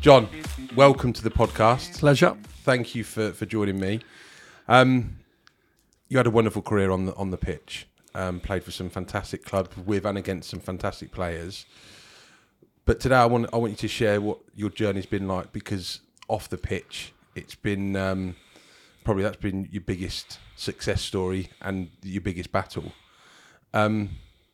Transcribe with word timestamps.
John, 0.00 0.28
welcome 0.74 1.12
to 1.12 1.22
the 1.22 1.30
podcast. 1.30 1.98
Pleasure. 1.98 2.36
Thank 2.64 2.94
you 2.94 3.04
for, 3.04 3.32
for 3.32 3.46
joining 3.46 3.78
me. 3.78 4.00
Um, 4.66 5.18
you 6.08 6.16
had 6.16 6.26
a 6.26 6.30
wonderful 6.30 6.62
career 6.62 6.90
on 6.90 7.06
the 7.06 7.14
on 7.16 7.30
the 7.30 7.36
pitch. 7.36 7.86
Um, 8.14 8.40
played 8.40 8.64
for 8.64 8.70
some 8.70 8.90
fantastic 8.90 9.44
clubs 9.44 9.76
with 9.76 10.06
and 10.06 10.16
against 10.16 10.50
some 10.50 10.60
fantastic 10.60 11.12
players. 11.12 11.66
But 12.86 12.98
today, 12.98 13.16
I 13.16 13.26
want 13.26 13.50
I 13.52 13.56
want 13.58 13.72
you 13.72 13.76
to 13.76 13.88
share 13.88 14.20
what 14.20 14.38
your 14.54 14.70
journey's 14.70 15.06
been 15.06 15.28
like 15.28 15.52
because 15.52 16.00
off 16.28 16.48
the 16.48 16.58
pitch, 16.58 17.12
it's 17.34 17.54
been 17.54 17.94
um, 17.94 18.36
probably 19.04 19.22
that's 19.22 19.36
been 19.36 19.68
your 19.70 19.82
biggest 19.82 20.38
success 20.56 21.02
story 21.02 21.50
and 21.60 21.90
your 22.02 22.22
biggest 22.22 22.50
battle. 22.52 22.92
Um, 23.74 24.10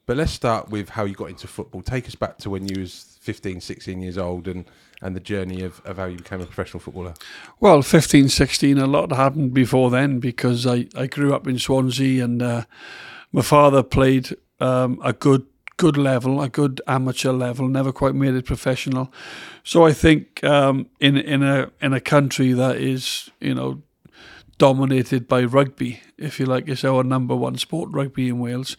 but 0.07 0.16
let's 0.16 0.32
start 0.32 0.70
with 0.70 0.91
how 0.91 1.04
you 1.04 1.14
got 1.14 1.30
into 1.30 1.48
football. 1.48 1.82
Take 1.82 2.06
us 2.06 2.14
back 2.14 2.38
to 2.38 2.50
when 2.50 2.66
you 2.69 2.80
was 2.80 3.19
15, 3.20 3.60
16 3.60 4.01
years 4.01 4.16
old 4.16 4.47
and, 4.47 4.64
and 5.02 5.16
the 5.16 5.20
journey 5.20 5.62
of, 5.62 5.83
of 5.84 5.97
how 5.97 6.05
you 6.06 6.16
became 6.16 6.41
a 6.41 6.47
professional 6.47 6.80
footballer. 6.80 7.14
Well, 7.59 7.83
15, 7.83 8.28
16, 8.28 8.78
a 8.78 8.87
lot 8.87 9.11
happened 9.11 9.52
before 9.52 9.91
then 9.91 10.20
because 10.20 10.64
I, 10.66 10.87
I 10.97 11.09
grew 11.09 11.34
up 11.34 11.48
in 11.48 11.59
Swansea 11.59 12.24
and 12.24 12.41
uh, 12.41 12.64
my 13.33 13.42
father 13.42 13.83
played 13.83 14.37
um, 14.61 15.00
a 15.05 15.12
good 15.12 15.47
good 15.77 15.98
level, 15.98 16.41
a 16.41 16.48
good 16.48 16.80
amateur 16.86 17.33
level, 17.33 17.69
never 17.69 17.92
quite 17.92 18.14
made 18.14 18.34
it 18.34 18.47
professional. 18.47 19.12
So 19.62 19.84
I 19.84 19.92
think 19.92 20.42
um, 20.42 20.88
in 21.00 21.16
in 21.16 21.42
a 21.42 21.70
in 21.83 21.92
a 21.92 22.00
country 22.00 22.52
that 22.52 22.77
is, 22.77 23.28
you 23.41 23.55
know, 23.55 23.83
dominated 24.59 25.28
by 25.28 25.45
rugby, 25.45 26.00
if 26.16 26.41
you 26.41 26.47
like, 26.47 26.69
it's 26.69 26.84
our 26.84 27.05
number 27.05 27.36
one 27.36 27.59
sport, 27.59 27.91
rugby 27.92 28.28
in 28.28 28.38
Wales. 28.38 28.77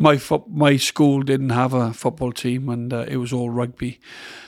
My 0.00 0.16
fo- 0.16 0.46
my 0.48 0.78
school 0.78 1.22
didn't 1.22 1.50
have 1.50 1.74
a 1.74 1.92
football 1.92 2.32
team, 2.32 2.68
and 2.70 2.90
uh, 2.92 3.04
it 3.06 3.18
was 3.18 3.32
all 3.34 3.50
rugby. 3.50 4.00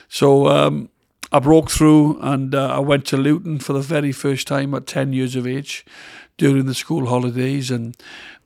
So 0.09 0.47
um, 0.47 0.89
I 1.31 1.39
broke 1.39 1.69
through, 1.69 2.19
and 2.21 2.55
uh, 2.55 2.75
I 2.75 2.79
went 2.79 3.05
to 3.07 3.17
Luton 3.17 3.59
for 3.59 3.73
the 3.73 3.81
very 3.95 4.11
first 4.11 4.47
time 4.47 4.73
at 4.73 4.87
ten 4.87 5.13
years 5.13 5.35
of 5.35 5.45
age, 5.45 5.85
during 6.37 6.65
the 6.65 6.73
school 6.73 7.05
holidays, 7.05 7.69
and 7.69 7.95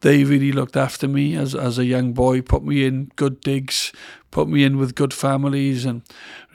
they 0.01 0.25
really 0.25 0.51
looked 0.51 0.75
after 0.75 1.07
me 1.07 1.35
as 1.37 1.55
as 1.55 1.77
a 1.79 1.85
young 1.85 2.11
boy. 2.13 2.41
Put 2.41 2.63
me 2.65 2.85
in 2.85 3.09
good 3.15 3.39
digs, 3.39 3.93
put 4.29 4.49
me 4.49 4.65
in 4.65 4.77
with 4.77 4.93
good 4.93 5.13
families, 5.13 5.85
and 5.85 6.01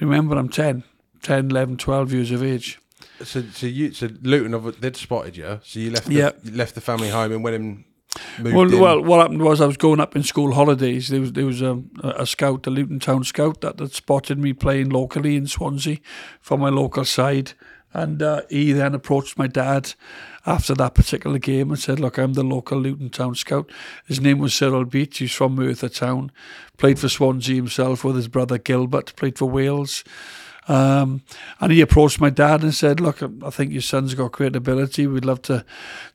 remember, 0.00 0.36
I'm 0.36 0.50
10, 0.50 0.84
10, 1.22 1.50
11, 1.50 1.76
12 1.78 2.12
years 2.12 2.30
of 2.30 2.42
age. 2.42 2.78
So, 3.24 3.42
so 3.54 3.66
you, 3.66 3.92
so 3.92 4.08
Luton, 4.22 4.74
they'd 4.80 4.96
spotted 4.96 5.36
you. 5.36 5.60
So 5.64 5.80
you 5.80 5.90
left, 5.92 6.08
the, 6.08 6.14
Yeah. 6.14 6.30
you 6.44 6.52
left 6.52 6.74
the 6.74 6.80
family 6.80 7.08
home 7.08 7.32
and 7.32 7.42
went 7.42 7.60
moved 7.62 7.84
Well, 8.40 8.72
in. 8.72 8.80
well, 8.80 9.02
what 9.02 9.20
happened 9.20 9.42
was 9.42 9.60
I 9.60 9.66
was 9.66 9.76
going 9.76 10.00
up 10.00 10.16
in 10.16 10.22
school 10.22 10.54
holidays. 10.54 11.08
There 11.08 11.20
was 11.20 11.32
there 11.32 11.46
was 11.46 11.62
a, 11.62 11.82
a 12.02 12.26
scout, 12.26 12.66
a 12.66 12.70
Luton 12.70 12.98
Town 12.98 13.24
scout, 13.24 13.60
that, 13.60 13.76
that 13.78 13.92
spotted 13.92 14.38
me 14.38 14.52
playing 14.52 14.90
locally 14.90 15.36
in 15.36 15.46
Swansea 15.46 15.98
for 16.40 16.56
my 16.56 16.68
local 16.68 17.04
side, 17.04 17.52
and 17.92 18.22
uh, 18.22 18.42
he 18.48 18.72
then 18.72 18.94
approached 18.94 19.38
my 19.38 19.46
dad 19.46 19.94
after 20.46 20.74
that 20.74 20.94
particular 20.94 21.38
game 21.38 21.70
and 21.70 21.78
said, 21.78 22.00
"Look, 22.00 22.18
I'm 22.18 22.34
the 22.34 22.42
local 22.42 22.78
Luton 22.78 23.10
Town 23.10 23.34
scout." 23.34 23.70
His 24.06 24.20
name 24.20 24.38
was 24.38 24.54
Cyril 24.54 24.84
Beach. 24.84 25.18
He's 25.18 25.32
from 25.32 25.54
Merthyr 25.54 25.88
Town, 25.88 26.32
played 26.78 26.98
for 26.98 27.08
Swansea 27.08 27.56
himself 27.56 28.04
with 28.04 28.16
his 28.16 28.28
brother 28.28 28.58
Gilbert, 28.58 29.14
played 29.16 29.38
for 29.38 29.48
Wales. 29.48 30.04
Um, 30.68 31.22
and 31.60 31.72
he 31.72 31.80
approached 31.80 32.20
my 32.20 32.30
dad 32.30 32.62
and 32.62 32.74
said, 32.74 33.00
Look, 33.00 33.22
I 33.22 33.50
think 33.50 33.72
your 33.72 33.82
son's 33.82 34.14
got 34.14 34.32
great 34.32 34.54
ability. 34.54 35.06
We'd 35.06 35.24
love 35.24 35.42
to 35.42 35.64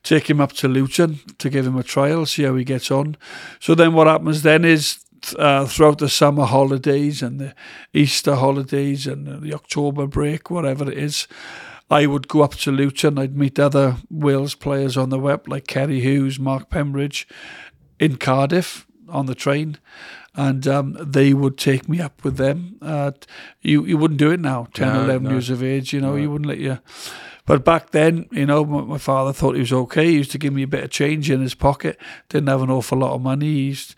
take 0.02 0.30
him 0.30 0.40
up 0.40 0.52
to 0.54 0.68
Luton 0.68 1.20
to 1.38 1.50
give 1.50 1.66
him 1.66 1.76
a 1.76 1.82
trial, 1.82 2.24
see 2.26 2.44
how 2.44 2.54
he 2.54 2.64
gets 2.64 2.90
on. 2.90 3.16
So 3.60 3.74
then 3.74 3.92
what 3.92 4.06
happens 4.06 4.42
then 4.42 4.64
is 4.64 5.04
uh, 5.38 5.66
throughout 5.66 5.98
the 5.98 6.08
summer 6.08 6.44
holidays 6.44 7.22
and 7.22 7.40
the 7.40 7.54
Easter 7.92 8.36
holidays 8.36 9.06
and 9.06 9.42
the 9.42 9.54
October 9.54 10.06
break, 10.06 10.50
whatever 10.50 10.90
it 10.90 10.98
is, 10.98 11.26
I 11.90 12.06
would 12.06 12.28
go 12.28 12.42
up 12.42 12.54
to 12.56 12.70
Luton. 12.72 13.18
I'd 13.18 13.36
meet 13.36 13.58
other 13.58 13.96
Wales 14.10 14.54
players 14.54 14.96
on 14.96 15.08
the 15.08 15.18
web 15.18 15.48
like 15.48 15.66
Ceri 15.66 16.00
Hughes, 16.00 16.38
Mark 16.38 16.70
Pembridge 16.70 17.26
in 17.98 18.16
Cardiff 18.16 18.86
on 19.08 19.26
the 19.26 19.34
train. 19.34 19.78
And 20.46 20.68
um, 20.68 20.96
they 21.00 21.34
would 21.34 21.58
take 21.58 21.88
me 21.88 22.00
up 22.00 22.22
with 22.22 22.36
them. 22.36 22.76
Uh, 22.80 23.10
you 23.60 23.84
you 23.84 23.98
wouldn't 23.98 24.20
do 24.20 24.30
it 24.30 24.38
now, 24.40 24.68
10, 24.72 24.86
No, 24.94 25.02
11 25.04 25.22
no. 25.24 25.30
years 25.30 25.50
of 25.50 25.62
age, 25.64 25.92
you 25.92 26.00
know, 26.00 26.12
No. 26.12 26.16
you 26.22 26.30
wouldn't 26.30 26.48
let 26.48 26.58
you. 26.58 26.78
But 27.44 27.64
back 27.64 27.90
then, 27.90 28.26
you 28.30 28.46
know, 28.46 28.64
my, 28.64 28.82
my 28.82 28.98
father 28.98 29.32
thought 29.32 29.54
he 29.56 29.60
was 29.62 29.72
okay. 29.72 30.06
He 30.06 30.12
used 30.22 30.30
to 30.32 30.38
give 30.38 30.52
me 30.52 30.62
a 30.62 30.66
bit 30.68 30.84
of 30.84 30.90
change 30.90 31.28
in 31.30 31.40
his 31.40 31.54
pocket. 31.56 31.98
Didn't 32.28 32.48
have 32.50 32.62
an 32.62 32.70
awful 32.70 32.98
lot 32.98 33.14
of 33.14 33.22
money. 33.22 33.46
He 33.46 33.60
used, 33.72 33.94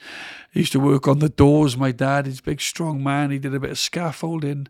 he 0.53 0.61
used 0.61 0.73
to 0.73 0.81
work 0.81 1.07
on 1.07 1.21
the 1.21 1.29
doors. 1.29 1.77
My 1.77 1.93
dad, 1.93 2.27
he's 2.27 2.41
a 2.41 2.43
big, 2.43 2.61
strong 2.61 3.03
man. 3.03 3.31
He 3.31 3.39
did 3.39 3.55
a 3.55 3.61
bit 3.61 3.71
of 3.71 3.79
scaffolding, 3.79 4.67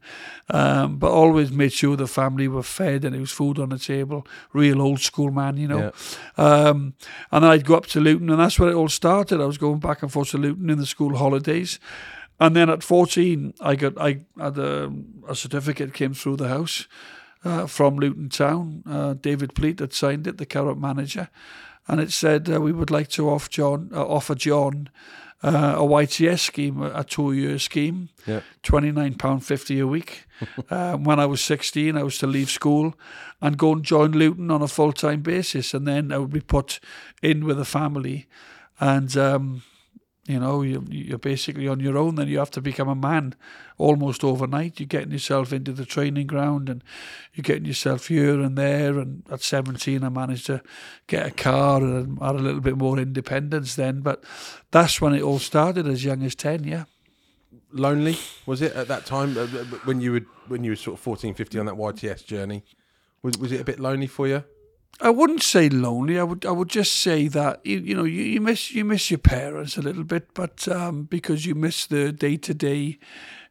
um, 0.51 0.99
but 0.99 1.11
always 1.11 1.51
made 1.51 1.73
sure 1.73 1.97
the 1.97 2.07
family 2.07 2.49
were 2.49 2.63
fed 2.63 3.05
and 3.05 3.15
there 3.15 3.21
was 3.21 3.33
food 3.33 3.59
on 3.59 3.71
the 3.71 3.79
table. 3.79 4.27
Real 4.53 4.83
old 4.83 5.01
school 5.01 5.31
man, 5.31 5.57
you 5.57 5.69
know. 5.69 5.93
Um, 6.37 6.95
and 7.33 7.45
then 7.45 7.51
I'd 7.51 7.65
go 7.65 7.77
up 7.77 7.87
to 7.87 8.01
Luton, 8.01 8.29
and 8.29 8.41
that's 8.41 8.59
where 8.59 8.71
it 8.71 8.75
all 8.75 8.89
started. 8.89 9.41
I 9.41 9.47
was 9.47 9.59
going 9.59 9.79
back 9.79 10.03
and 10.03 10.13
forth 10.13 10.31
to 10.31 10.39
Luton 10.39 10.69
in 10.69 10.79
the 10.79 10.87
school 10.87 11.17
holidays. 11.17 11.79
And 12.39 12.57
then 12.57 12.71
at 12.71 12.83
14, 12.83 13.55
I 13.61 13.77
got 13.77 13.99
I 13.99 14.23
had 14.39 14.59
a, 14.59 14.93
a 15.29 15.35
certificate 15.35 15.95
came 15.95 16.15
through 16.15 16.37
the 16.37 16.49
house 16.49 16.89
uh, 17.45 17.67
from 17.67 17.97
Luton 17.97 18.29
Town. 18.29 18.83
Uh, 18.87 19.15
David 19.15 19.55
Pleat 19.55 19.79
had 19.79 19.93
signed 19.93 20.27
it, 20.27 20.39
the 20.39 20.47
current 20.47 20.81
manager, 20.81 21.29
and 21.87 22.01
it 22.01 22.13
said 22.13 22.51
uh, 22.51 22.61
we 22.61 22.73
would 22.73 22.91
like 22.91 23.09
to 23.09 23.29
off 23.29 23.51
John 23.51 23.91
uh, 23.95 24.07
offer 24.07 24.35
John 24.35 24.89
uh, 25.43 25.75
a 25.79 25.83
YTS 25.83 26.41
scheme, 26.41 26.83
a, 26.83 26.91
a 27.01 27.05
two-year 27.05 27.59
scheme, 27.59 28.09
Yeah. 28.27 28.41
twenty 28.63 28.93
nine 28.93 29.15
pound 29.15 29.45
fifty 29.45 29.81
a 29.81 29.87
week. 29.87 30.27
um, 30.71 31.05
when 31.09 31.19
I 31.21 31.27
was 31.27 31.41
sixteen, 31.41 31.97
I 31.97 32.03
was 32.03 32.19
to 32.19 32.27
leave 32.27 32.51
school 32.51 32.95
and 33.41 33.57
go 33.57 33.73
and 33.73 33.83
join 33.83 34.13
Luton 34.13 34.51
on 34.51 34.63
a 34.63 34.69
full 34.69 34.93
time 34.93 35.23
basis, 35.23 35.75
and 35.75 35.87
then 35.87 36.13
I 36.13 36.19
would 36.19 36.33
be 36.33 36.41
put 36.41 36.81
in 37.23 37.45
with 37.45 37.59
a 37.61 37.65
family, 37.65 38.27
and. 38.81 39.17
Um, 39.17 39.63
you 40.27 40.39
know, 40.39 40.63
you, 40.63 40.85
you're 40.89 41.19
basically 41.19 41.67
on 41.67 41.81
your 41.81 41.97
own. 41.97 42.17
Then 42.17 42.29
you 42.29 42.39
have 42.39 42.51
to 42.53 42.61
become 42.61 42.89
a 42.89 42.95
man 42.95 43.35
almost 43.79 44.23
overnight. 44.23 44.79
You're 44.79 44.87
getting 44.87 45.13
yourself 45.13 45.53
into 45.53 45.73
the 45.73 45.87
training 45.87 46.27
ground 46.27 46.69
and 46.69 46.85
you're 47.35 47.43
getting 47.43 47.65
yourself 47.65 48.09
here 48.09 48.41
and 48.41 48.57
there. 48.57 48.99
And 48.99 49.25
at 49.31 49.43
17, 49.43 50.05
I 50.05 50.09
managed 50.09 50.47
to 50.47 50.63
get 51.07 51.27
a 51.27 51.31
car 51.31 51.83
and 51.83 52.19
had 52.21 52.35
a 52.35 52.39
little 52.39 52.61
bit 52.61 52.77
more 52.77 52.99
independence 52.99 53.75
then. 53.75 54.01
But 54.01 54.23
that's 54.71 55.01
when 55.01 55.15
it 55.15 55.23
all 55.23 55.39
started, 55.39 55.87
as 55.87 56.05
young 56.05 56.23
as 56.23 56.35
10, 56.35 56.65
yeah. 56.65 56.85
lonely 57.73 58.17
was 58.47 58.61
it 58.63 58.73
at 58.75 58.89
that 58.89 59.07
time 59.07 59.37
uh, 59.39 59.47
when 59.85 60.01
you 60.01 60.13
were 60.13 60.27
when 60.49 60.65
you 60.65 60.73
were 60.73 60.77
sort 60.77 60.95
of 60.95 61.01
14 61.01 61.35
15 61.35 61.61
on 61.61 61.67
that 61.67 61.77
YTS 61.77 62.25
journey 62.27 62.65
was, 63.23 63.39
was 63.39 63.53
it 63.53 63.61
a 63.61 63.65
bit 63.65 63.79
lonely 63.79 64.09
for 64.09 64.27
you 64.27 64.45
I 65.03 65.11
wouldn't 65.11 65.43
say 65.43 65.69
lonely. 65.69 66.19
I 66.19 66.23
would 66.25 66.45
I 66.45 66.51
would 66.51 66.69
just 66.69 66.93
say 67.01 67.29
that 67.29 67.61
you, 67.65 67.79
you 67.79 67.95
know 67.95 68.05
you, 68.05 68.23
you 68.23 68.41
miss 68.41 68.71
you 68.73 68.85
miss 68.85 69.11
your 69.11 69.19
parents 69.19 69.77
a 69.79 69.83
little 69.83 70.05
bit, 70.05 70.35
but 70.35 70.69
um, 70.69 71.05
because 71.05 71.47
you 71.47 71.55
miss 71.55 71.87
the 71.87 72.13
day 72.13 72.37
to 72.37 72.53
day, 72.55 72.99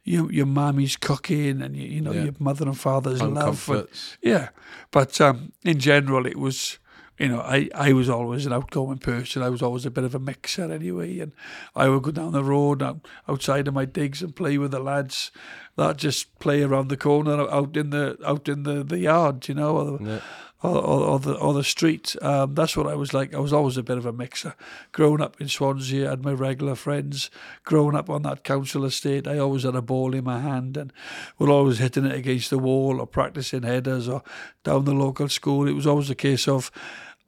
your 0.04 0.30
your 0.32 0.46
mummy's 0.46 0.96
cooking 0.96 1.60
and 1.62 1.76
you, 1.76 1.88
you 1.88 2.00
know 2.00 2.12
Yeah. 2.12 2.24
your 2.24 2.34
mother 2.38 2.66
and 2.66 2.78
father's 2.78 3.20
home 3.20 3.34
love. 3.34 3.68
and- 3.68 3.88
yeah, 4.22 4.48
but 4.90 5.20
um, 5.20 5.52
in 5.64 5.78
general, 5.80 6.24
it 6.26 6.36
was 6.38 6.78
you 7.18 7.28
know 7.28 7.40
I 7.40 7.68
I 7.74 7.92
was 7.94 8.08
always 8.08 8.46
an 8.46 8.52
outgoing 8.52 8.98
person. 8.98 9.42
I 9.42 9.48
was 9.50 9.60
always 9.62 9.84
a 9.86 9.90
bit 9.90 10.04
of 10.04 10.14
a 10.14 10.18
mixer 10.20 10.70
anyway, 10.72 11.18
and 11.18 11.32
I 11.74 11.88
would 11.88 12.02
go 12.04 12.12
down 12.12 12.32
the 12.32 12.44
road 12.44 12.82
outside 13.28 13.66
of 13.68 13.74
my 13.74 13.84
digs 13.86 14.22
and 14.22 14.36
play 14.36 14.56
with 14.56 14.70
the 14.70 14.80
lads. 14.80 15.32
That 15.76 15.96
just 15.96 16.38
play 16.38 16.62
around 16.62 16.88
the 16.88 16.96
corner 16.96 17.48
out 17.50 17.76
in 17.76 17.90
the 17.90 18.16
out 18.24 18.48
in 18.48 18.62
the, 18.62 18.84
the 18.84 18.98
yard, 18.98 19.48
you 19.48 19.54
know, 19.54 19.98
Yeah. 20.00 20.20
Or, 20.62 20.76
or, 20.76 21.00
or 21.02 21.18
the 21.18 21.34
or 21.34 21.54
the 21.54 21.64
street. 21.64 22.16
Um, 22.22 22.54
that's 22.54 22.76
what 22.76 22.86
I 22.86 22.94
was 22.94 23.14
like. 23.14 23.34
I 23.34 23.38
was 23.38 23.52
always 23.52 23.76
a 23.76 23.82
bit 23.82 23.98
of 23.98 24.06
a 24.06 24.12
mixer. 24.12 24.54
Growing 24.92 25.20
up 25.20 25.40
in 25.40 25.48
Swansea, 25.48 26.06
I 26.06 26.10
had 26.10 26.24
my 26.24 26.32
regular 26.32 26.74
friends. 26.74 27.30
Growing 27.64 27.96
up 27.96 28.10
on 28.10 28.22
that 28.22 28.44
council 28.44 28.84
estate, 28.84 29.26
I 29.26 29.38
always 29.38 29.62
had 29.62 29.74
a 29.74 29.82
ball 29.82 30.14
in 30.14 30.24
my 30.24 30.40
hand 30.40 30.76
and 30.76 30.92
were 31.38 31.50
always 31.50 31.78
hitting 31.78 32.04
it 32.04 32.14
against 32.14 32.50
the 32.50 32.58
wall 32.58 33.00
or 33.00 33.06
practicing 33.06 33.62
headers 33.62 34.08
or 34.08 34.22
down 34.64 34.84
the 34.84 34.94
local 34.94 35.28
school. 35.28 35.66
It 35.66 35.72
was 35.72 35.86
always 35.86 36.10
a 36.10 36.14
case 36.14 36.46
of 36.48 36.70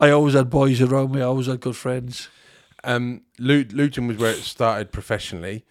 I 0.01 0.11
always 0.11 0.35
had 0.35 0.51
boys 0.51 0.81
around 0.81 1.13
me. 1.13 1.21
I 1.21 1.25
always 1.25 1.47
had 1.47 1.61
good 1.61 1.77
friends. 1.77 2.29
um 2.85 3.23
Luton 3.39 4.09
was 4.09 4.17
where 4.17 4.33
it 4.33 4.43
started 4.43 4.93
professionally 4.93 5.65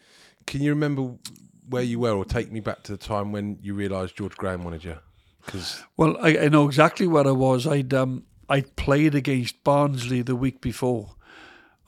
can 0.45 0.62
you 0.62 0.71
remember 0.71 1.15
where 1.69 1.83
you 1.83 2.00
were 2.00 2.13
or 2.13 2.25
take 2.25 2.51
me 2.51 2.59
back 2.59 2.83
to 2.83 2.91
the 2.91 2.97
time 2.97 3.31
when 3.31 3.57
you 3.62 3.74
realised 3.74 4.18
George 4.18 4.36
Graham 4.36 4.63
wanted 4.63 4.83
you 4.83 4.97
because 5.45 5.83
Well, 5.97 6.17
I, 6.21 6.38
I 6.38 6.49
know 6.49 6.67
exactly 6.67 7.07
where 7.07 7.27
I 7.27 7.31
was. 7.31 7.67
I'd 7.67 7.93
um 7.93 8.25
I'd 8.49 8.75
played 8.75 9.15
against 9.15 9.63
Barnsley 9.63 10.21
the 10.21 10.35
week 10.35 10.61
before. 10.61 11.15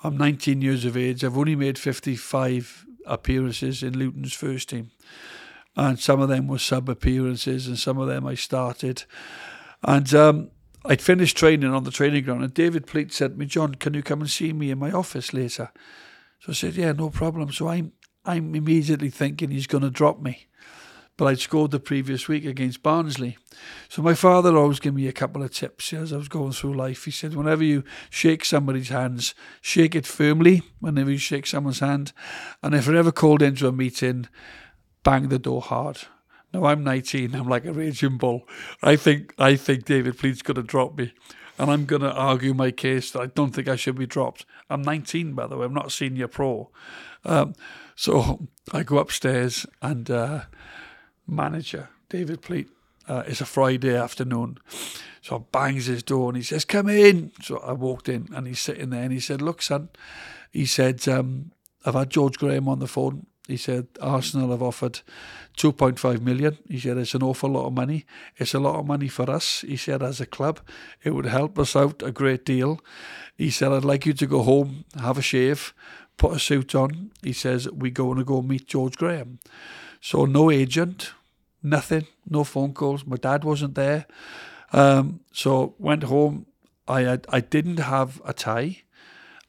I'm 0.03 0.17
19 0.17 0.61
years 0.61 0.85
of 0.85 0.97
age. 0.97 1.23
I've 1.23 1.37
only 1.37 1.55
made 1.55 1.77
55 1.77 2.85
appearances 3.05 3.83
in 3.83 3.97
Luton's 3.97 4.33
first 4.33 4.69
team, 4.69 4.91
and 5.75 5.99
some 5.99 6.21
of 6.21 6.29
them 6.29 6.47
were 6.47 6.59
sub 6.59 6.89
appearances, 6.89 7.67
and 7.67 7.79
some 7.79 7.97
of 7.97 8.07
them 8.07 8.25
I 8.25 8.35
started. 8.35 9.03
And 9.81 10.13
um, 10.13 10.51
I'd 10.85 11.01
finished 11.01 11.37
training 11.37 11.73
on 11.73 11.83
the 11.83 11.91
training 11.91 12.23
ground, 12.23 12.43
and 12.43 12.53
David 12.53 12.87
Pleat 12.87 13.13
said 13.13 13.31
to 13.31 13.37
me, 13.37 13.45
"John, 13.45 13.75
can 13.75 13.93
you 13.93 14.03
come 14.03 14.21
and 14.21 14.29
see 14.29 14.53
me 14.53 14.71
in 14.71 14.79
my 14.79 14.91
office 14.91 15.33
later?" 15.33 15.71
So 16.39 16.51
I 16.51 16.53
said, 16.53 16.75
"Yeah, 16.75 16.91
no 16.91 17.09
problem." 17.09 17.51
So 17.51 17.69
I'm 17.69 17.93
I'm 18.25 18.55
immediately 18.55 19.09
thinking 19.09 19.51
he's 19.51 19.67
going 19.67 19.83
to 19.83 19.89
drop 19.89 20.21
me. 20.21 20.47
But 21.15 21.27
I'd 21.27 21.39
scored 21.39 21.71
the 21.71 21.79
previous 21.79 22.27
week 22.27 22.43
against 22.45 22.81
Barnsley. 22.81 23.37
So 23.87 24.01
my 24.01 24.15
father 24.15 24.57
always 24.57 24.79
gave 24.79 24.95
me 24.95 25.07
a 25.07 25.13
couple 25.13 25.43
of 25.43 25.53
tips 25.53 25.93
as 25.93 26.11
I 26.11 26.17
was 26.17 26.27
going 26.27 26.53
through 26.53 26.73
life. 26.73 27.05
He 27.05 27.11
said, 27.11 27.35
whenever 27.35 27.63
you 27.63 27.83
shake 28.09 28.43
somebody's 28.43 28.89
hands, 28.89 29.35
shake 29.61 29.93
it 29.93 30.07
firmly 30.07 30.63
whenever 30.79 31.11
you 31.11 31.19
shake 31.19 31.45
someone's 31.45 31.79
hand. 31.79 32.13
And 32.63 32.73
if 32.73 32.87
you're 32.87 32.95
ever 32.95 33.11
called 33.11 33.43
into 33.43 33.67
a 33.67 33.71
meeting, 33.71 34.27
bang 35.03 35.29
the 35.29 35.37
door 35.37 35.61
hard. 35.61 35.99
Now 36.53 36.65
I'm 36.65 36.83
19. 36.83 37.33
I'm 37.33 37.47
like 37.47 37.65
a 37.65 37.73
raging 37.73 38.17
bull. 38.17 38.47
I 38.81 38.95
think 38.95 39.33
I 39.39 39.55
think 39.55 39.85
David 39.85 40.17
Pleat's 40.17 40.43
going 40.43 40.55
to 40.55 40.63
drop 40.63 40.97
me, 40.97 41.11
and 41.57 41.71
I'm 41.71 41.85
going 41.85 42.03
to 42.03 42.11
argue 42.11 42.53
my 42.53 42.69
case 42.69 43.11
that 43.11 43.21
I 43.21 43.25
don't 43.25 43.51
think 43.51 43.67
I 43.67 43.75
should 43.75 43.97
be 43.97 44.05
dropped. 44.05 44.45
I'm 44.69 44.83
19, 44.83 45.33
by 45.33 45.47
the 45.47 45.57
way. 45.57 45.65
I'm 45.65 45.73
not 45.73 45.91
senior 45.91 46.27
pro. 46.27 46.69
Um, 47.25 47.55
so 47.95 48.47
I 48.71 48.83
go 48.83 48.99
upstairs 48.99 49.65
and 49.81 50.09
uh, 50.11 50.41
manager 51.27 51.89
David 52.09 52.41
Pleat. 52.41 52.69
Uh, 53.07 53.23
it's 53.27 53.41
a 53.41 53.45
Friday 53.45 53.95
afternoon. 53.95 54.57
So 55.21 55.37
I 55.37 55.39
bangs 55.51 55.87
his 55.87 56.03
door 56.03 56.29
and 56.29 56.37
he 56.37 56.43
says, 56.43 56.65
Come 56.65 56.89
in. 56.89 57.31
So 57.41 57.57
I 57.57 57.73
walked 57.73 58.07
in 58.09 58.29
and 58.33 58.47
he's 58.47 58.59
sitting 58.59 58.91
there 58.91 59.03
and 59.03 59.11
he 59.11 59.19
said, 59.19 59.41
Look, 59.41 59.61
son, 59.61 59.89
he 60.51 60.65
said, 60.65 61.07
um, 61.07 61.51
I've 61.85 61.95
had 61.95 62.09
George 62.09 62.37
Graham 62.37 62.67
on 62.67 62.79
the 62.79 62.87
phone. 62.87 63.25
He 63.47 63.57
said, 63.57 63.87
Arsenal 64.01 64.51
have 64.51 64.61
offered 64.61 65.01
2.5 65.57 66.21
million. 66.21 66.57
He 66.69 66.79
said, 66.79 66.97
It's 66.97 67.13
an 67.13 67.23
awful 67.23 67.49
lot 67.49 67.67
of 67.67 67.73
money. 67.73 68.05
It's 68.37 68.53
a 68.53 68.59
lot 68.59 68.79
of 68.79 68.87
money 68.87 69.09
for 69.09 69.29
us. 69.29 69.61
He 69.61 69.75
said, 69.75 70.01
As 70.01 70.21
a 70.21 70.25
club, 70.25 70.61
it 71.03 71.11
would 71.11 71.25
help 71.25 71.59
us 71.59 71.75
out 71.75 72.01
a 72.03 72.11
great 72.11 72.45
deal. 72.45 72.79
He 73.37 73.49
said, 73.49 73.73
I'd 73.73 73.83
like 73.83 74.05
you 74.05 74.13
to 74.13 74.27
go 74.27 74.43
home, 74.43 74.85
have 74.97 75.17
a 75.17 75.21
shave, 75.21 75.73
put 76.15 76.35
a 76.35 76.39
suit 76.39 76.73
on. 76.73 77.11
He 77.21 77.33
says, 77.33 77.69
We're 77.69 77.91
going 77.91 78.17
to 78.17 78.23
go 78.23 78.41
meet 78.41 78.67
George 78.67 78.95
Graham. 78.95 79.39
So, 80.05 80.25
no 80.25 80.51
agent, 80.51 81.13
nothing, 81.63 82.07
no 82.29 82.43
phone 82.43 82.73
calls. 82.73 83.05
My 83.05 83.15
dad 83.15 83.45
wasn't 83.45 83.75
there. 83.75 84.05
Um, 84.73 85.21
so 85.31 85.75
went 85.79 86.03
home. 86.03 86.45
I 86.89 87.03
had, 87.03 87.25
I 87.29 87.39
didn't 87.39 87.79
have 87.79 88.21
a 88.25 88.33
tie. 88.33 88.81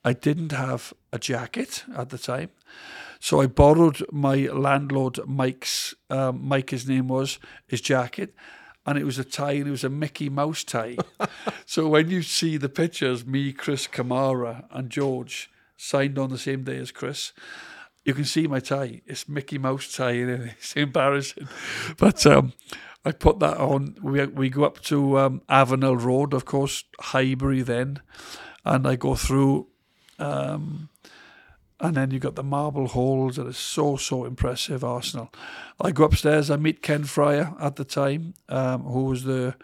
I 0.04 0.12
didn't 0.12 0.52
have 0.52 0.92
a 1.12 1.18
jacket 1.18 1.82
at 1.96 2.10
the 2.10 2.18
time. 2.18 2.50
So 3.18 3.40
I 3.40 3.48
borrowed 3.48 4.04
my 4.12 4.46
landlord 4.52 5.18
Mike's 5.26 5.92
um, 6.08 6.46
Mike 6.46 6.70
his 6.70 6.86
name 6.86 7.08
was 7.08 7.40
his 7.66 7.80
jacket 7.80 8.32
and 8.86 8.96
it 8.96 9.04
was 9.04 9.18
a 9.18 9.24
tie 9.24 9.54
and 9.54 9.66
it 9.66 9.72
was 9.72 9.82
a 9.82 9.88
Mickey 9.88 10.28
Mouse 10.28 10.62
tie. 10.62 10.98
so 11.66 11.88
when 11.88 12.10
you 12.10 12.22
see 12.22 12.58
the 12.58 12.68
pictures, 12.68 13.26
me, 13.26 13.52
Chris 13.52 13.88
Kamara 13.88 14.66
and 14.70 14.88
George 14.88 15.50
signed 15.76 16.16
on 16.16 16.30
the 16.30 16.38
same 16.38 16.62
day 16.62 16.76
as 16.76 16.92
Chris, 16.92 17.32
you 18.04 18.14
can 18.14 18.24
see 18.24 18.46
my 18.46 18.60
tie. 18.60 19.00
It's 19.06 19.28
Mickey 19.28 19.58
Mouse 19.58 19.92
tie, 19.94 20.12
and 20.12 20.50
it's 20.58 20.74
embarrassing. 20.76 21.48
But 21.96 22.24
um, 22.26 22.52
I 23.04 23.12
put 23.12 23.38
that 23.40 23.56
on. 23.58 23.96
We 24.02 24.24
we 24.26 24.50
go 24.50 24.64
up 24.64 24.80
to 24.82 25.18
um, 25.18 25.42
Avenell 25.48 26.02
Road, 26.02 26.34
of 26.34 26.44
course, 26.44 26.84
Highbury 27.00 27.62
then, 27.62 28.00
and 28.64 28.86
I 28.86 28.96
go 28.96 29.14
through. 29.14 29.68
Um, 30.18 30.88
and 31.80 31.96
then 31.96 32.12
you 32.12 32.20
got 32.20 32.36
the 32.36 32.44
marble 32.44 32.86
halls 32.86 33.36
that 33.36 33.46
are 33.46 33.52
so 33.52 33.96
so 33.96 34.24
impressive. 34.24 34.84
Arsenal. 34.84 35.32
I 35.80 35.90
go 35.90 36.04
upstairs. 36.04 36.50
I 36.50 36.56
meet 36.56 36.82
Ken 36.82 37.04
Friar 37.04 37.54
at 37.60 37.76
the 37.76 37.84
time, 37.84 38.34
um, 38.48 38.82
who 38.84 39.04
was 39.04 39.24
the 39.24 39.54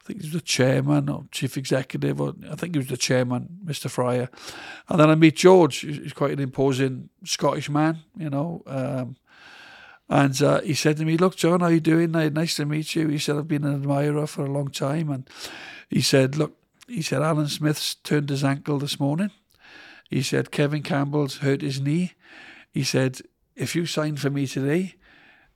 I 0.00 0.06
think 0.06 0.22
he 0.22 0.26
was 0.26 0.32
the 0.32 0.40
chairman 0.40 1.08
or 1.10 1.24
chief 1.30 1.58
executive, 1.58 2.20
or 2.20 2.34
I 2.50 2.54
think 2.54 2.74
he 2.74 2.78
was 2.78 2.88
the 2.88 2.96
chairman, 2.96 3.58
Mr. 3.64 3.90
Friar. 3.90 4.30
And 4.88 4.98
then 4.98 5.10
I 5.10 5.14
meet 5.14 5.36
George. 5.36 5.80
He's 5.80 6.14
quite 6.14 6.32
an 6.32 6.40
imposing 6.40 7.10
Scottish 7.24 7.68
man, 7.68 7.98
you 8.16 8.30
know. 8.30 8.62
Um, 8.66 9.16
and 10.08 10.42
uh, 10.42 10.60
he 10.62 10.74
said 10.74 10.96
to 10.96 11.04
me, 11.04 11.16
"Look, 11.16 11.36
John, 11.36 11.60
how 11.60 11.68
you 11.68 11.80
doing? 11.80 12.10
Nice 12.10 12.56
to 12.56 12.64
meet 12.64 12.96
you." 12.96 13.08
He 13.08 13.18
said, 13.18 13.36
"I've 13.36 13.46
been 13.46 13.64
an 13.64 13.74
admirer 13.74 14.26
for 14.26 14.44
a 14.44 14.50
long 14.50 14.68
time." 14.68 15.10
And 15.10 15.28
he 15.88 16.00
said, 16.00 16.36
"Look," 16.36 16.56
he 16.88 17.02
said, 17.02 17.22
"Alan 17.22 17.48
Smith's 17.48 17.94
turned 17.94 18.30
his 18.30 18.42
ankle 18.42 18.78
this 18.78 18.98
morning." 18.98 19.30
He 20.08 20.22
said, 20.22 20.50
"Kevin 20.50 20.82
Campbell's 20.82 21.38
hurt 21.38 21.62
his 21.62 21.80
knee." 21.80 22.14
He 22.72 22.82
said, 22.82 23.20
"If 23.54 23.76
you 23.76 23.86
sign 23.86 24.16
for 24.16 24.30
me 24.30 24.46
today," 24.46 24.96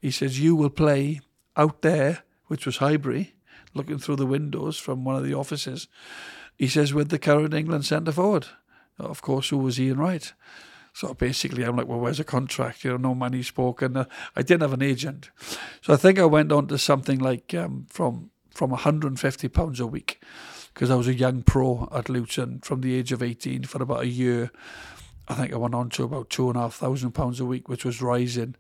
he 0.01 0.13
says, 0.13 0.39
"you 0.39 0.55
will 0.55 0.71
play 0.71 1.21
out 1.57 1.83
there, 1.83 2.23
which 2.47 2.67
was 2.67 2.77
Highbury." 2.77 3.34
Looking 3.75 3.99
through 3.99 4.17
the 4.17 4.27
windows 4.27 4.79
from 4.79 5.05
one 5.05 5.17
of 5.17 5.25
the 5.25 5.35
offices. 5.35 5.89
He 6.57 6.69
says, 6.69 6.95
with 6.95 7.11
the 7.11 7.19
current 7.19 7.55
England 7.55 7.85
centre 7.85 8.13
forward. 8.13 8.47
Of 8.99 9.23
course, 9.23 9.49
who 9.49 9.59
was 9.59 9.81
Ian 9.81 9.99
Wright? 9.99 10.33
So 10.93 11.13
basically, 11.13 11.65
I'm 11.65 11.77
like, 11.77 11.89
well, 11.89 11.99
where's 11.99 12.21
a 12.21 12.25
contract? 12.25 12.85
You 12.85 12.93
know, 12.93 12.97
no 12.97 13.15
money 13.17 13.43
spoken. 13.43 13.97
Uh, 13.97 14.05
I 14.37 14.43
didn't 14.43 14.63
have 14.63 14.73
an 14.73 14.83
agent. 14.83 15.31
So 15.83 15.93
I 15.93 15.97
think 15.97 16.21
I 16.21 16.25
went 16.25 16.53
on 16.53 16.69
to 16.69 16.79
something 16.79 17.19
like 17.19 17.53
um, 17.53 17.87
from 17.91 18.31
from 18.51 18.71
150 18.71 19.49
pounds 19.49 19.81
a 19.81 19.87
week 19.87 20.23
because 20.73 20.91
I 20.91 20.95
was 20.95 21.09
a 21.09 21.15
young 21.15 21.43
pro 21.43 21.89
at 21.93 22.09
Luton 22.09 22.61
from 22.61 22.81
the 22.81 22.95
age 22.95 23.11
of 23.11 23.21
18 23.21 23.65
for 23.65 23.83
about 23.83 24.03
a 24.03 24.07
year. 24.07 24.53
I 25.27 25.35
think 25.35 25.53
I 25.53 25.57
went 25.57 25.75
on 25.75 25.89
to 25.91 26.05
about 26.05 26.31
two 26.31 26.49
and 26.49 26.57
a 26.57 26.61
half 26.61 26.75
thousand 26.75 27.13
pounds 27.13 27.41
a 27.41 27.45
week, 27.45 27.69
which 27.69 27.85
was 27.85 28.01
rising. 28.01 28.55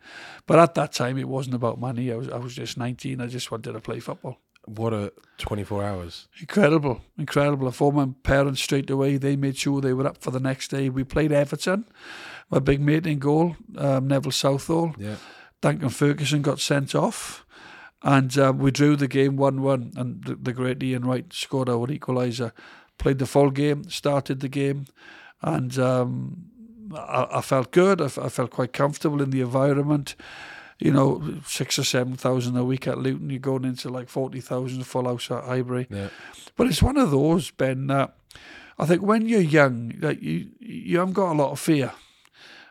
But 0.47 0.59
at 0.59 0.75
that 0.75 0.93
time, 0.93 1.19
it 1.19 1.29
wasn't 1.29 1.55
about 1.55 1.79
money. 1.79 2.11
I 2.11 2.17
was 2.17 2.29
I 2.29 2.39
was 2.39 2.57
just 2.57 2.77
19. 2.77 3.21
I 3.21 3.29
just 3.29 3.53
wanted 3.53 3.73
to 3.73 3.81
play 3.81 4.01
football. 4.01 4.41
What 4.67 4.93
a 4.93 5.13
24 5.39 5.85
hours. 5.85 6.29
Incredible, 6.41 7.01
incredible. 7.19 7.69
I 7.69 7.71
phoned 7.71 7.97
my 7.97 8.09
parents 8.23 8.63
straight 8.63 8.89
away. 8.91 9.17
They 9.17 9.37
made 9.37 9.57
sure 9.57 9.81
they 9.81 9.93
were 9.93 10.07
up 10.07 10.19
for 10.19 10.31
the 10.31 10.41
next 10.41 10.69
day. 10.69 10.89
We 10.89 11.05
played 11.05 11.33
Everton. 11.33 11.85
My 12.51 12.59
big 12.59 12.81
mate 12.81 13.07
in 13.07 13.19
goal, 13.19 13.57
um, 13.77 14.09
Neville 14.09 14.33
Southall. 14.33 14.95
Yeah. 14.99 15.17
Duncan 15.61 15.89
Ferguson 15.89 16.43
got 16.43 16.61
sent 16.61 16.95
off. 16.95 17.45
And 18.03 18.37
um, 18.37 18.59
we 18.59 18.71
drew 18.71 18.97
the 18.97 19.09
game 19.09 19.37
1 19.37 19.63
1. 19.63 19.93
And 19.97 20.25
the, 20.25 20.35
the 20.35 20.53
great 20.53 20.83
Ian 20.83 21.07
Wright 21.07 21.33
scored 21.33 21.69
our 21.69 21.87
equaliser. 21.87 22.53
Played 22.99 23.19
the 23.19 23.27
full 23.27 23.51
game, 23.51 23.89
started 23.89 24.41
the 24.41 24.49
game. 24.49 24.87
And 25.41 25.79
um, 25.79 26.51
I, 26.95 27.27
I, 27.33 27.41
felt 27.41 27.71
good. 27.71 28.01
I, 28.01 28.05
I 28.05 28.29
felt 28.29 28.51
quite 28.51 28.73
comfortable 28.73 29.23
in 29.23 29.31
the 29.31 29.41
environment 29.41 30.17
you 30.79 30.93
know, 30.93 31.41
six 31.47 31.79
or 31.79 31.85
seven 31.85 32.17
thousand 32.17 32.57
a 32.57 32.65
week 32.65 32.87
at 32.87 32.99
Luton, 32.99 33.31
you're 33.31 33.39
going 33.39 33.65
into 33.65 33.89
like 33.89 34.09
forty 34.09 34.41
thousand 34.41 34.85
full 34.85 35.05
house 35.05 35.31
at 35.31 35.45
Highbury. 35.45 35.87
Yeah. 35.91 36.09
But 36.57 36.69
it's 36.69 36.83
one 36.83 36.97
of 36.97 37.11
those, 37.11 37.51
Ben, 37.51 37.87
that 37.89 38.17
I 38.79 38.87
think 38.87 39.03
when 39.03 39.29
you're 39.29 39.41
young, 39.41 39.95
like 40.01 40.23
you 40.23 40.49
you 40.59 40.99
haven't 40.99 41.15
got 41.15 41.33
a 41.33 41.39
lot 41.39 41.53
of 41.53 41.61
fear. 41.61 41.93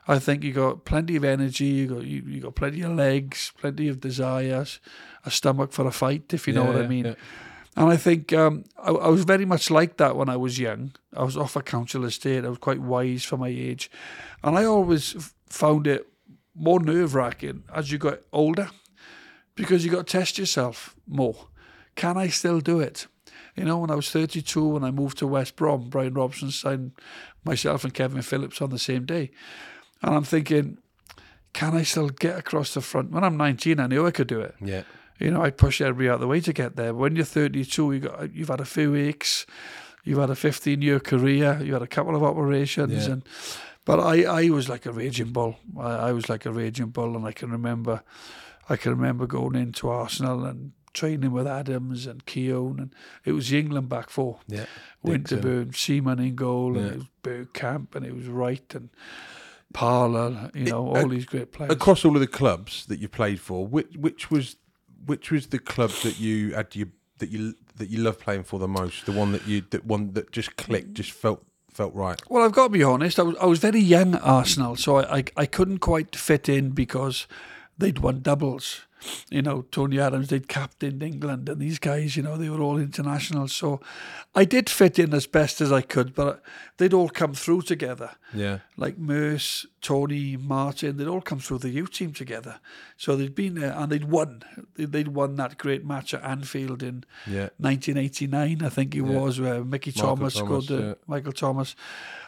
I 0.05 0.19
think 0.19 0.43
you 0.43 0.51
got 0.51 0.83
plenty 0.83 1.15
of 1.15 1.23
energy, 1.23 1.65
you 1.65 1.87
got 1.87 2.03
you, 2.03 2.21
you 2.25 2.41
got 2.41 2.55
plenty 2.55 2.81
of 2.81 2.91
legs, 2.91 3.53
plenty 3.57 3.87
of 3.87 4.01
desires, 4.01 4.79
a 5.25 5.31
stomach 5.31 5.71
for 5.71 5.87
a 5.87 5.91
fight, 5.91 6.33
if 6.33 6.47
you 6.47 6.53
know 6.53 6.65
what 6.65 6.75
I 6.75 6.87
mean. 6.87 7.05
Yeah. 7.05 7.15
And 7.75 7.89
I 7.89 7.97
think 7.97 8.33
um, 8.33 8.65
I, 8.77 8.91
I, 8.91 9.07
was 9.07 9.23
very 9.23 9.45
much 9.45 9.71
like 9.71 9.97
that 9.97 10.15
when 10.15 10.29
I 10.29 10.37
was 10.37 10.59
young. 10.59 10.91
I 11.15 11.23
was 11.23 11.35
off 11.35 11.55
a 11.55 11.63
council 11.63 12.05
estate. 12.05 12.45
I 12.45 12.49
was 12.49 12.59
quite 12.59 12.79
wise 12.79 13.23
for 13.23 13.37
my 13.37 13.47
age, 13.47 13.89
and 14.43 14.57
I 14.57 14.65
always 14.65 15.31
found 15.47 15.87
it 15.87 16.07
more 16.55 16.79
nerve 16.79 17.15
wracking 17.15 17.63
as 17.73 17.91
you 17.91 17.97
got 17.97 18.19
older 18.31 18.69
because 19.55 19.83
you 19.83 19.91
got 19.91 20.07
to 20.07 20.17
test 20.17 20.37
yourself 20.37 20.95
more. 21.07 21.47
Can 21.95 22.17
I 22.17 22.27
still 22.27 22.59
do 22.59 22.79
it? 22.79 23.07
You 23.55 23.65
know, 23.65 23.77
when 23.77 23.91
I 23.91 23.95
was 23.95 24.09
32, 24.09 24.67
when 24.67 24.83
I 24.83 24.91
moved 24.91 25.19
to 25.19 25.27
West 25.27 25.55
Brom, 25.55 25.89
Brian 25.89 26.15
Robson 26.15 26.49
signed 26.49 26.93
myself 27.43 27.83
and 27.83 27.93
Kevin 27.93 28.21
Phillips 28.23 28.61
on 28.61 28.71
the 28.71 28.79
same 28.79 29.05
day. 29.05 29.29
And 30.01 30.15
I'm 30.15 30.23
thinking, 30.23 30.79
can 31.53 31.75
I 31.75 31.83
still 31.83 32.09
get 32.09 32.37
across 32.37 32.73
the 32.73 32.81
front? 32.81 33.11
When 33.11 33.23
I'm 33.23 33.37
19, 33.37 33.79
I 33.79 33.87
knew 33.87 34.07
I 34.07 34.11
could 34.11 34.27
do 34.27 34.41
it. 34.41 34.55
Yeah. 34.59 34.83
You 35.19 35.29
know, 35.31 35.43
I 35.43 35.51
push 35.51 35.81
everybody 35.81 36.09
out 36.09 36.15
of 36.15 36.21
the 36.21 36.27
way 36.27 36.41
to 36.41 36.51
get 36.51 36.75
there. 36.75 36.93
When 36.93 37.15
you're 37.15 37.25
32, 37.25 37.91
you 37.91 37.99
got, 37.99 38.33
you've 38.33 38.49
had 38.49 38.59
a 38.59 38.65
few 38.65 38.95
aches, 38.95 39.45
you've 40.03 40.17
had 40.17 40.31
a 40.31 40.35
15 40.35 40.81
year 40.81 40.99
career, 40.99 41.61
you 41.63 41.73
had 41.73 41.83
a 41.83 41.87
couple 41.87 42.15
of 42.15 42.23
operations, 42.23 43.05
yeah. 43.05 43.13
and 43.13 43.23
but 43.85 43.99
I, 43.99 44.23
I 44.23 44.49
was 44.49 44.69
like 44.69 44.85
a 44.85 44.91
raging 44.91 45.31
bull. 45.31 45.57
I, 45.77 45.95
I 46.09 46.11
was 46.11 46.29
like 46.29 46.45
a 46.45 46.51
raging 46.51 46.87
bull, 46.87 47.15
and 47.15 47.25
I 47.25 47.31
can 47.31 47.51
remember, 47.51 48.03
I 48.69 48.75
can 48.75 48.91
remember 48.91 49.27
going 49.27 49.55
into 49.55 49.89
Arsenal 49.89 50.45
and 50.45 50.71
training 50.93 51.31
with 51.31 51.47
Adams 51.47 52.05
and 52.05 52.25
Keown, 52.25 52.79
and 52.79 52.95
it 53.25 53.33
was 53.33 53.49
the 53.49 53.59
England 53.59 53.89
back 53.89 54.09
four. 54.09 54.39
Yeah, 54.47 54.65
Winterburn, 55.03 55.75
Seaman 55.75 56.19
in 56.19 56.35
goal, 56.35 56.75
yeah. 56.75 56.81
and 56.81 56.91
it 56.91 56.97
was 56.97 57.07
Bergkamp, 57.23 57.95
and 57.95 58.05
it 58.05 58.15
was 58.15 58.27
Wright 58.27 58.73
and 58.75 58.89
Parlour. 59.73 60.51
You 60.53 60.65
know, 60.65 60.95
it, 60.95 60.97
all 60.99 61.05
uh, 61.05 61.07
these 61.07 61.25
great 61.25 61.51
players 61.51 61.71
across 61.71 62.05
all 62.05 62.15
of 62.15 62.21
the 62.21 62.27
clubs 62.27 62.85
that 62.85 62.99
you 62.99 63.09
played 63.09 63.39
for. 63.39 63.65
Which, 63.67 63.95
which 63.97 64.31
was 64.31 64.55
which 65.05 65.31
was 65.31 65.47
the 65.47 65.59
club 65.59 65.91
that 66.03 66.19
you 66.19 66.53
had 66.53 66.75
you 66.75 66.91
that 67.17 67.29
you 67.29 67.55
that 67.77 67.89
you 67.89 67.99
love 67.99 68.19
playing 68.19 68.43
for 68.43 68.59
the 68.59 68.67
most? 68.67 69.05
The 69.05 69.11
one 69.11 69.31
that 69.33 69.47
you 69.47 69.63
that 69.71 69.85
one 69.85 70.13
that 70.13 70.31
just 70.31 70.55
clicked, 70.55 70.93
just 70.93 71.11
felt 71.11 71.45
felt 71.73 71.93
right? 71.93 72.21
Well, 72.29 72.43
I've 72.43 72.51
got 72.51 72.65
to 72.65 72.69
be 72.69 72.83
honest. 72.83 73.19
I 73.19 73.23
was 73.23 73.35
I 73.37 73.45
was 73.45 73.59
very 73.59 73.79
young 73.79 74.15
at 74.15 74.23
Arsenal, 74.23 74.75
so 74.75 74.97
I, 74.97 75.17
I, 75.17 75.23
I 75.37 75.45
couldn't 75.45 75.79
quite 75.79 76.15
fit 76.15 76.47
in 76.49 76.69
because 76.71 77.27
they'd 77.77 77.99
won 77.99 78.21
doubles. 78.21 78.81
You 79.29 79.41
know, 79.41 79.63
Tony 79.63 79.99
Adams, 79.99 80.29
they'd 80.29 80.47
captained 80.47 81.03
England, 81.03 81.49
and 81.49 81.59
these 81.59 81.77
guys, 81.77 82.15
you 82.15 82.23
know, 82.23 82.37
they 82.37 82.49
were 82.49 82.61
all 82.61 82.77
international. 82.77 83.49
So 83.49 83.81
I 84.33 84.45
did 84.45 84.69
fit 84.69 84.97
in 84.97 85.13
as 85.13 85.27
best 85.27 85.59
as 85.59 85.73
I 85.73 85.81
could, 85.81 86.15
but 86.15 86.41
they'd 86.77 86.93
all 86.93 87.09
come 87.09 87.33
through 87.33 87.63
together. 87.63 88.11
Yeah. 88.33 88.59
Like 88.75 88.97
Merce, 88.97 89.67
Tony, 89.81 90.35
Martin, 90.35 90.97
they'd 90.97 91.07
all 91.07 91.21
come 91.21 91.39
through 91.39 91.59
the 91.59 91.69
youth 91.69 91.91
team 91.91 92.11
together. 92.11 92.59
So 92.97 93.15
they'd 93.15 93.35
been 93.35 93.53
there 93.53 93.71
and 93.77 93.91
they'd 93.91 94.05
won. 94.05 94.43
They'd 94.75 95.09
won 95.09 95.35
that 95.35 95.59
great 95.59 95.85
match 95.85 96.13
at 96.13 96.23
Anfield 96.23 96.81
in 96.81 97.03
Yeah. 97.27 97.49
1989, 97.57 98.63
I 98.63 98.69
think 98.69 98.95
it 98.95 99.03
Yeah. 99.03 99.19
was, 99.19 99.39
where 99.39 99.63
Mickey 99.63 99.91
Thomas, 99.91 100.33
Thomas, 100.33 100.65
scored 100.65 100.81
yeah. 100.85 100.93
Michael 101.05 101.33
Thomas. 101.33 101.75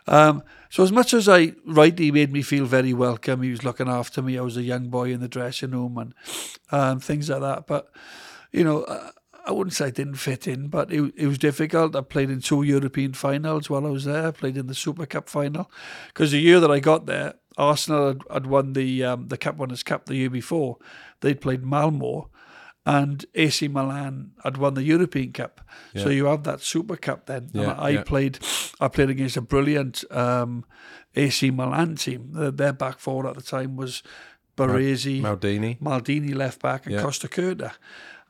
Um, 0.08 0.44
so 0.70 0.84
as 0.84 0.92
much 0.92 1.14
as 1.16 1.28
I 1.28 1.54
rightly 1.66 2.12
made 2.12 2.32
me 2.32 2.44
feel 2.44 2.66
very 2.66 2.94
welcome, 2.94 3.42
he 3.42 3.50
was 3.50 3.64
looking 3.64 3.90
after 3.90 4.22
me. 4.22 4.38
I 4.38 4.42
was 4.42 4.58
a 4.58 4.62
young 4.64 4.90
boy 4.90 5.12
in 5.12 5.22
the 5.22 5.28
dressing 5.28 5.72
room 5.72 5.98
and 5.98 6.14
um, 6.72 7.00
things 7.00 7.30
like 7.30 7.42
that. 7.42 7.66
But 7.66 7.92
you 8.52 8.64
know, 8.64 8.86
I, 8.88 9.10
I 9.46 9.52
wouldn't 9.52 9.74
say 9.74 9.86
I 9.86 9.92
didn't 9.92 10.16
fit 10.16 10.48
in, 10.48 10.68
but 10.68 10.92
it, 10.92 11.14
it 11.16 11.28
was 11.28 11.38
difficult. 11.38 11.96
I 11.96 12.02
played 12.02 12.30
in 12.30 12.42
two 12.42 12.64
European 12.64 13.14
finals 13.14 13.70
while 13.70 13.86
I 13.86 13.90
was 13.90 14.06
there. 14.06 14.28
I 14.28 14.32
played 14.32 14.58
in 14.58 14.68
the 14.68 14.75
Super 14.75 15.06
Cup 15.06 15.30
final 15.30 15.70
because 16.08 16.32
the 16.32 16.40
year 16.40 16.60
that 16.60 16.72
I 16.72 16.80
got 16.80 17.06
there, 17.06 17.36
Arsenal 17.58 18.08
had, 18.08 18.22
had 18.32 18.48
won 18.48 18.74
the 18.74 19.04
um, 19.04 19.28
the 19.28 19.38
Cup 19.38 19.58
Winners' 19.58 19.84
Cup 19.84 20.06
the 20.06 20.16
year 20.16 20.30
before. 20.30 20.78
They'd 21.22 21.42
played 21.42 21.64
Malmo, 21.64 22.30
and 22.86 23.25
AC 23.36 23.68
Milan 23.68 24.32
had 24.44 24.58
won 24.58 24.74
the 24.74 24.84
European 24.84 25.32
Cup. 25.32 25.62
So 25.96 26.10
you 26.10 26.25
have 26.25 26.44
that 26.44 26.62
Super 26.62 26.98
Cup 26.98 27.25
then. 27.25 27.50
Yeah, 27.54 27.62
and 27.62 27.72
I 27.72 27.90
yeah. 27.90 28.04
played. 28.04 28.40
I 28.80 28.88
played 28.88 29.10
against 29.10 29.38
a 29.38 29.42
brilliant 29.42 30.04
um, 30.12 30.66
AC 31.16 31.52
Milan 31.52 31.96
team. 31.96 32.32
Their, 32.34 32.52
their 32.52 32.74
back 32.74 33.00
four 33.00 33.28
at 33.28 33.36
the 33.36 33.42
time 33.42 33.75
was 33.75 34.04
Baresi, 34.58 35.22
Maldini. 35.22 35.80
Maldini 35.80 36.36
left 36.36 36.62
back, 36.62 36.86
and 36.86 36.96
Yeah. 36.96 37.02
Costacurta. 37.02 37.74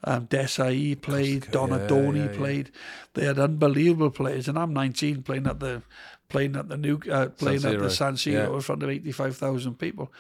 Um, 0.08 0.28
Desailly 0.28 1.02
played, 1.02 1.44
Curta, 1.44 1.68
yeah, 1.68 1.88
Donadoni 1.88 2.32
yeah, 2.32 2.38
played. 2.38 2.72
They 3.16 3.26
had 3.26 3.40
unbelievable 3.40 4.12
players, 4.12 4.48
and 4.48 4.58
I'm 4.58 4.72
19 4.72 5.24
playing 5.24 5.48
at 5.48 5.60
the 5.60 5.82
playing 6.30 6.56
at 6.56 6.70
the 6.70 6.78
new 6.78 7.00
uh, 7.12 7.28
playing 7.30 7.66
at 7.66 7.80
the 7.80 7.90
San 7.90 8.14
Siro 8.14 8.54
in 8.56 8.62
front 8.62 8.84
of 8.84 8.90
85,000 8.90 9.76
people. 9.80 10.12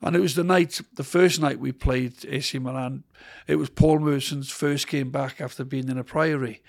And 0.00 0.16
it 0.16 0.20
was 0.20 0.34
the 0.34 0.44
night, 0.44 0.80
the 0.94 1.04
first 1.04 1.40
night 1.40 1.60
we 1.60 1.72
played 1.72 2.14
AC 2.28 2.58
Milan. 2.58 3.04
It 3.46 3.56
was 3.56 3.70
Paul 3.70 4.00
Merson's 4.00 4.50
first 4.50 4.88
game 4.88 5.10
back 5.10 5.40
after 5.40 5.64
being 5.64 5.88
in 5.88 5.98
a 5.98 6.04
priory. 6.04 6.60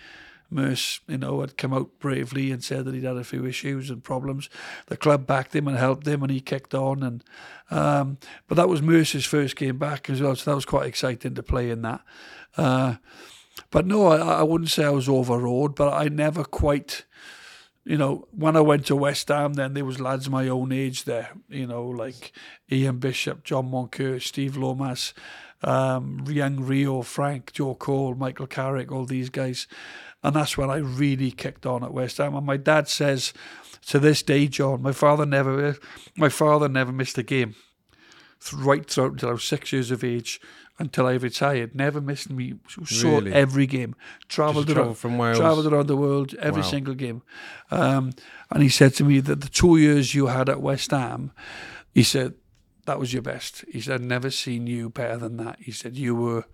Merce, 0.54 1.02
you 1.08 1.18
know, 1.18 1.42
had 1.42 1.58
come 1.58 1.74
out 1.74 2.00
bravely 2.00 2.52
and 2.52 2.64
said 2.64 2.86
that 2.86 2.94
he'd 2.94 3.04
had 3.04 3.18
a 3.18 3.24
few 3.24 3.46
issues 3.46 3.90
and 3.90 4.04
problems. 4.04 4.50
The 4.88 4.98
club 4.98 5.26
backed 5.26 5.56
him 5.56 5.68
and 5.68 5.78
helped 5.78 6.08
him, 6.08 6.22
and 6.22 6.32
he 6.32 6.40
kicked 6.40 6.74
on. 6.74 7.04
And 7.04 7.24
um, 7.72 8.18
but 8.48 8.56
that 8.56 8.70
was 8.70 8.82
Merce's 8.82 9.26
first 9.26 9.56
game 9.56 9.78
back 9.78 10.10
as 10.10 10.22
well, 10.22 10.36
so 10.36 10.52
that 10.52 10.56
was 10.56 10.66
quite 10.66 10.88
exciting 10.88 11.36
to 11.36 11.44
play 11.44 11.70
in 11.70 11.82
that. 11.82 12.02
Uh, 12.56 12.96
but 13.72 13.86
no, 13.86 14.08
I, 14.08 14.40
I 14.40 14.44
wouldn't 14.44 14.70
say 14.70 14.86
I 14.86 14.90
was 14.90 15.10
overawed, 15.10 15.76
but 15.76 15.94
I 15.94 16.08
never 16.08 16.44
quite 16.44 17.06
you 17.86 17.98
know, 17.98 18.28
when 18.32 18.56
I 18.56 18.62
went 18.62 18.86
to 18.88 18.96
West 18.96 19.28
Ham, 19.28 19.54
then 19.54 19.74
there 19.74 19.86
was 19.86 20.00
lads 20.00 20.30
my 20.30 20.48
own 20.48 20.72
age 20.72 21.04
there, 21.04 21.32
you 21.50 21.68
know, 21.68 21.86
like 21.86 22.32
Ian 22.72 23.00
Bishop, 23.00 23.44
John 23.44 23.70
Moncur, 23.70 24.22
Steve 24.22 24.56
Lomas, 24.56 25.14
um, 25.64 26.24
young 26.28 26.62
Rio, 26.62 27.02
Frank, 27.02 27.52
Joe 27.52 27.76
Cole, 27.76 28.16
Michael 28.16 28.48
Carrick, 28.48 28.92
all 28.92 29.06
these 29.06 29.30
guys. 29.30 29.68
And 30.24 30.36
that's 30.36 30.58
when 30.58 30.70
I 30.70 30.78
really 30.78 31.32
kicked 31.32 31.66
on 31.66 31.84
at 31.84 31.94
West 31.94 32.18
Ham. 32.18 32.36
And 32.36 32.46
my 32.46 32.58
dad 32.58 32.88
says, 32.88 33.34
to 33.88 34.00
this 34.00 34.24
day, 34.24 34.48
John, 34.48 34.82
my 34.82 34.94
father 34.94 35.26
never, 35.26 35.78
my 36.16 36.30
father 36.30 36.70
never 36.70 36.92
missed 36.92 37.18
a 37.18 37.24
game, 37.24 37.56
right 38.54 38.90
throughout 38.90 39.12
until 39.14 39.30
I 39.30 39.34
was 39.34 39.44
six 39.44 39.74
years 39.74 39.92
of 39.92 40.04
age, 40.04 40.40
until 40.80 41.06
I 41.08 41.14
retired. 41.14 41.76
Never 41.76 42.02
missed 42.02 42.30
me. 42.30 42.56
Saw 42.86 43.18
Really? 43.18 43.34
every 43.34 43.68
game. 43.68 43.96
Travelled 44.28 44.68
around, 44.70 44.76
travel 44.76 44.94
from 44.96 45.18
Wales. 45.18 45.38
travelled 45.38 45.68
around 45.72 45.88
the 45.88 45.96
world, 45.98 46.34
every 46.40 46.62
Wow. 46.62 46.68
single 46.68 46.94
game. 46.96 47.22
Um, 47.72 48.12
and 48.50 48.64
he 48.64 48.70
said 48.70 48.94
to 48.96 49.04
me 49.04 49.20
that 49.22 49.42
the 49.42 49.50
two 49.50 49.78
years 49.78 50.16
you 50.16 50.28
had 50.28 50.50
at 50.50 50.62
West 50.62 50.92
Ham, 50.92 51.32
he 51.94 52.04
said, 52.04 52.34
that 52.86 53.00
was 53.00 53.14
your 53.14 53.22
best. 53.22 53.64
He 53.72 53.80
said, 53.80 54.02
never 54.02 54.30
seen 54.30 54.68
you 54.68 54.90
better 54.90 55.18
than 55.18 55.38
that. 55.38 55.58
He 55.60 55.72
said, 55.72 55.96
you 55.96 56.16
were, 56.16 56.46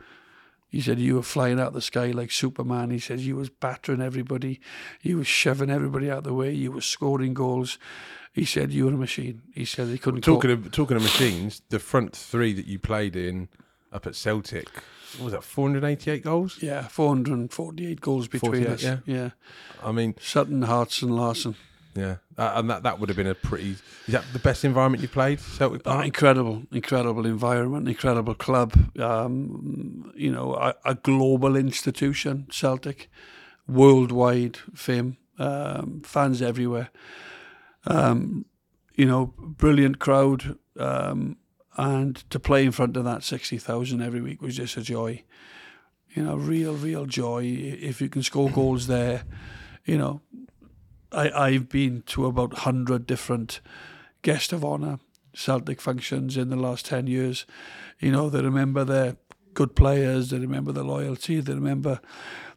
he 0.68 0.80
said, 0.82 1.00
you 1.00 1.16
were 1.16 1.24
flying 1.24 1.60
out 1.60 1.74
the 1.74 1.82
sky 1.82 2.12
like 2.12 2.32
Superman. 2.32 2.92
He 2.92 3.00
said, 3.00 3.20
you 3.22 3.36
was 3.36 3.50
battering 3.50 4.02
everybody. 4.02 4.60
You 5.02 5.18
was 5.18 5.28
shoving 5.28 5.72
everybody 5.72 6.12
out 6.12 6.24
the 6.26 6.34
way. 6.36 6.52
You 6.54 6.72
were 6.74 6.82
scoring 6.82 7.34
goals. 7.34 7.80
He 8.32 8.46
said, 8.46 8.72
you 8.72 8.86
were 8.86 8.94
a 8.94 8.98
machine. 8.98 9.42
He 9.56 9.66
said, 9.66 9.88
he 9.88 9.98
couldn't 9.98 10.22
Talking 10.22 10.56
call- 10.56 10.66
of 10.68 10.72
talking 10.72 10.98
of 10.98 11.04
machines, 11.04 11.62
the 11.70 11.80
front 11.80 12.16
three 12.16 12.54
that 12.54 12.68
you 12.68 12.78
played 12.78 13.16
in 13.16 13.48
up 13.92 14.06
at 14.08 14.16
Celtic, 14.16 14.70
what 15.18 15.26
was 15.26 15.34
that 15.34 15.44
488 15.44 16.24
goals? 16.24 16.58
Yeah, 16.62 16.88
448 16.88 18.00
goals 18.02 18.28
between 18.28 18.68
us. 18.68 18.84
yeah. 18.84 18.98
yeah. 19.06 19.30
I 19.84 19.92
mean, 19.92 20.16
Sutton, 20.20 20.62
Hartson 20.64 21.10
and 21.10 21.18
Larsson. 21.18 21.56
yeah, 21.96 22.18
uh, 22.38 22.52
and 22.56 22.70
that 22.70 22.84
that 22.84 23.00
would 23.00 23.10
have 23.10 23.16
been 23.18 23.28
a 23.28 23.34
pretty. 23.36 23.72
Is 23.72 23.82
that 24.10 24.24
the 24.34 24.40
best 24.40 24.64
environment 24.64 25.02
you 25.02 25.08
played, 25.10 25.40
Celtic 25.40 25.82
Oh, 25.86 25.92
Park? 25.92 26.06
incredible, 26.06 26.64
incredible 26.72 27.26
environment, 27.26 27.88
incredible 27.88 28.36
club. 28.36 28.74
Um, 29.00 30.12
you 30.16 30.32
know, 30.32 30.54
a, 30.54 30.76
a 30.86 30.96
global 30.96 31.56
institution, 31.56 32.48
Celtic, 32.52 33.10
worldwide 33.68 34.58
fame, 34.76 35.18
um, 35.40 36.02
fans 36.06 36.42
everywhere. 36.42 36.90
Um, 37.88 38.46
you 38.96 39.06
know, 39.06 39.34
brilliant 39.38 39.98
crowd, 40.00 40.58
um, 40.78 41.38
and 41.80 42.30
to 42.30 42.40
play 42.40 42.66
in 42.66 42.72
front 42.72 42.98
of 42.98 43.06
that 43.06 43.24
sixty 43.24 43.58
thousand 43.58 44.02
every 44.02 44.22
week 44.22 44.42
was 44.42 44.58
just 44.58 44.78
a 44.78 44.82
joy. 44.82 45.24
You 46.10 46.24
know, 46.24 46.36
real, 46.36 46.74
real 46.74 47.06
joy. 47.06 47.44
If 47.46 48.02
you 48.02 48.10
can 48.10 48.24
score 48.24 48.50
goals 48.50 48.88
there, 48.88 49.24
you 49.86 49.98
know, 49.98 50.22
I 51.12 51.30
I've 51.32 51.70
been 51.70 52.04
to 52.08 52.26
about 52.26 52.60
hundred 52.60 53.08
different 53.08 53.62
guest 54.22 54.52
of 54.52 54.66
honour 54.66 55.00
Celtic 55.34 55.80
functions 55.80 56.36
in 56.36 56.50
the 56.50 56.56
last 56.56 56.86
10 56.86 57.08
years. 57.08 57.46
You 58.00 58.12
know, 58.12 58.30
they 58.30 58.42
remember 58.42 58.84
their 58.84 59.16
good 59.54 59.76
players, 59.76 60.30
they 60.30 60.40
remember 60.40 60.72
the 60.72 60.84
loyalty, 60.84 61.40
they 61.40 61.54
remember 61.54 62.02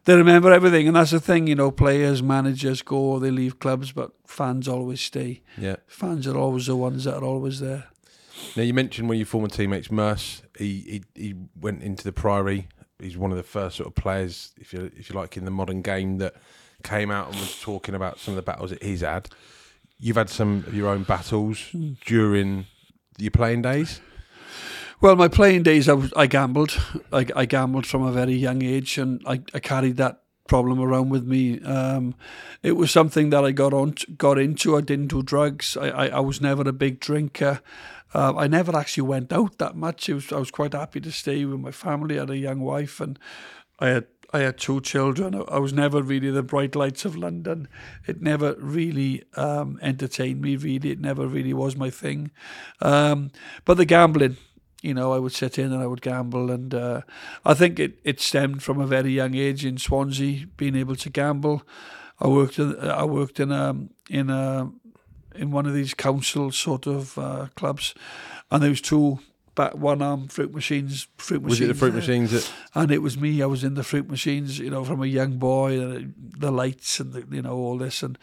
they 0.05 0.15
remember 0.15 0.51
everything. 0.51 0.87
And 0.87 0.95
that's 0.97 1.11
the 1.11 1.19
thing, 1.19 1.47
you 1.47 1.55
know, 1.55 1.71
players, 1.71 2.21
managers 2.21 2.81
go, 2.81 3.19
they 3.19 3.31
leave 3.31 3.59
clubs, 3.59 3.93
but 3.93 4.11
fans 4.27 4.67
always 4.67 4.99
stay. 4.99 5.41
yeah. 5.57 5.77
Fans 5.87 6.27
are 6.27 6.37
always 6.37 6.65
the 6.65 6.75
ones 6.75 7.05
that 7.05 7.15
are 7.15 7.23
always 7.23 7.61
there. 7.61 7.85
Now 8.55 8.63
you 8.63 8.73
mentioned 8.73 9.07
one 9.07 9.15
of 9.15 9.19
your 9.19 9.25
former 9.25 9.47
teammates, 9.47 9.91
Merce. 9.91 10.43
He, 10.57 11.03
he 11.15 11.21
he 11.21 11.35
went 11.59 11.81
into 11.81 12.03
the 12.03 12.11
Priory. 12.11 12.67
He's 12.99 13.17
one 13.17 13.31
of 13.31 13.37
the 13.37 13.43
first 13.43 13.77
sort 13.77 13.87
of 13.87 13.95
players, 13.95 14.53
if 14.57 14.73
you 14.73 14.91
if 14.95 15.09
you 15.09 15.15
like, 15.15 15.37
in 15.37 15.45
the 15.45 15.51
modern 15.51 15.81
game 15.81 16.19
that 16.19 16.35
came 16.83 17.09
out 17.09 17.27
and 17.31 17.35
was 17.37 17.59
talking 17.61 17.95
about 17.95 18.19
some 18.19 18.33
of 18.33 18.35
the 18.35 18.41
battles 18.43 18.69
that 18.69 18.83
he's 18.83 19.01
had. 19.01 19.29
You've 19.99 20.17
had 20.17 20.29
some 20.29 20.65
of 20.67 20.73
your 20.73 20.89
own 20.89 21.03
battles 21.03 21.69
during 22.05 22.65
your 23.17 23.31
playing 23.31 23.61
days. 23.61 24.01
Well, 25.01 25.15
my 25.15 25.27
playing 25.27 25.63
days, 25.63 25.89
I, 25.89 25.93
was, 25.93 26.13
I 26.15 26.27
gambled. 26.27 26.79
I, 27.11 27.25
I 27.35 27.45
gambled 27.45 27.85
from 27.85 28.03
a 28.03 28.11
very 28.11 28.35
young 28.35 28.63
age, 28.63 28.97
and 28.97 29.21
I, 29.25 29.41
I 29.53 29.59
carried 29.59 29.97
that 29.97 30.21
problem 30.47 30.79
around 30.79 31.09
with 31.09 31.25
me. 31.25 31.61
Um, 31.61 32.15
it 32.61 32.73
was 32.73 32.91
something 32.91 33.29
that 33.29 33.43
I 33.43 33.51
got 33.51 33.73
on, 33.73 33.95
got 34.17 34.37
into. 34.37 34.77
I 34.77 34.81
didn't 34.81 35.07
do 35.07 35.23
drugs. 35.23 35.77
I, 35.77 35.89
I, 35.89 36.07
I 36.07 36.19
was 36.19 36.41
never 36.41 36.61
a 36.67 36.73
big 36.73 36.99
drinker. 36.99 37.61
Uh, 38.13 38.33
I 38.37 38.47
never 38.47 38.75
actually 38.75 39.07
went 39.07 39.33
out 39.33 39.57
that 39.57 39.75
much. 39.75 40.07
Was, 40.09 40.31
I 40.31 40.37
was 40.37 40.51
quite 40.51 40.73
happy 40.73 41.01
to 41.01 41.11
stay 41.11 41.45
with 41.45 41.59
my 41.59 41.71
family. 41.71 42.17
I 42.17 42.21
had 42.21 42.29
a 42.29 42.37
young 42.37 42.59
wife, 42.59 43.01
and 43.01 43.17
I 43.79 43.89
had 43.89 44.05
I 44.33 44.39
had 44.39 44.57
two 44.57 44.81
children. 44.81 45.35
I, 45.47 45.59
was 45.59 45.73
never 45.73 46.01
really 46.01 46.31
the 46.31 46.41
bright 46.41 46.75
lights 46.75 47.05
of 47.05 47.15
London. 47.15 47.67
It 48.07 48.19
never 48.19 48.55
really 48.57 49.23
um, 49.35 49.79
entertained 49.83 50.41
me. 50.41 50.55
Really, 50.55 50.89
it 50.89 50.99
never 50.99 51.27
really 51.27 51.53
was 51.53 51.75
my 51.75 51.91
thing. 51.91 52.31
Um, 52.81 53.29
but 53.63 53.77
the 53.77 53.85
gambling, 53.85 54.37
you 54.81 54.95
know, 54.95 55.13
I 55.13 55.19
would 55.19 55.33
sit 55.33 55.59
in 55.59 55.71
and 55.71 55.83
I 55.83 55.85
would 55.85 56.01
gamble, 56.01 56.49
and 56.49 56.73
uh, 56.73 57.01
I 57.45 57.53
think 57.53 57.79
it, 57.79 57.99
it 58.03 58.19
stemmed 58.19 58.63
from 58.63 58.81
a 58.81 58.87
very 58.87 59.11
young 59.11 59.35
age 59.35 59.63
in 59.63 59.77
Swansea, 59.77 60.47
being 60.57 60.75
able 60.75 60.95
to 60.95 61.11
gamble. 61.11 61.61
I 62.19 62.27
worked 62.27 62.57
in, 62.57 62.79
I 62.79 63.05
worked 63.05 63.39
in 63.39 63.51
a 63.51 63.75
in 64.09 64.31
a 64.31 64.71
in 65.35 65.51
one 65.51 65.65
of 65.65 65.73
these 65.73 65.93
council 65.93 66.51
sort 66.51 66.87
of 66.87 67.17
uh, 67.17 67.47
clubs, 67.55 67.93
and 68.51 68.61
there 68.61 68.69
was 68.69 68.81
two 68.81 69.19
back 69.55 69.75
one 69.75 70.01
arm 70.01 70.27
fruit 70.27 70.53
machines. 70.53 71.07
Fruit 71.17 71.41
Was 71.41 71.53
machines 71.53 71.69
it 71.69 71.73
the 71.73 71.79
fruit 71.79 71.93
machines 71.93 72.31
that? 72.31 72.51
And 72.73 72.91
it 72.91 73.01
was 73.01 73.17
me. 73.17 73.41
I 73.41 73.45
was 73.45 73.63
in 73.63 73.75
the 73.75 73.83
fruit 73.83 74.09
machines, 74.09 74.59
you 74.59 74.69
know, 74.69 74.83
from 74.83 75.01
a 75.01 75.07
young 75.07 75.37
boy. 75.37 75.79
and 75.79 76.13
The 76.17 76.51
lights 76.51 76.99
and 76.99 77.13
the, 77.13 77.25
you 77.35 77.41
know 77.41 77.55
all 77.55 77.77
this, 77.77 78.03
and 78.03 78.17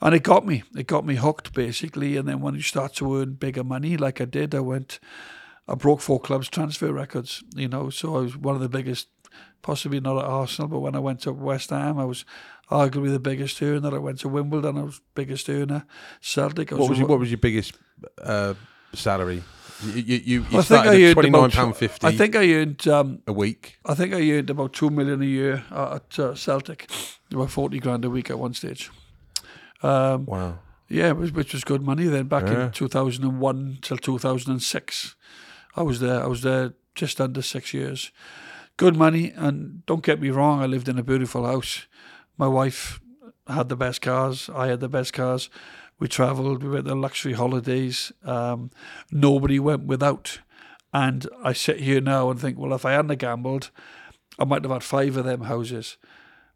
and 0.00 0.14
it 0.14 0.22
got 0.22 0.46
me. 0.46 0.62
It 0.76 0.86
got 0.86 1.04
me 1.04 1.16
hooked 1.16 1.52
basically. 1.52 2.16
And 2.16 2.28
then 2.28 2.40
when 2.40 2.54
you 2.54 2.62
start 2.62 2.94
to 2.94 3.16
earn 3.16 3.34
bigger 3.34 3.64
money, 3.64 3.96
like 3.96 4.20
I 4.20 4.26
did, 4.26 4.54
I 4.54 4.60
went. 4.60 5.00
I 5.68 5.74
broke 5.74 6.00
four 6.00 6.18
clubs' 6.18 6.48
transfer 6.48 6.92
records. 6.92 7.44
You 7.54 7.68
know, 7.68 7.90
so 7.90 8.16
I 8.16 8.20
was 8.20 8.36
one 8.36 8.54
of 8.54 8.60
the 8.60 8.68
biggest. 8.68 9.08
Possibly 9.62 10.00
not 10.00 10.16
at 10.18 10.24
Arsenal, 10.24 10.68
but 10.68 10.80
when 10.80 10.94
I 10.94 10.98
went 11.00 11.20
to 11.22 11.32
West 11.32 11.70
Ham, 11.70 11.98
I 11.98 12.04
was 12.04 12.24
arguably 12.70 13.10
the 13.12 13.20
biggest 13.20 13.60
earner. 13.62 13.94
I 13.94 13.98
went 13.98 14.20
to 14.20 14.28
Wimbledon, 14.28 14.78
I 14.78 14.82
was 14.82 15.00
biggest 15.14 15.48
earner. 15.50 15.84
Celtic, 16.20 16.72
I 16.72 16.76
was, 16.76 16.80
What 16.82 16.90
was 16.90 16.98
your 16.98 17.08
What 17.08 17.18
was 17.20 17.30
your 17.30 17.38
biggest 17.38 17.74
uh, 18.22 18.54
salary? 18.94 19.42
You 19.84 19.92
you, 19.92 20.16
you, 20.24 20.40
I 20.42 20.48
think 20.50 20.64
started 20.64 20.90
I 20.92 21.02
earned 21.02 21.12
twenty 21.14 21.30
nine 21.30 21.44
about- 21.50 21.76
fifty. 21.76 22.06
I 22.06 22.12
think 22.16 22.36
I 22.36 22.52
earned 22.52 22.86
um, 22.88 23.22
a 23.26 23.32
week. 23.32 23.78
I 23.86 23.94
think 23.94 24.12
I 24.14 24.30
earned 24.30 24.50
about 24.50 24.72
two 24.72 24.90
million 24.90 25.22
a 25.22 25.26
year 25.26 25.64
at 25.70 26.18
uh, 26.18 26.34
Celtic, 26.34 26.90
about 27.32 27.50
forty 27.50 27.78
grand 27.78 28.04
a 28.04 28.10
week 28.10 28.30
at 28.30 28.38
one 28.38 28.54
stage. 28.54 28.90
Um, 29.82 30.26
Wow. 30.26 30.58
Yeah, 30.88 31.12
which, 31.12 31.32
which 31.32 31.52
was 31.52 31.64
good 31.64 31.82
money 31.82 32.06
then. 32.08 32.26
Back 32.26 32.44
Yeah. 32.48 32.64
in 32.66 32.72
2001 32.72 33.78
till 33.80 33.96
2006, 33.96 35.14
I 35.76 35.82
was 35.82 36.00
there. 36.00 36.22
I 36.24 36.26
was 36.26 36.42
there 36.42 36.72
just 36.96 37.20
under 37.20 37.42
six 37.42 37.72
years. 37.72 38.10
Good 38.80 38.96
money, 38.96 39.30
and 39.36 39.84
don't 39.84 40.02
get 40.02 40.22
me 40.22 40.30
wrong. 40.30 40.62
I 40.62 40.64
lived 40.64 40.88
in 40.88 40.98
a 40.98 41.02
beautiful 41.02 41.44
house. 41.44 41.86
My 42.38 42.48
wife 42.48 42.98
had 43.46 43.68
the 43.68 43.76
best 43.76 44.00
cars. 44.00 44.48
I 44.48 44.68
had 44.68 44.80
the 44.80 44.88
best 44.88 45.12
cars. 45.12 45.50
We 45.98 46.08
travelled. 46.08 46.62
We 46.62 46.70
went 46.70 46.88
on 46.88 47.02
luxury 47.02 47.34
holidays. 47.34 48.10
Um, 48.24 48.70
nobody 49.12 49.58
went 49.58 49.84
without. 49.84 50.38
And 50.94 51.28
I 51.44 51.52
sit 51.52 51.80
here 51.80 52.00
now 52.00 52.30
and 52.30 52.40
think, 52.40 52.56
well, 52.56 52.72
if 52.72 52.86
I 52.86 52.92
hadn't 52.92 53.14
gambled, 53.18 53.70
I 54.38 54.46
might 54.46 54.64
have 54.64 54.72
had 54.72 54.82
five 54.82 55.14
of 55.18 55.26
them 55.26 55.42
houses. 55.42 55.98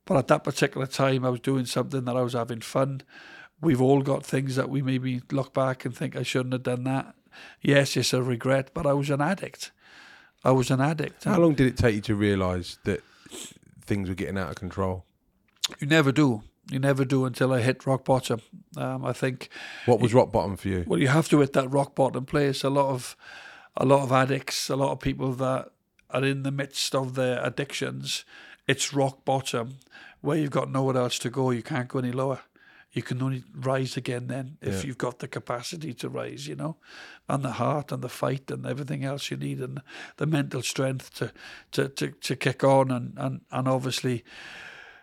But 0.06 0.16
at 0.16 0.28
that 0.28 0.44
particular 0.44 0.86
time, 0.86 1.26
I 1.26 1.28
was 1.28 1.40
doing 1.40 1.66
something 1.66 2.06
that 2.06 2.16
I 2.16 2.22
was 2.22 2.32
having 2.32 2.62
fun. 2.62 3.02
We've 3.60 3.82
all 3.82 4.00
got 4.00 4.24
things 4.24 4.56
that 4.56 4.70
we 4.70 4.80
maybe 4.80 5.20
look 5.30 5.52
back 5.52 5.84
and 5.84 5.94
think 5.94 6.16
I 6.16 6.22
shouldn't 6.22 6.54
have 6.54 6.62
done 6.62 6.84
that. 6.84 7.16
Yes, 7.60 7.98
it's 7.98 8.14
a 8.14 8.22
regret, 8.22 8.70
but 8.72 8.86
I 8.86 8.94
was 8.94 9.10
an 9.10 9.20
addict. 9.20 9.72
I 10.44 10.50
was 10.52 10.70
an 10.70 10.80
addict. 10.80 11.24
How 11.24 11.38
long 11.38 11.54
did 11.54 11.66
it 11.66 11.76
take 11.76 11.94
you 11.94 12.00
to 12.02 12.14
realise 12.14 12.78
that 12.84 13.02
things 13.82 14.08
were 14.08 14.14
getting 14.14 14.38
out 14.38 14.50
of 14.50 14.56
control? 14.56 15.04
You 15.80 15.86
never 15.86 16.12
do. 16.12 16.42
You 16.70 16.78
never 16.78 17.04
do 17.04 17.24
until 17.24 17.52
I 17.52 17.60
hit 17.60 17.86
rock 17.86 18.04
bottom. 18.04 18.40
Um, 18.76 19.04
I 19.04 19.12
think 19.12 19.48
What 19.86 20.00
was 20.00 20.14
rock 20.14 20.32
bottom 20.32 20.56
for 20.56 20.68
you? 20.68 20.84
well, 20.86 21.00
you 21.00 21.08
have 21.08 21.28
to 21.30 21.40
hit 21.40 21.52
that 21.54 21.68
rock 21.70 21.94
bottom 21.94 22.24
place. 22.26 22.62
A 22.62 22.70
lot 22.70 22.90
of, 22.90 23.16
a 23.76 23.84
lot 23.84 24.02
of 24.02 24.12
addicts, 24.12 24.68
a 24.70 24.76
lot 24.76 24.92
of 24.92 25.00
people 25.00 25.32
that 25.34 25.70
are 26.10 26.24
in 26.24 26.42
the 26.42 26.50
midst 26.50 26.94
of 26.94 27.14
their 27.14 27.42
addictions. 27.44 28.24
It's 28.66 28.94
rock 28.94 29.24
bottom, 29.24 29.76
where 30.22 30.38
you've 30.38 30.50
got 30.50 30.70
nowhere 30.70 30.96
else 30.96 31.18
to 31.20 31.30
go. 31.30 31.50
You 31.50 31.62
can't 31.62 31.88
go 31.88 31.98
any 31.98 32.12
lower. 32.12 32.40
You 32.94 33.02
can 33.02 33.20
only 33.22 33.42
rise 33.54 33.96
again 33.98 34.28
then 34.28 34.56
if 34.60 34.74
Yeah. 34.74 34.86
you've 34.86 34.98
got 34.98 35.18
the 35.18 35.28
capacity 35.28 35.92
to 35.94 36.08
rise, 36.08 36.46
you 36.48 36.54
know, 36.56 36.76
and 37.28 37.42
the 37.42 37.52
heart 37.52 37.92
and 37.92 38.02
the 38.02 38.08
fight 38.08 38.50
and 38.50 38.64
everything 38.64 39.04
else 39.04 39.30
you 39.30 39.36
need 39.36 39.60
and 39.60 39.82
the 40.16 40.26
mental 40.26 40.62
strength 40.62 41.12
to 41.14 41.32
to 41.72 41.88
to, 41.88 42.06
to 42.08 42.36
kick 42.36 42.64
on 42.64 42.90
and, 42.90 43.12
and 43.18 43.40
and 43.50 43.68
obviously 43.68 44.24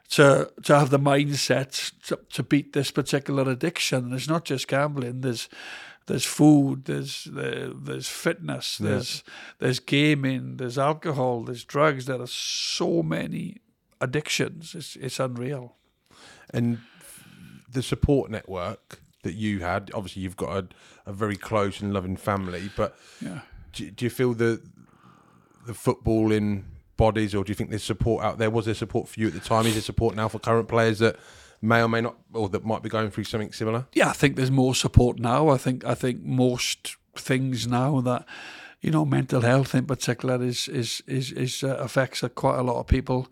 to 0.10 0.52
to 0.64 0.74
have 0.80 0.90
the 0.90 1.00
mindset 1.00 1.92
to, 2.08 2.20
to 2.30 2.44
beat 2.44 2.72
this 2.74 2.92
particular 2.92 3.50
addiction. 3.52 4.06
And 4.06 4.14
it's 4.14 4.30
not 4.30 4.46
just 4.46 4.68
gambling. 4.68 5.22
There's 5.22 5.50
there's 6.08 6.26
food. 6.26 6.86
There's 6.86 7.26
there, 7.26 7.70
there's 7.74 8.08
fitness. 8.08 8.80
Yeah. 8.80 8.90
There's 8.90 9.24
there's 9.60 9.80
gaming. 9.80 10.58
There's 10.58 10.78
alcohol. 10.78 11.44
There's 11.44 11.66
drugs. 11.66 12.06
There 12.06 12.22
are 12.22 12.28
so 12.28 13.04
many 13.04 13.58
addictions. 14.00 14.76
It's 14.76 14.96
it's 14.96 15.20
unreal. 15.20 15.76
And 16.54 16.80
the 17.72 17.84
support 17.84 18.30
network 18.32 19.00
that 19.24 19.34
you 19.36 19.60
had, 19.60 19.92
obviously 19.94 20.22
you've 20.24 20.38
got 20.38 20.50
a, 20.64 20.68
a 21.06 21.14
very 21.14 21.36
close 21.38 21.80
and 21.82 21.94
loving 21.94 22.18
family, 22.18 22.70
but 22.76 22.98
Yeah. 23.22 23.42
do, 23.74 23.92
do 23.92 24.06
you 24.06 24.10
feel 24.10 24.34
the 24.34 24.62
the 25.68 25.74
footballing 25.74 26.64
bodies, 26.98 27.36
or 27.36 27.44
do 27.44 27.52
you 27.52 27.56
think 27.56 27.70
there's 27.70 27.84
support 27.84 28.24
out 28.24 28.38
there? 28.40 28.50
Was 28.50 28.66
there 28.66 28.74
support 28.74 29.08
for 29.08 29.20
you 29.20 29.28
at 29.28 29.34
the 29.34 29.40
time? 29.40 29.66
Is 29.68 29.74
there 29.74 29.82
support 29.84 30.16
now 30.16 30.28
for 30.28 30.40
current 30.40 30.68
players 30.68 31.00
that 31.00 31.18
may 31.62 31.82
or 31.82 31.88
may 31.88 32.02
not, 32.02 32.16
or 32.34 32.50
that 32.50 32.66
might 32.66 32.82
be 32.82 32.90
going 32.90 33.12
through 33.12 33.26
something 33.26 33.52
similar? 33.52 33.86
yeah, 33.94 34.10
I 34.10 34.14
think 34.14 34.36
there's 34.36 34.52
more 34.52 34.74
support 34.76 35.20
now. 35.20 35.50
I 35.50 35.58
think 35.58 35.86
I 35.86 35.94
think 35.94 36.24
most 36.24 36.98
things 37.16 37.68
now 37.68 38.02
that 38.02 38.26
you 38.82 38.90
know 38.90 39.06
mental 39.06 39.42
health 39.42 39.76
in 39.76 39.86
particular 39.86 40.42
is 40.44 40.68
is 40.68 41.04
is, 41.06 41.32
is 41.32 41.64
uh, 41.64 41.76
affects 41.78 42.24
uh, 42.24 42.30
quite 42.30 42.58
a 42.58 42.64
lot 42.64 42.80
of 42.80 42.88
people 42.88 43.28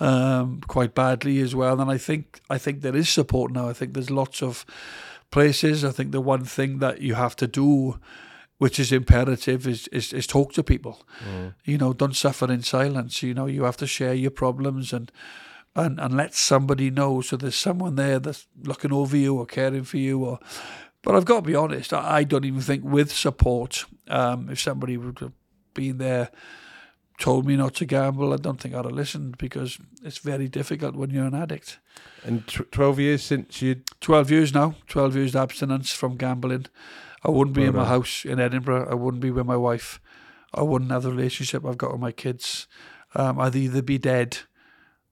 um, 0.00 0.60
quite 0.66 0.94
badly 0.94 1.40
as 1.40 1.54
well. 1.54 1.80
And 1.80 1.90
I 1.90 1.98
think 1.98 2.40
I 2.50 2.58
think 2.58 2.80
there 2.80 2.96
is 2.96 3.08
support 3.08 3.52
now. 3.52 3.68
I 3.68 3.72
think 3.72 3.94
there's 3.94 4.10
lots 4.10 4.42
of 4.42 4.64
places. 5.30 5.84
I 5.84 5.90
think 5.90 6.12
the 6.12 6.20
one 6.20 6.44
thing 6.44 6.78
that 6.78 7.00
you 7.00 7.14
have 7.14 7.36
to 7.36 7.46
do. 7.46 7.98
Which 8.58 8.78
is 8.78 8.92
imperative 8.92 9.66
is, 9.66 9.88
is 9.88 10.12
is 10.12 10.28
talk 10.28 10.52
to 10.52 10.62
people, 10.62 11.02
you 11.64 11.76
know. 11.76 11.92
Don't 11.92 12.14
suffer 12.14 12.50
in 12.50 12.62
silence. 12.62 13.20
You 13.20 13.34
know, 13.34 13.46
you 13.46 13.64
have 13.64 13.76
to 13.78 13.86
share 13.86 14.14
your 14.14 14.30
problems 14.30 14.92
and 14.92 15.10
and 15.76 15.98
and 15.98 16.16
let 16.16 16.34
somebody 16.34 16.90
know 16.90 17.20
so 17.20 17.36
there's 17.36 17.56
someone 17.56 17.96
there 17.96 18.18
that's 18.18 18.46
looking 18.62 18.92
over 18.92 19.16
you 19.16 19.36
or 19.36 19.46
caring 19.46 19.84
for 19.84 19.96
you 19.96 20.24
or 20.24 20.38
but 21.02 21.14
I've 21.14 21.24
got 21.24 21.36
to 21.36 21.46
be 21.46 21.54
honest 21.54 21.92
I, 21.92 22.18
I 22.18 22.24
don't 22.24 22.44
even 22.44 22.60
think 22.60 22.84
with 22.84 23.12
support 23.12 23.84
um, 24.08 24.48
if 24.50 24.60
somebody 24.60 24.96
would 24.96 25.18
have 25.18 25.32
been 25.74 25.98
there 25.98 26.30
told 27.18 27.46
me 27.46 27.56
not 27.56 27.74
to 27.74 27.84
gamble 27.84 28.32
I 28.32 28.36
don't 28.36 28.60
think 28.60 28.74
I'd 28.74 28.84
have 28.84 28.94
listened 28.94 29.38
because 29.38 29.78
it's 30.02 30.18
very 30.18 30.48
difficult 30.48 30.94
when 30.94 31.10
you're 31.10 31.26
an 31.26 31.34
addict 31.34 31.78
And 32.24 32.46
tw- 32.46 32.70
12 32.70 32.98
years 33.00 33.22
since 33.22 33.62
you 33.62 33.82
12 34.00 34.30
years 34.30 34.54
now 34.54 34.74
12 34.88 35.16
years 35.16 35.36
abstinence 35.36 35.92
from 35.92 36.16
gambling 36.16 36.66
I 37.24 37.30
wouldn't 37.30 37.54
be 37.54 37.62
Well 37.62 37.70
in 37.70 37.76
my 37.76 37.86
house 37.86 38.24
in 38.24 38.40
Edinburgh 38.40 38.88
I 38.90 38.94
wouldn't 38.94 39.22
be 39.22 39.30
with 39.30 39.46
my 39.46 39.56
wife 39.56 40.00
I 40.52 40.62
wouldn't 40.62 40.90
have 40.90 41.02
the 41.02 41.10
relationship 41.10 41.64
I've 41.64 41.78
got 41.78 41.92
with 41.92 42.00
my 42.00 42.12
kids 42.12 42.66
um, 43.14 43.40
I'd 43.40 43.54
either 43.54 43.82
be 43.82 43.98
dead 43.98 44.38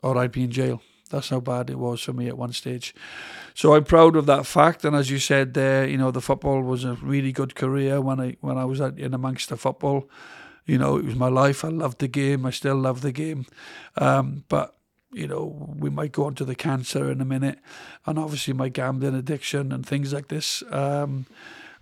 or 0.02 0.18
I'd 0.18 0.32
be 0.32 0.44
in 0.44 0.50
jail. 0.50 0.82
That's 1.10 1.28
how 1.28 1.40
bad 1.40 1.70
it 1.70 1.78
was 1.78 2.00
for 2.00 2.12
me 2.12 2.28
at 2.28 2.38
one 2.38 2.52
stage. 2.52 2.94
So 3.54 3.74
I'm 3.74 3.84
proud 3.84 4.16
of 4.16 4.26
that 4.26 4.46
fact. 4.46 4.84
And 4.84 4.96
as 4.96 5.10
you 5.10 5.18
said 5.18 5.54
there, 5.54 5.86
you 5.86 5.98
know, 5.98 6.10
the 6.10 6.22
football 6.22 6.62
was 6.62 6.84
a 6.84 6.94
really 6.94 7.32
good 7.32 7.54
career 7.54 8.00
when 8.00 8.18
I 8.18 8.36
when 8.40 8.56
I 8.56 8.64
was 8.64 8.80
at, 8.80 8.98
in 8.98 9.12
amongst 9.14 9.50
the 9.50 9.56
football. 9.56 10.08
You 10.66 10.78
know, 10.78 10.96
it 10.96 11.04
was 11.04 11.16
my 11.16 11.28
life. 11.28 11.64
I 11.64 11.68
loved 11.68 11.98
the 11.98 12.08
game. 12.08 12.46
I 12.46 12.50
still 12.50 12.76
love 12.76 13.00
the 13.00 13.12
game. 13.12 13.46
Um, 13.96 14.44
but 14.48 14.76
you 15.12 15.26
know, 15.26 15.74
we 15.76 15.90
might 15.90 16.12
go 16.12 16.24
on 16.24 16.34
to 16.36 16.44
the 16.44 16.54
cancer 16.54 17.10
in 17.10 17.20
a 17.20 17.24
minute, 17.24 17.58
and 18.06 18.18
obviously 18.18 18.54
my 18.54 18.68
gambling 18.68 19.14
addiction 19.14 19.70
and 19.70 19.84
things 19.84 20.12
like 20.12 20.28
this. 20.28 20.62
Um, 20.70 21.26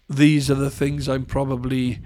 these 0.08 0.50
are 0.50 0.56
the 0.56 0.70
things 0.70 1.08
I'm 1.08 1.24
probably 1.24 2.00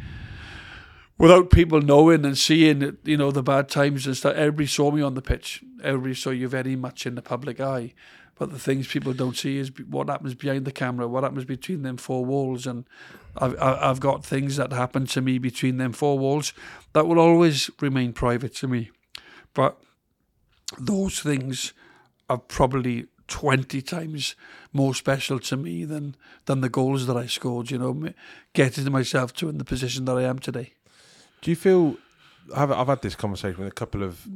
without 1.16 1.50
people 1.50 1.80
knowing 1.80 2.24
and 2.24 2.36
seeing 2.36 2.98
you 3.04 3.16
know, 3.16 3.30
the 3.30 3.42
bad 3.42 3.68
times 3.68 4.06
and 4.06 4.16
stuff. 4.16 4.34
Everybody 4.34 4.66
saw 4.66 4.90
me 4.90 5.00
on 5.00 5.14
the 5.14 5.22
pitch. 5.22 5.62
Everybody 5.82 6.14
saw 6.14 6.30
you 6.30 6.48
very 6.48 6.76
much 6.76 7.06
in 7.06 7.14
the 7.14 7.22
public 7.22 7.60
eye. 7.60 7.94
But 8.36 8.50
the 8.50 8.58
things 8.58 8.88
people 8.88 9.12
don't 9.12 9.36
see 9.36 9.58
is 9.58 9.70
what 9.88 10.08
happens 10.08 10.34
behind 10.34 10.64
the 10.64 10.72
camera, 10.72 11.06
what 11.06 11.22
happens 11.22 11.44
between 11.44 11.82
them 11.82 11.96
four 11.96 12.24
walls. 12.24 12.66
And 12.66 12.84
I've, 13.36 13.60
I've 13.60 14.00
got 14.00 14.24
things 14.24 14.56
that 14.56 14.72
happen 14.72 15.06
to 15.06 15.20
me 15.20 15.38
between 15.38 15.76
them 15.76 15.92
four 15.92 16.18
walls 16.18 16.52
that 16.94 17.06
will 17.06 17.20
always 17.20 17.70
remain 17.80 18.12
private 18.12 18.54
to 18.56 18.68
me. 18.68 18.90
But 19.54 19.80
those 20.78 21.20
things 21.20 21.72
are 22.28 22.38
probably 22.38 23.06
20 23.28 23.80
times 23.82 24.34
more 24.72 24.94
special 24.94 25.38
to 25.38 25.56
me 25.56 25.84
than, 25.84 26.16
than 26.46 26.60
the 26.60 26.68
goals 26.68 27.06
that 27.06 27.16
I 27.16 27.26
scored, 27.26 27.70
you 27.70 27.78
know, 27.78 28.12
getting 28.52 28.90
myself 28.90 29.32
to 29.34 29.48
in 29.48 29.58
the 29.58 29.64
position 29.64 30.04
that 30.06 30.16
I 30.16 30.22
am 30.22 30.38
today. 30.38 30.72
Do 31.40 31.50
you 31.50 31.56
feel? 31.56 31.96
I've, 32.54 32.70
I've 32.70 32.88
had 32.88 33.02
this 33.02 33.14
conversation 33.14 33.58
with 33.58 33.68
a 33.68 33.74
couple 33.74 34.02
of 34.02 34.26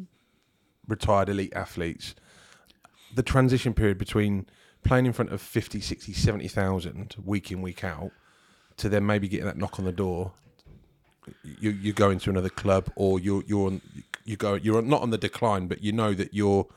retired 0.86 1.28
elite 1.28 1.52
athletes. 1.54 2.14
The 3.18 3.24
transition 3.24 3.74
period 3.74 3.98
between 3.98 4.46
playing 4.84 5.06
in 5.06 5.12
front 5.12 5.32
of 5.32 5.42
50, 5.42 5.80
60, 5.80 6.12
70,000 6.12 7.16
week 7.24 7.50
in, 7.50 7.60
week 7.60 7.82
out 7.82 8.12
to 8.76 8.88
then 8.88 9.04
maybe 9.04 9.26
getting 9.26 9.46
that 9.46 9.56
knock 9.56 9.80
on 9.80 9.84
the 9.84 9.90
door. 9.90 10.34
You, 11.42 11.70
you're 11.70 11.94
going 11.94 12.20
to 12.20 12.30
another 12.30 12.48
club 12.48 12.92
or 12.94 13.18
you're, 13.18 13.42
you're 13.44 13.66
on, 13.66 13.82
you 14.24 14.36
go, 14.36 14.54
you're 14.54 14.80
not 14.82 15.02
on 15.02 15.10
the 15.10 15.18
decline, 15.18 15.66
but 15.66 15.82
you 15.82 15.90
know 15.90 16.14
that 16.14 16.32
you're. 16.32 16.68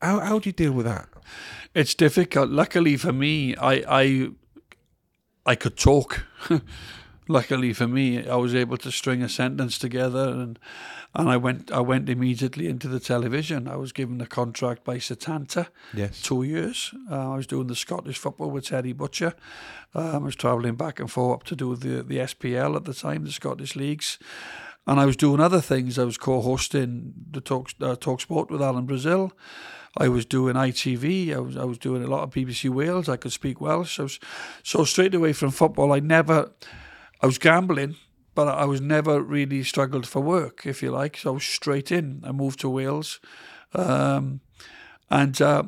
How, 0.00 0.20
how 0.20 0.38
do 0.38 0.48
you 0.48 0.54
deal 0.54 0.72
with 0.72 0.86
that? 0.86 1.10
It's 1.74 1.94
difficult. 1.94 2.48
Luckily 2.48 2.96
for 2.96 3.12
me, 3.12 3.54
I 3.56 3.84
I 3.86 4.28
I 5.44 5.56
could 5.56 5.76
talk. 5.76 6.24
Luckily 7.30 7.72
for 7.72 7.86
me, 7.86 8.26
I 8.28 8.34
was 8.34 8.56
able 8.56 8.76
to 8.78 8.90
string 8.90 9.22
a 9.22 9.28
sentence 9.28 9.78
together, 9.78 10.28
and 10.28 10.58
and 11.14 11.28
I 11.28 11.36
went 11.36 11.70
I 11.70 11.80
went 11.80 12.08
immediately 12.08 12.66
into 12.66 12.88
the 12.88 12.98
television. 12.98 13.68
I 13.68 13.76
was 13.76 13.92
given 13.92 14.20
a 14.20 14.26
contract 14.26 14.82
by 14.82 14.98
Setanta, 14.98 15.68
Yes. 15.94 16.20
two 16.22 16.42
years. 16.42 16.92
Uh, 17.08 17.32
I 17.34 17.36
was 17.36 17.46
doing 17.46 17.68
the 17.68 17.76
Scottish 17.76 18.18
football 18.18 18.50
with 18.50 18.66
Terry 18.66 18.92
Butcher. 18.92 19.34
Um, 19.94 20.14
I 20.22 20.26
was 20.26 20.34
travelling 20.36 20.74
back 20.74 20.98
and 20.98 21.08
forth 21.08 21.34
up 21.40 21.44
to 21.44 21.54
do 21.56 21.76
the 21.76 22.02
the 22.02 22.18
SPL 22.18 22.74
at 22.74 22.84
the 22.84 22.94
time, 22.94 23.24
the 23.24 23.30
Scottish 23.32 23.76
leagues. 23.76 24.18
And 24.86 24.98
I 24.98 25.06
was 25.06 25.16
doing 25.16 25.40
other 25.40 25.60
things. 25.60 25.98
I 25.98 26.04
was 26.04 26.18
co-hosting 26.18 27.12
the 27.30 27.40
Talk 27.40 27.70
uh, 27.80 27.94
Talk 27.94 28.20
Sport 28.20 28.50
with 28.50 28.60
Alan 28.62 28.86
Brazil. 28.86 29.30
I 29.96 30.08
was 30.08 30.26
doing 30.26 30.56
ITV. 30.56 31.32
I 31.32 31.38
was 31.38 31.56
I 31.56 31.64
was 31.64 31.78
doing 31.78 32.02
a 32.02 32.08
lot 32.08 32.22
of 32.24 32.30
BBC 32.30 32.70
Wales. 32.70 33.08
I 33.08 33.16
could 33.16 33.32
speak 33.32 33.60
Welsh. 33.60 34.00
I 34.00 34.02
was, 34.02 34.18
so 34.64 34.84
straight 34.84 35.14
away 35.14 35.32
from 35.32 35.50
football, 35.52 35.92
I 35.92 36.00
never. 36.00 36.50
I 37.22 37.26
was 37.26 37.38
gambling, 37.38 37.96
but 38.34 38.48
I 38.48 38.64
was 38.64 38.80
never 38.80 39.20
really 39.20 39.62
struggled 39.62 40.06
for 40.06 40.20
work, 40.20 40.66
if 40.66 40.82
you 40.82 40.90
like. 40.90 41.18
So 41.18 41.30
I 41.30 41.34
was 41.34 41.44
straight 41.44 41.92
in. 41.92 42.22
I 42.26 42.32
moved 42.32 42.60
to 42.60 42.68
Wales, 42.68 43.20
um, 43.74 44.40
and 45.10 45.40
uh, 45.42 45.64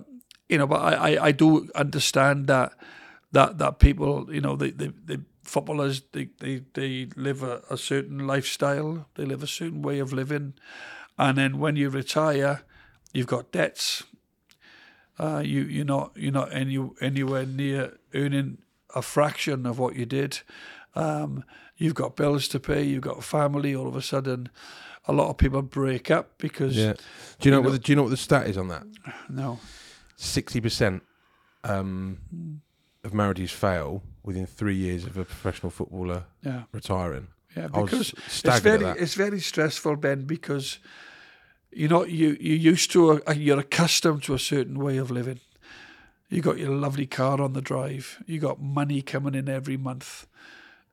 you 0.49 0.59
know, 0.59 0.67
but 0.67 0.81
I, 0.81 0.93
I, 1.15 1.25
I 1.27 1.33
do 1.33 1.69
understand 1.75 2.47
that 2.47 2.73
that 3.33 3.59
that 3.59 3.79
people, 3.79 4.33
you 4.33 4.41
know, 4.41 4.57
the 4.57 4.71
the, 4.71 4.95
the 5.05 5.21
footballers 5.43 6.03
they, 6.13 6.29
they, 6.39 6.63
they 6.75 7.09
live 7.17 7.43
a, 7.43 7.63
a 7.69 7.77
certain 7.77 8.27
lifestyle, 8.27 9.07
they 9.17 9.25
live 9.25 9.43
a 9.43 9.47
certain 9.47 9.83
way 9.83 9.99
of 9.99 10.13
living, 10.13 10.55
and 11.19 11.37
then 11.37 11.59
when 11.59 11.77
you 11.77 11.91
retire, 11.91 12.63
you've 13.13 13.27
got 13.27 13.53
debts. 13.53 14.05
Uh, 15.19 15.43
you 15.45 15.63
you're 15.63 15.85
not 15.85 16.13
you're 16.17 16.33
not 16.33 16.53
any, 16.53 16.79
anywhere 17.01 17.45
near 17.45 17.99
earning 18.15 18.59
a 18.95 19.03
fraction 19.03 19.67
of 19.67 19.79
what 19.79 19.95
you 19.97 20.07
did. 20.07 20.41
Um, 20.95 21.45
you've 21.77 21.95
got 21.95 22.17
bills 22.17 22.49
to 22.49 22.61
pay. 22.61 22.83
You've 22.83 23.03
got 23.03 23.25
family. 23.25 23.75
All 23.75 23.89
of 23.89 23.97
a 23.97 24.03
sudden, 24.03 24.49
a 25.07 25.13
lot 25.13 25.31
of 25.31 25.37
people 25.37 25.63
break 25.63 26.11
up 26.11 26.39
because 26.39 26.77
Yeah. 26.77 26.95
Do 27.41 27.49
you 27.49 27.51
know, 27.51 27.59
You 27.59 27.65
what? 27.65 27.73
The, 27.73 27.79
do 27.79 27.93
you 27.93 27.97
know 27.97 28.03
what 28.03 28.11
the 28.11 28.17
stat 28.17 28.47
is 28.47 28.57
on 28.57 28.69
that? 28.69 28.85
no, 29.29 29.59
Sixty 30.17 30.61
percent 30.61 31.03
um, 31.65 32.19
of 33.03 33.13
marriages 33.15 33.51
fail 33.51 34.03
within 34.23 34.47
three 34.47 34.77
years 34.77 35.05
of 35.05 35.17
a 35.17 35.25
professional 35.25 35.71
footballer 35.71 36.25
yeah, 36.43 36.63
retiring. 36.73 37.29
yeah, 37.57 37.67
because 37.69 38.15
it's 38.27 38.61
very 38.61 38.85
it's 38.99 39.15
very 39.15 39.41
stressful, 39.41 39.97
Ben, 39.97 40.25
because 40.25 40.79
you 41.73 41.89
know 41.89 42.05
you 42.05 42.37
you 42.41 42.55
used 42.55 42.93
to 42.93 43.23
a, 43.27 43.35
you're 43.35 43.59
accustomed 43.59 44.23
to 44.25 44.35
a 44.35 44.39
certain 44.39 44.79
way 44.79 44.97
of 44.99 45.11
living. 45.11 45.41
You 46.29 46.41
got 46.41 46.59
your 46.59 46.71
lovely 46.71 47.07
car 47.07 47.43
on 47.43 47.53
the 47.53 47.61
drive. 47.61 48.23
You 48.27 48.39
got 48.39 48.63
money 48.63 49.03
coming 49.03 49.35
in 49.35 49.49
every 49.49 49.77
month. 49.77 50.27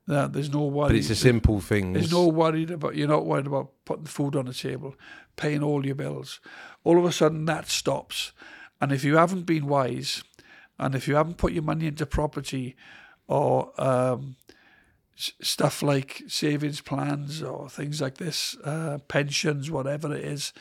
Uh, 0.10 0.28
there's 0.28 0.50
no 0.52 0.65
worry. 0.65 0.89
But 0.89 0.95
it's 0.95 1.10
a 1.12 1.15
simple 1.15 1.60
thing. 1.62 1.93
There's 1.93 2.12
no 2.12 2.28
worried 2.28 2.72
about 2.72 2.95
you're 2.95 3.08
not 3.08 3.26
worried 3.28 3.45
about 3.48 3.69
putting 3.86 4.06
food 4.06 4.36
on 4.36 4.45
the 4.45 4.54
table, 4.54 4.95
paying 5.36 5.62
all 5.62 5.86
your 5.86 5.95
bills. 5.95 6.39
All 6.84 6.98
of 6.98 7.06
a 7.06 7.12
sudden 7.12 7.45
that 7.45 7.69
stops. 7.69 8.32
And 8.82 8.91
if 8.91 9.04
you 9.04 9.17
haven't 9.17 9.45
been 9.45 9.67
wise 9.67 10.24
and 10.80 10.95
if 10.95 11.08
you 11.08 11.15
haven't 11.15 11.38
put 11.38 11.54
your 11.54 11.63
money 11.63 11.86
into 11.86 12.06
property 12.06 12.76
or 13.28 13.72
um, 13.80 14.36
s- 15.17 15.34
stuff 15.41 15.84
like 15.84 16.24
savings 16.28 16.82
plans 16.82 17.43
or 17.43 17.69
things 17.69 18.02
like 18.02 18.15
this, 18.17 18.58
uh, 18.63 18.98
pensions, 19.10 19.69
whatever 19.69 20.15
it 20.15 20.24
is, 20.24 20.54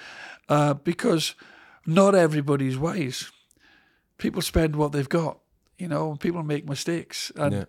uh, 0.51 0.75
because 0.75 1.35
not 1.87 2.15
everybody's 2.15 2.77
wise. 2.77 3.31
People 4.19 4.43
spend 4.43 4.77
what 4.77 4.93
they've 4.93 5.09
got, 5.09 5.39
you 5.79 5.89
know, 5.89 6.17
people 6.17 6.43
make 6.43 6.69
mistakes. 6.69 7.31
And 7.37 7.53
Yeah. 7.55 7.65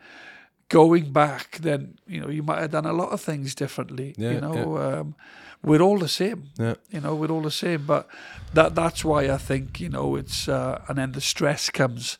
Going 0.69 1.11
back, 1.11 1.57
then, 1.57 1.97
you 2.07 2.21
know, 2.21 2.29
you 2.29 2.43
might 2.43 2.59
have 2.59 2.71
done 2.71 2.85
a 2.85 2.93
lot 2.93 3.09
of 3.09 3.21
things 3.21 3.53
differently. 3.55 4.15
Yeah, 4.17 4.31
you 4.31 4.41
know, 4.41 4.77
um, 4.77 5.15
we're 5.63 5.81
all 5.81 5.99
the 5.99 6.07
same. 6.07 6.49
Yeah. 6.57 6.75
You 6.89 7.01
know, 7.01 7.15
we're 7.15 7.31
all 7.31 7.41
the 7.41 7.51
same. 7.51 7.85
But 7.85 8.07
that 8.53 8.75
that's 8.75 9.03
why 9.03 9.29
I 9.29 9.37
think, 9.37 9.79
you 9.79 9.89
know, 9.89 10.15
it's, 10.15 10.47
uh, 10.47 10.83
and 10.87 10.97
then 10.97 11.11
the 11.11 11.21
stress 11.21 11.69
comes 11.69 12.17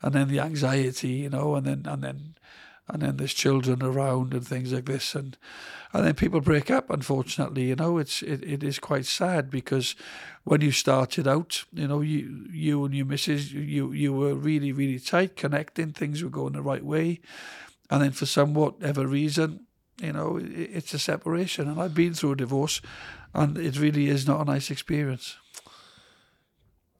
and 0.00 0.14
then 0.14 0.28
the 0.28 0.40
anxiety, 0.40 1.08
you 1.08 1.30
know, 1.30 1.56
and 1.56 1.66
then, 1.66 1.82
and 1.86 2.02
then, 2.02 2.34
and 2.88 3.02
then 3.02 3.16
there's 3.16 3.34
children 3.34 3.82
around 3.82 4.32
and 4.32 4.46
things 4.46 4.72
like 4.72 4.86
this, 4.86 5.14
and 5.14 5.36
and 5.92 6.06
then 6.06 6.14
people 6.14 6.40
break 6.40 6.70
up. 6.70 6.88
Unfortunately, 6.90 7.64
you 7.64 7.76
know, 7.76 7.98
it's 7.98 8.22
it, 8.22 8.42
it 8.42 8.62
is 8.62 8.78
quite 8.78 9.04
sad 9.04 9.50
because 9.50 9.94
when 10.44 10.62
you 10.62 10.72
started 10.72 11.28
out, 11.28 11.64
you 11.72 11.86
know, 11.86 12.00
you 12.00 12.46
you 12.50 12.84
and 12.84 12.94
your 12.94 13.04
missus, 13.06 13.52
you 13.52 13.92
you 13.92 14.12
were 14.12 14.34
really 14.34 14.72
really 14.72 14.98
tight, 14.98 15.36
connecting. 15.36 15.92
Things 15.92 16.22
were 16.22 16.30
going 16.30 16.54
the 16.54 16.62
right 16.62 16.84
way, 16.84 17.20
and 17.90 18.02
then 18.02 18.12
for 18.12 18.26
some 18.26 18.54
whatever 18.54 19.06
reason, 19.06 19.66
you 20.00 20.12
know, 20.12 20.36
it, 20.38 20.44
it's 20.50 20.94
a 20.94 20.98
separation. 20.98 21.68
And 21.68 21.80
I've 21.80 21.94
been 21.94 22.14
through 22.14 22.32
a 22.32 22.36
divorce, 22.36 22.80
and 23.34 23.56
it 23.58 23.78
really 23.78 24.08
is 24.08 24.26
not 24.26 24.40
a 24.40 24.44
nice 24.44 24.70
experience. 24.70 25.36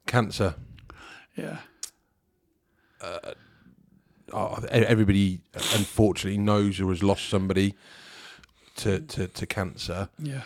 Cancer. 0.07 0.55
Yeah, 1.37 1.59
Oh, 4.31 4.59
e- 4.65 4.67
everybody, 4.71 5.41
unfortunately, 5.55 6.37
knows 6.39 6.81
or 6.81 6.89
has 6.91 7.03
lost 7.03 7.29
somebody 7.31 7.75
to, 8.77 9.01
to, 9.01 9.27
to 9.29 9.47
cancer. 9.47 10.11
yeah, 10.19 10.43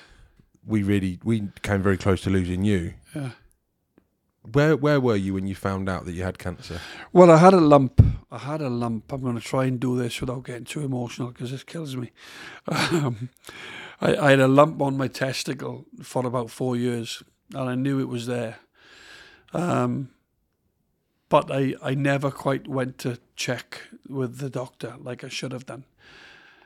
We 0.64 0.82
really 0.84 1.18
we 1.24 1.48
came 1.62 1.82
very 1.82 1.96
close 1.96 2.20
to 2.22 2.30
losing 2.30 2.64
you. 2.64 2.94
yeah. 3.14 3.30
Where 4.50 4.76
where 4.76 5.00
were 5.00 5.16
you 5.16 5.34
when 5.34 5.46
you 5.46 5.54
found 5.54 5.88
out 5.88 6.04
that 6.04 6.12
you 6.12 6.24
had 6.24 6.38
cancer? 6.38 6.80
Well, 7.12 7.30
I 7.30 7.36
had 7.36 7.54
a 7.54 7.60
lump. 7.60 8.02
I 8.30 8.38
had 8.38 8.60
a 8.60 8.68
lump. 8.68 9.12
I'm 9.12 9.22
going 9.22 9.36
to 9.36 9.40
try 9.40 9.66
and 9.66 9.78
do 9.78 9.96
this 9.96 10.20
without 10.20 10.44
getting 10.44 10.64
too 10.64 10.80
emotional 10.80 11.28
because 11.28 11.50
this 11.50 11.64
kills 11.64 11.96
me. 11.96 12.10
Um, 12.66 13.28
I, 14.00 14.16
I 14.16 14.30
had 14.30 14.40
a 14.40 14.48
lump 14.48 14.82
on 14.82 14.96
my 14.96 15.06
testicle 15.06 15.86
for 16.02 16.26
about 16.26 16.50
four 16.50 16.76
years, 16.76 17.22
and 17.54 17.70
I 17.70 17.76
knew 17.76 18.00
it 18.00 18.08
was 18.08 18.26
there. 18.26 18.58
Um, 19.52 20.10
but 21.28 21.50
I, 21.50 21.74
I 21.80 21.94
never 21.94 22.30
quite 22.30 22.66
went 22.66 22.98
to 22.98 23.18
check 23.36 23.82
with 24.08 24.38
the 24.38 24.50
doctor 24.50 24.96
like 25.00 25.24
I 25.24 25.28
should 25.28 25.52
have 25.52 25.66
done. 25.66 25.84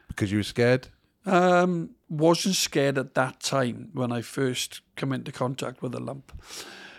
Because 0.09 0.33
you 0.33 0.39
were 0.39 0.45
scared. 0.45 0.89
Um, 1.27 1.91
wasn't 2.09 2.55
scared 2.55 2.99
at 2.99 3.15
that 3.15 3.41
time 3.41 3.91
when 3.93 4.13
I 4.13 4.23
first 4.23 4.81
come 4.97 5.13
into 5.13 5.31
contact 5.31 5.83
with 5.83 5.93
the 5.93 6.01
lump, 6.01 6.33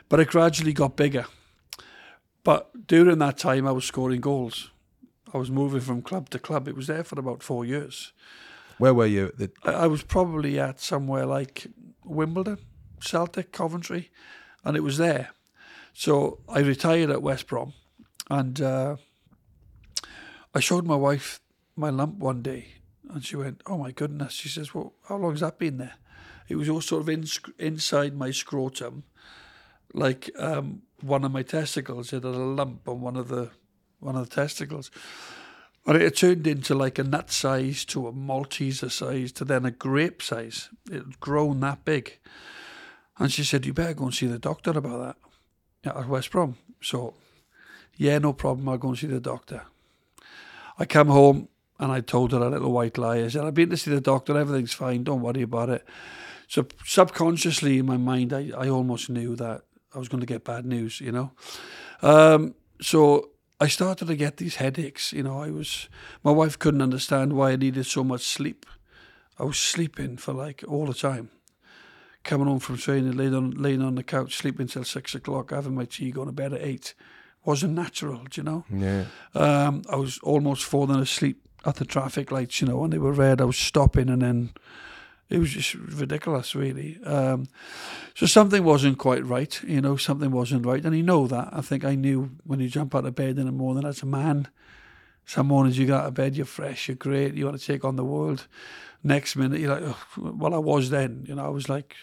but 0.10 0.20
it 0.20 0.30
gradually 0.30 0.74
got 0.74 0.96
bigger. 0.96 1.26
But 2.43 2.88
during 2.88 3.20
that 3.20 3.38
time, 3.38 3.67
I 3.67 3.72
was 3.72 3.86
scoring 3.86 4.22
goals. 4.22 4.72
I 5.34 5.38
was 5.38 5.52
moving 5.52 5.82
from 5.82 6.02
club 6.02 6.30
to 6.30 6.39
club. 6.39 6.67
It 6.67 6.76
was 6.76 6.88
there 6.88 7.04
for 7.04 7.20
about 7.20 7.43
four 7.43 7.65
years. 7.65 8.13
Where 8.78 8.93
were 8.93 9.06
you? 9.06 9.34
The, 9.38 9.52
I, 9.63 9.72
I 9.72 9.88
was 9.88 10.04
probably 10.04 10.60
at 10.60 10.80
somewhere 10.80 11.26
like 11.26 11.67
Wimbledon, 12.06 12.60
Celtic, 13.02 13.52
Coventry, 13.52 14.12
and 14.63 14.78
it 14.78 14.82
was 14.82 14.98
there. 14.98 15.32
So 15.93 16.39
I 16.48 16.60
retired 16.60 17.10
at 17.10 17.22
West 17.22 17.48
Brom, 17.48 17.74
and 18.30 18.62
uh, 18.62 18.98
I 20.54 20.60
showed 20.60 20.86
my 20.86 20.96
wife 20.96 21.41
my 21.76 21.89
lump 21.89 22.17
one 22.20 22.41
day, 22.41 22.67
and 23.10 23.26
she 23.26 23.36
went, 23.36 23.62
"Oh 23.65 23.78
my 23.78 23.91
goodness!" 23.91 24.34
She 24.34 24.50
says, 24.50 24.74
"Well, 24.74 24.93
how 25.10 25.17
long 25.17 25.32
has 25.32 25.41
that 25.41 25.58
been 25.58 25.78
there?" 25.78 25.96
It 26.48 26.56
was 26.56 26.70
all 26.70 26.82
sort 26.82 27.02
of 27.02 27.10
in, 27.10 27.26
inside 27.60 28.15
my 28.15 28.32
scrotum, 28.32 29.04
like 29.93 30.30
um, 30.38 30.82
one 31.02 31.23
of 31.23 31.32
my 31.32 31.43
testicles. 31.43 32.13
It 32.13 32.23
had 32.23 32.26
a 32.26 32.30
lump 32.30 32.88
on 32.88 33.02
one 33.02 33.15
of 33.15 33.28
the 33.28 33.52
one 34.00 34.15
of 34.15 34.30
the 34.30 34.36
testicles. 34.36 34.91
And 35.86 35.95
it 35.95 36.02
had 36.02 36.15
turned 36.17 36.47
into 36.47 36.76
like 36.76 37.00
a 37.00 37.04
nut 37.04 37.32
size 37.32 37.86
to 37.86 38.08
a 38.08 38.12
Malteser 38.12 38.91
size 38.91 39.32
to 39.34 39.45
then 39.45 39.65
a 39.65 39.71
grape 39.71 40.21
size. 40.21 40.69
It 40.91 40.95
had 40.95 41.19
grown 41.21 41.62
that 41.62 41.86
big. 41.86 42.19
And 43.17 43.32
she 43.32 43.45
said, 43.45 43.65
You 43.65 43.73
better 43.73 43.93
go 43.93 44.06
and 44.06 44.13
see 44.13 44.28
the 44.28 44.38
doctor 44.38 44.71
about 44.71 45.17
that 45.84 45.95
at 45.95 46.08
West 46.10 46.32
Brom. 46.32 46.58
So, 46.82 47.13
yeah, 47.95 48.17
no 48.19 48.34
problem. 48.34 48.67
I'll 48.67 48.78
go 48.78 48.89
and 48.89 48.97
see 48.97 49.08
the 49.08 49.21
doctor. 49.21 49.63
I 50.78 50.86
come 50.86 51.08
home 51.08 51.47
and 51.80 51.91
I 51.91 52.02
told 52.02 52.34
her 52.34 52.39
a 52.39 52.50
little 52.50 52.71
white 52.71 52.97
lie. 52.97 53.23
I 53.23 53.30
said, 53.30 53.45
I've 53.45 53.54
been 53.54 53.69
to 53.69 53.78
see 53.78 53.91
the 53.91 54.02
doctor. 54.02 54.38
Everything's 54.38 54.73
fine. 54.73 55.04
Don't 55.04 55.21
worry 55.21 55.41
about 55.41 55.69
it. 55.69 55.86
So, 56.50 56.67
subconsciously 56.86 57.80
in 57.80 57.86
my 57.86 57.97
mind, 57.97 58.34
I, 58.34 58.52
I 58.58 58.67
almost 58.67 59.10
knew 59.10 59.38
that 59.38 59.63
I 59.98 60.00
was 60.00 60.10
going 60.10 60.22
to 60.22 60.28
get 60.28 60.44
bad 60.44 60.64
news, 60.64 61.02
you 61.02 61.12
know. 61.12 61.32
Um, 62.04 62.54
so, 62.80 63.32
I 63.60 63.68
started 63.68 64.08
to 64.08 64.16
get 64.16 64.38
these 64.38 64.58
headaches. 64.58 65.12
You 65.12 65.24
know, 65.24 65.42
I 65.42 65.50
was, 65.50 65.90
my 66.24 66.32
wife 66.32 66.60
couldn't 66.60 66.84
understand 66.84 67.34
why 67.34 67.52
I 67.52 67.56
needed 67.56 67.88
so 67.88 68.04
much 68.04 68.22
sleep. 68.22 68.68
I 69.40 69.44
was 69.44 69.58
sleeping 69.58 70.18
for 70.18 70.34
like 70.34 70.64
all 70.68 70.86
the 70.86 70.94
time. 70.94 71.30
Coming 72.24 72.48
home 72.48 72.60
from 72.60 72.78
training, 72.78 73.18
laying 73.18 73.34
on, 73.34 73.52
laying 73.52 73.82
on 73.82 73.96
the 73.96 74.04
couch, 74.04 74.36
sleeping 74.36 74.68
till 74.68 74.84
six 74.84 75.16
o'clock, 75.16 75.50
having 75.50 75.74
my 75.74 75.86
tea, 75.86 76.12
going 76.12 76.28
to 76.28 76.34
bed 76.34 76.54
at 76.54 76.62
eight. 76.62 76.94
Wasn't 77.44 77.74
natural, 77.74 78.24
do 78.30 78.42
you 78.42 78.44
know? 78.44 78.66
yeah. 78.70 79.06
Um, 79.34 79.82
I 79.90 79.96
was 79.96 80.20
almost 80.20 80.66
falling 80.66 81.00
asleep 81.00 81.42
at 81.66 81.78
the 81.78 81.86
traffic 81.86 82.32
lights, 82.32 82.62
you 82.62 82.68
know, 82.68 82.78
when 82.78 82.92
they 82.92 83.00
were 83.00 83.14
red. 83.14 83.42
I 83.42 83.46
was 83.46 83.58
stopping 83.58 84.10
and 84.10 84.22
then 84.22 84.52
it 85.30 85.40
was 85.40 85.52
just 85.52 85.74
ridiculous, 85.74 86.56
really. 86.56 87.00
Um, 87.04 87.48
so 88.16 88.26
something 88.26 88.63
wasn't 88.63 88.98
quite 88.98 89.26
right, 89.26 89.62
you 89.63 89.82
know, 89.82 89.98
something 89.98 90.32
wasn't 90.32 90.66
right. 90.66 90.84
And 90.84 90.96
you 90.96 91.04
know 91.04 91.28
that. 91.28 91.50
I 91.52 91.62
think 91.62 91.84
I 91.84 91.96
knew 91.96 92.32
when 92.46 92.60
you 92.60 92.70
jump 92.70 92.96
out 92.96 93.06
of 93.06 93.16
bed 93.16 93.38
in 93.38 93.46
the 93.46 93.52
morning 93.52 93.86
as 93.86 94.02
a 94.02 94.06
man, 94.06 94.48
some 95.26 95.48
mornings 95.48 95.78
you 95.78 95.86
get 95.86 96.00
out 96.00 96.06
of 96.06 96.13
bed, 96.13 96.38
you're 96.38 96.46
fresh, 96.46 96.88
you're 96.88 96.96
great, 96.96 97.34
you 97.34 97.46
want 97.46 97.60
to 97.60 97.66
take 97.66 97.84
on 97.84 97.98
the 97.98 98.06
world. 98.06 98.48
Next 99.04 99.36
minute, 99.36 99.60
you're 99.60 99.78
like, 99.78 99.96
well, 100.18 100.54
I 100.54 100.60
was 100.60 100.90
then, 100.90 101.26
you 101.28 101.36
know, 101.36 101.46
I 101.46 101.50
was 101.50 101.68
like 101.68 101.96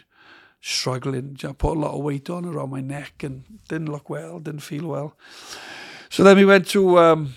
struggling. 0.60 1.38
I 1.42 1.52
put 1.52 1.76
a 1.76 1.80
lot 1.80 1.94
of 1.94 2.02
weight 2.02 2.28
on 2.28 2.44
around 2.44 2.70
my 2.70 2.82
neck 2.82 3.22
and 3.22 3.44
didn't 3.68 3.90
look 3.90 4.10
well, 4.10 4.38
didn't 4.38 4.60
feel 4.60 4.87
well. 4.87 5.16
So 6.10 6.22
then 6.22 6.37
we 6.37 6.44
went 6.44 6.68
to, 6.68 6.98
um, 6.98 7.34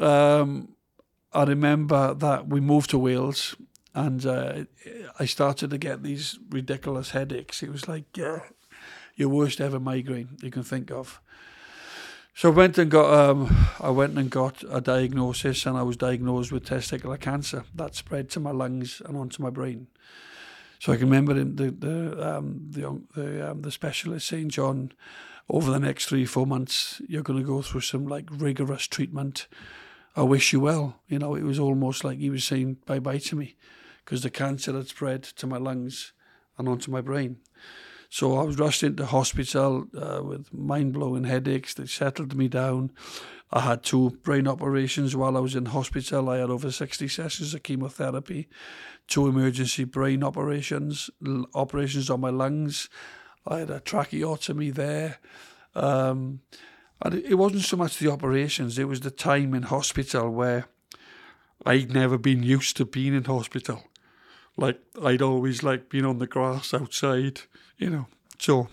um, 0.00 0.74
I 1.32 1.44
remember 1.44 2.14
that 2.14 2.48
we 2.48 2.60
moved 2.60 2.90
to 2.90 2.98
Wales 2.98 3.56
and 3.94 4.26
uh, 4.26 4.64
I 5.18 5.24
started 5.24 5.70
to 5.70 5.78
get 5.78 6.02
these 6.02 6.38
ridiculous 6.50 7.10
headaches. 7.10 7.62
It 7.62 7.70
was 7.70 7.88
like 7.88 8.18
uh, 8.18 8.40
your 9.14 9.28
worst 9.28 9.60
ever 9.60 9.78
migraine 9.78 10.36
you 10.42 10.50
can 10.50 10.64
think 10.64 10.90
of. 10.90 11.20
So 12.34 12.50
I 12.50 12.54
went 12.54 12.78
and 12.78 12.90
got 12.90 13.14
um, 13.14 13.68
I 13.80 13.90
went 13.90 14.18
and 14.18 14.28
got 14.28 14.64
a 14.68 14.80
diagnosis, 14.80 15.66
and 15.66 15.78
I 15.78 15.82
was 15.82 15.96
diagnosed 15.96 16.50
with 16.50 16.66
testicular 16.66 17.20
cancer 17.20 17.64
that 17.76 17.94
spread 17.94 18.28
to 18.30 18.40
my 18.40 18.50
lungs 18.50 19.00
and 19.04 19.16
onto 19.16 19.40
my 19.40 19.50
brain. 19.50 19.86
So 20.80 20.92
I 20.92 20.96
can 20.96 21.06
remember 21.06 21.34
the 21.34 21.70
the 21.70 22.36
um, 22.36 22.66
the 22.70 23.00
the, 23.14 23.50
um, 23.52 23.62
the 23.62 23.70
specialist 23.70 24.26
saying, 24.26 24.48
"John, 24.48 24.90
over 25.48 25.70
the 25.70 25.78
next 25.78 26.06
three 26.06 26.26
four 26.26 26.44
months, 26.44 27.00
you're 27.06 27.22
going 27.22 27.38
to 27.38 27.46
go 27.46 27.62
through 27.62 27.82
some 27.82 28.08
like 28.08 28.28
rigorous 28.32 28.88
treatment. 28.88 29.46
I 30.16 30.22
wish 30.22 30.52
you 30.52 30.58
well." 30.58 31.00
You 31.06 31.20
know, 31.20 31.36
it 31.36 31.44
was 31.44 31.60
almost 31.60 32.02
like 32.02 32.18
he 32.18 32.30
was 32.30 32.42
saying 32.42 32.78
bye 32.84 32.98
bye 32.98 33.18
to 33.18 33.36
me 33.36 33.54
because 34.04 34.22
the 34.22 34.30
cancer 34.30 34.72
had 34.72 34.88
spread 34.88 35.22
to 35.22 35.46
my 35.46 35.56
lungs 35.56 36.12
and 36.58 36.68
onto 36.68 36.90
my 36.90 37.00
brain. 37.00 37.38
So 38.10 38.36
I 38.38 38.44
was 38.44 38.58
rushed 38.58 38.84
into 38.84 39.06
hospital 39.06 39.88
uh, 39.96 40.22
with 40.22 40.52
mind 40.54 40.92
blowing 40.92 41.24
headaches. 41.24 41.74
They 41.74 41.86
settled 41.86 42.36
me 42.36 42.46
down. 42.46 42.92
I 43.50 43.60
had 43.60 43.82
two 43.82 44.10
brain 44.22 44.46
operations 44.46 45.16
while 45.16 45.36
I 45.36 45.40
was 45.40 45.56
in 45.56 45.66
hospital. 45.66 46.28
I 46.28 46.38
had 46.38 46.50
over 46.50 46.70
60 46.70 47.08
sessions 47.08 47.54
of 47.54 47.62
chemotherapy, 47.62 48.48
two 49.08 49.26
emergency 49.26 49.84
brain 49.84 50.22
operations, 50.22 51.10
l- 51.26 51.46
operations 51.54 52.08
on 52.08 52.20
my 52.20 52.30
lungs. 52.30 52.88
I 53.46 53.60
had 53.60 53.70
a 53.70 53.80
tracheotomy 53.80 54.70
there. 54.70 55.18
Um, 55.74 56.40
and 57.02 57.14
it, 57.14 57.24
it 57.30 57.34
wasn't 57.34 57.62
so 57.62 57.76
much 57.76 57.98
the 57.98 58.12
operations, 58.12 58.78
it 58.78 58.88
was 58.88 59.00
the 59.00 59.10
time 59.10 59.54
in 59.54 59.64
hospital 59.64 60.30
where 60.30 60.66
I'd 61.66 61.92
never 61.92 62.18
been 62.18 62.42
used 62.42 62.76
to 62.76 62.84
being 62.84 63.14
in 63.14 63.24
hospital. 63.24 63.82
Like, 64.56 64.80
I'd 65.02 65.22
always 65.22 65.62
like 65.62 65.88
being 65.88 66.04
on 66.04 66.18
the 66.18 66.26
grass 66.26 66.72
outside, 66.72 67.42
you 67.76 67.90
know. 67.90 68.06
So 68.38 68.68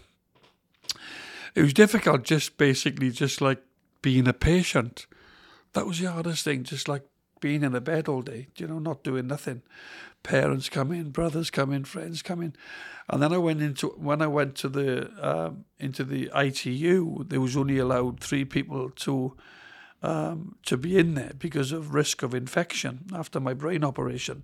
it 1.56 1.62
was 1.62 1.74
difficult 1.74 2.24
just 2.24 2.58
basically 2.58 3.12
just 3.12 3.41
like 3.41 3.62
being 4.02 4.28
a 4.28 4.34
patient. 4.34 5.06
That 5.74 5.86
was 5.86 6.00
the 6.00 6.12
hardest 6.12 6.44
thing, 6.44 6.63
just 6.63 6.88
like 6.88 7.04
being 7.39 7.63
in 7.63 7.76
a 7.76 7.82
bed 7.82 8.08
all 8.08 8.22
day, 8.22 8.48
you 8.56 8.67
know, 8.67 8.80
not 8.80 9.04
doing 9.04 9.28
nothing. 9.28 9.63
Parents 10.24 10.70
come 10.70 10.91
in, 10.91 11.10
brothers 11.10 11.50
come 11.50 11.74
in, 11.74 11.84
friends 11.84 12.22
come 12.22 12.41
in, 12.41 12.54
and 13.10 13.22
then 13.22 13.34
I 13.34 13.39
went 13.39 13.62
into 13.62 13.88
when 13.88 14.22
I 14.22 14.28
went 14.28 14.56
to 14.58 14.70
the 14.70 15.10
um, 15.20 15.65
into 15.80 16.04
the 16.04 16.30
ITU. 16.36 17.26
There 17.26 17.41
was 17.41 17.58
only 17.58 17.80
allowed 17.80 18.20
three 18.20 18.46
people 18.46 18.91
to 18.91 19.36
um, 20.04 20.56
to 20.65 20.78
be 20.78 20.98
in 20.98 21.15
there 21.15 21.32
because 21.38 21.72
of 21.72 21.96
risk 21.96 22.22
of 22.22 22.36
infection 22.36 23.08
after 23.13 23.39
my 23.39 23.56
brain 23.56 23.84
operation, 23.84 24.44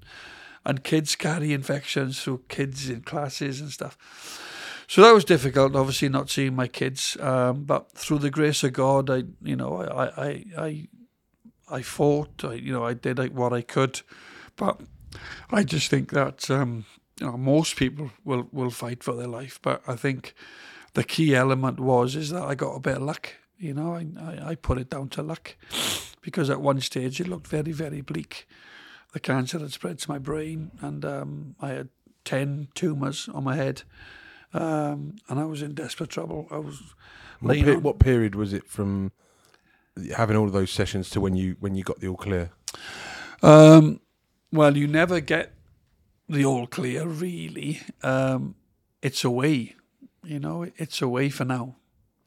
and 0.68 0.84
kids 0.84 1.16
carry 1.16 1.54
infections 1.54 2.22
through 2.22 2.44
kids 2.50 2.90
in 2.90 3.00
classes 3.02 3.62
and 3.62 3.72
stuff. 3.72 3.98
So 4.90 5.02
that 5.02 5.14
was 5.14 5.24
difficult, 5.24 5.78
obviously 5.78 6.10
not 6.10 6.30
seeing 6.30 6.56
my 6.56 6.68
kids. 6.68 7.16
Um, 7.22 7.64
but 7.64 7.90
through 7.94 8.20
the 8.20 8.30
grace 8.30 8.66
of 8.66 8.74
God, 8.74 9.10
I, 9.10 9.24
you 9.42 9.56
know, 9.56 9.82
I, 9.82 10.06
I, 10.06 10.46
I, 10.58 10.88
I 11.70 11.82
fought. 11.82 12.44
I, 12.44 12.54
you 12.56 12.74
know, 12.74 12.86
I 12.86 12.94
did 12.94 13.18
what 13.34 13.54
I 13.54 13.62
could, 13.62 14.02
but 14.58 14.82
I 15.50 15.64
just 15.64 15.90
think 15.90 16.12
that 16.12 16.52
um, 16.52 16.86
you 17.20 17.28
know 17.28 17.38
most 17.38 17.78
people 17.78 18.12
will 18.26 18.48
will 18.52 18.70
fight 18.70 19.04
for 19.04 19.14
their 19.14 19.28
life. 19.28 19.60
But 19.62 19.82
I 19.88 19.96
think 19.96 20.34
the 20.96 21.04
key 21.04 21.34
element 21.34 21.80
was 21.80 22.16
is 22.16 22.30
that 22.32 22.44
I 22.44 22.56
got 22.56 22.76
a 22.76 22.82
bit 22.82 22.98
of 22.98 23.04
luck. 23.04 23.34
You 23.58 23.74
know, 23.74 23.94
I, 23.96 24.06
I, 24.20 24.50
I 24.50 24.56
put 24.56 24.78
it 24.78 24.90
down 24.90 25.10
to 25.10 25.24
luck 25.24 25.56
because 26.22 26.50
at 26.50 26.62
one 26.62 26.82
stage 26.82 27.22
it 27.22 27.28
looked 27.28 27.48
very 27.48 27.72
very 27.72 28.02
bleak. 28.02 28.48
The 29.14 29.20
cancer 29.20 29.60
had 29.60 29.72
spread 29.72 30.00
to 30.00 30.12
my 30.12 30.20
brain, 30.20 30.72
and 30.82 31.04
um, 31.04 31.56
I 31.60 31.70
had 31.70 31.90
ten 32.24 32.68
tumors 32.76 33.30
on 33.34 33.44
my 33.44 33.56
head 33.56 33.84
um, 34.54 35.16
and 35.30 35.40
I 35.40 35.46
was 35.46 35.62
in 35.62 35.74
desperate 35.74 36.10
trouble. 36.10 36.48
I 36.52 36.58
was 36.58 36.82
What, 37.40 37.58
pe- 37.58 37.76
what 37.76 38.00
period 38.00 38.36
was 38.36 38.54
it 38.54 38.68
from 38.68 39.12
having 40.16 40.36
all 40.36 40.46
of 40.46 40.54
those 40.54 40.72
sessions 40.72 41.10
to 41.12 41.22
when 41.22 41.36
you 41.36 41.56
when 41.60 41.76
you 41.76 41.84
got 41.84 42.00
the 42.00 42.08
all 42.08 42.18
clear? 42.18 42.52
Um, 43.42 44.00
well, 44.52 44.78
you 44.78 44.88
never 44.88 45.20
get 45.20 45.54
the 46.30 46.46
all 46.46 46.68
clear, 46.68 47.06
really. 47.06 47.82
Um, 48.02 48.56
it's 49.02 49.24
away, 49.24 49.76
you 50.24 50.40
know. 50.40 50.66
It's 50.78 51.02
away 51.02 51.30
for 51.30 51.46
now 51.46 51.76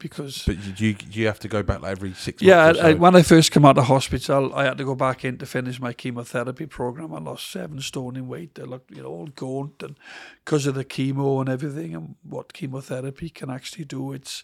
because 0.01 0.43
But 0.45 0.57
do 0.75 0.85
you 0.85 0.93
do 0.93 1.19
you 1.19 1.27
have 1.27 1.39
to 1.39 1.47
go 1.47 1.63
back 1.63 1.81
like 1.81 1.91
every 1.91 2.13
six 2.13 2.41
yeah, 2.41 2.65
months? 2.65 2.79
or 2.79 2.83
I, 2.83 2.87
I, 2.89 2.91
so? 2.93 2.97
when 2.97 3.15
I 3.15 3.21
first 3.21 3.51
came 3.51 3.65
out 3.65 3.77
of 3.77 3.85
hospital, 3.85 4.53
I 4.53 4.65
had 4.65 4.77
to 4.79 4.83
go 4.83 4.95
back 4.95 5.23
in 5.23 5.37
to 5.37 5.45
finish 5.45 5.79
my 5.79 5.93
chemotherapy 5.93 6.65
program. 6.65 7.13
I 7.13 7.19
lost 7.19 7.51
seven 7.51 7.79
stone 7.81 8.15
in 8.15 8.27
weight. 8.27 8.59
I 8.59 8.63
looked, 8.63 8.91
you 8.91 9.03
know, 9.03 9.09
all 9.09 9.27
gaunt, 9.27 9.83
and 9.83 9.97
because 10.43 10.65
of 10.65 10.75
the 10.75 10.83
chemo 10.83 11.39
and 11.39 11.49
everything, 11.49 11.95
and 11.95 12.15
what 12.23 12.53
chemotherapy 12.53 13.29
can 13.29 13.49
actually 13.49 13.85
do, 13.85 14.11
it's 14.11 14.43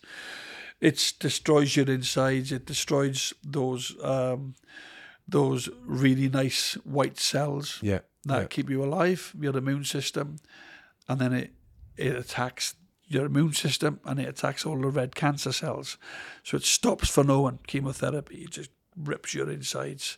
it's 0.79 1.11
destroys 1.11 1.75
your 1.75 1.89
insides. 1.89 2.51
It 2.51 2.65
destroys 2.65 3.33
those 3.43 3.95
um, 4.03 4.53
those 5.27 5.69
really 5.83 6.29
nice 6.29 6.75
white 6.85 7.19
cells 7.19 7.79
yeah, 7.81 7.99
that 8.25 8.41
yeah. 8.41 8.47
keep 8.47 8.69
you 8.69 8.83
alive, 8.83 9.33
your 9.39 9.57
immune 9.57 9.83
system, 9.83 10.37
and 11.09 11.19
then 11.19 11.33
it 11.33 11.51
it 11.97 12.15
attacks 12.15 12.75
your 13.07 13.25
immune 13.25 13.53
system 13.53 13.99
and 14.05 14.19
it 14.19 14.27
attacks 14.27 14.65
all 14.65 14.79
the 14.79 14.89
red 14.89 15.15
cancer 15.15 15.51
cells. 15.51 15.97
So 16.43 16.57
it 16.57 16.63
stops 16.63 17.09
for 17.09 17.23
no 17.23 17.41
one. 17.41 17.59
Chemotherapy 17.67 18.43
it 18.43 18.51
just 18.51 18.69
rips 18.95 19.33
your 19.33 19.49
insides, 19.49 20.17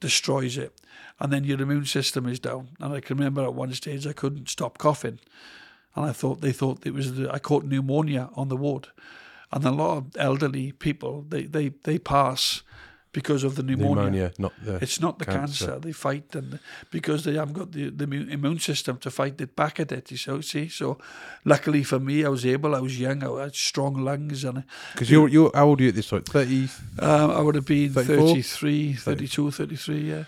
destroys 0.00 0.56
it, 0.56 0.80
and 1.20 1.32
then 1.32 1.44
your 1.44 1.60
immune 1.60 1.86
system 1.86 2.26
is 2.28 2.40
down. 2.40 2.68
And 2.80 2.92
I 2.94 3.00
can 3.00 3.16
remember 3.16 3.44
at 3.44 3.54
one 3.54 3.72
stage 3.74 4.06
I 4.06 4.12
couldn't 4.12 4.48
stop 4.48 4.78
coughing, 4.78 5.20
and 5.94 6.06
I 6.06 6.12
thought 6.12 6.40
they 6.40 6.52
thought 6.52 6.86
it 6.86 6.94
was 6.94 7.14
the, 7.14 7.32
I 7.32 7.38
caught 7.38 7.64
pneumonia 7.64 8.30
on 8.34 8.48
the 8.48 8.56
ward, 8.56 8.88
and 9.52 9.64
a 9.64 9.70
lot 9.70 9.98
of 9.98 10.16
elderly 10.16 10.72
people 10.72 11.24
they 11.28 11.44
they 11.44 11.68
they 11.84 11.98
pass 11.98 12.62
because 13.14 13.44
of 13.44 13.54
the 13.54 13.62
pneumonia, 13.62 14.32
not 14.38 14.52
the. 14.62 14.74
it's 14.82 15.00
not 15.00 15.18
the 15.18 15.24
Cancer. 15.24 15.66
cancer. 15.66 15.80
They 15.80 15.92
fight 15.92 16.34
and 16.34 16.58
because 16.90 17.24
they 17.24 17.34
haven't 17.34 17.54
got 17.54 17.72
the, 17.72 17.88
the 17.88 18.04
immune 18.04 18.58
system 18.58 18.98
to 18.98 19.10
fight 19.10 19.40
it 19.40 19.54
back 19.56 19.80
at 19.80 19.92
it. 19.92 20.10
You 20.10 20.18
so 20.18 20.40
see. 20.42 20.68
So 20.68 20.98
luckily 21.44 21.82
for 21.84 22.00
me, 22.00 22.24
I 22.24 22.28
was 22.28 22.44
able. 22.44 22.74
I 22.74 22.80
was 22.80 22.98
young. 23.00 23.22
I 23.24 23.44
had 23.44 23.54
strong 23.54 23.94
lungs, 24.04 24.44
and 24.44 24.64
Because 24.92 25.10
you're 25.10 25.28
you're 25.28 25.50
how 25.54 25.68
old 25.68 25.80
are 25.80 25.84
you 25.84 25.88
at 25.90 25.94
this 25.94 26.10
point? 26.10 26.26
Thirty. 26.28 26.68
um, 26.98 27.30
I 27.30 27.40
would 27.40 27.54
have 27.54 27.64
been 27.66 27.92
34? 27.92 28.34
33, 28.34 28.92
32, 28.94 29.50
33, 29.52 30.10
yeah. 30.10 30.24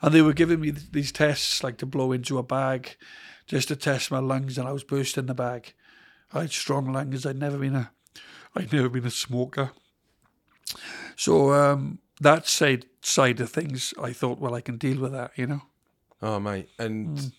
And 0.00 0.14
they 0.14 0.22
were 0.22 0.32
giving 0.32 0.60
me 0.60 0.70
th- 0.70 0.92
these 0.92 1.10
tests, 1.12 1.64
like 1.64 1.76
to 1.78 1.86
blow 1.86 2.12
into 2.12 2.38
a 2.38 2.42
bag, 2.44 2.96
just 3.46 3.66
to 3.68 3.76
test 3.76 4.12
my 4.12 4.20
lungs, 4.20 4.56
and 4.56 4.68
I 4.68 4.72
was 4.72 4.84
bursting 4.84 5.26
the 5.26 5.34
bag. 5.34 5.74
I 6.32 6.42
had 6.42 6.52
strong 6.52 6.92
lungs. 6.92 7.26
I'd 7.26 7.36
never 7.38 7.58
been 7.58 7.74
a, 7.74 7.90
I'd 8.54 8.72
never 8.72 8.88
been 8.88 9.06
a 9.06 9.10
smoker. 9.10 9.72
So 11.16 11.52
um, 11.52 11.98
that 12.20 12.46
side 12.48 12.86
side 13.02 13.40
of 13.40 13.50
things, 13.50 13.94
I 14.02 14.12
thought, 14.12 14.38
well, 14.38 14.54
I 14.54 14.60
can 14.60 14.76
deal 14.76 15.00
with 15.00 15.12
that, 15.12 15.32
you 15.36 15.46
know. 15.46 15.62
Oh 16.20 16.40
mate, 16.40 16.68
and 16.78 17.16
Mm. 17.16 17.32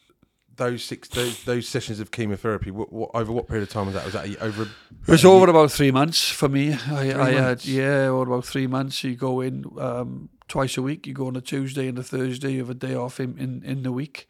those 0.56 0.84
six 0.84 1.08
those, 1.10 1.44
those 1.44 1.68
sessions 1.68 2.00
of 2.00 2.12
chemotherapy. 2.12 2.72
What, 2.72 2.92
what 2.94 3.12
over 3.14 3.32
what 3.32 3.48
period 3.48 3.64
of 3.64 3.70
time 3.70 3.86
was 3.88 3.96
that? 3.96 4.06
Was 4.06 4.14
that 4.14 4.42
over? 4.42 4.64
It 4.64 5.12
was 5.12 5.26
over 5.26 5.50
about 5.50 5.72
three 5.72 5.92
months 5.92 6.30
for 6.30 6.48
me. 6.50 6.74
I, 6.74 7.28
I 7.28 7.32
had 7.32 7.66
yeah, 7.66 8.08
over 8.08 8.32
about 8.34 8.46
three 8.46 8.68
months. 8.68 9.04
You 9.04 9.16
go 9.16 9.42
in 9.42 9.66
um, 9.80 10.30
twice 10.48 10.78
a 10.78 10.82
week. 10.82 11.08
You 11.08 11.14
go 11.14 11.28
on 11.28 11.36
a 11.36 11.42
Tuesday 11.42 11.88
and 11.88 11.98
a 12.00 12.04
Thursday. 12.04 12.54
You 12.54 12.60
have 12.60 12.70
a 12.70 12.74
day 12.74 12.96
off 12.96 13.20
in, 13.20 13.38
in, 13.38 13.64
in 13.64 13.84
the 13.84 13.92
week, 13.92 14.28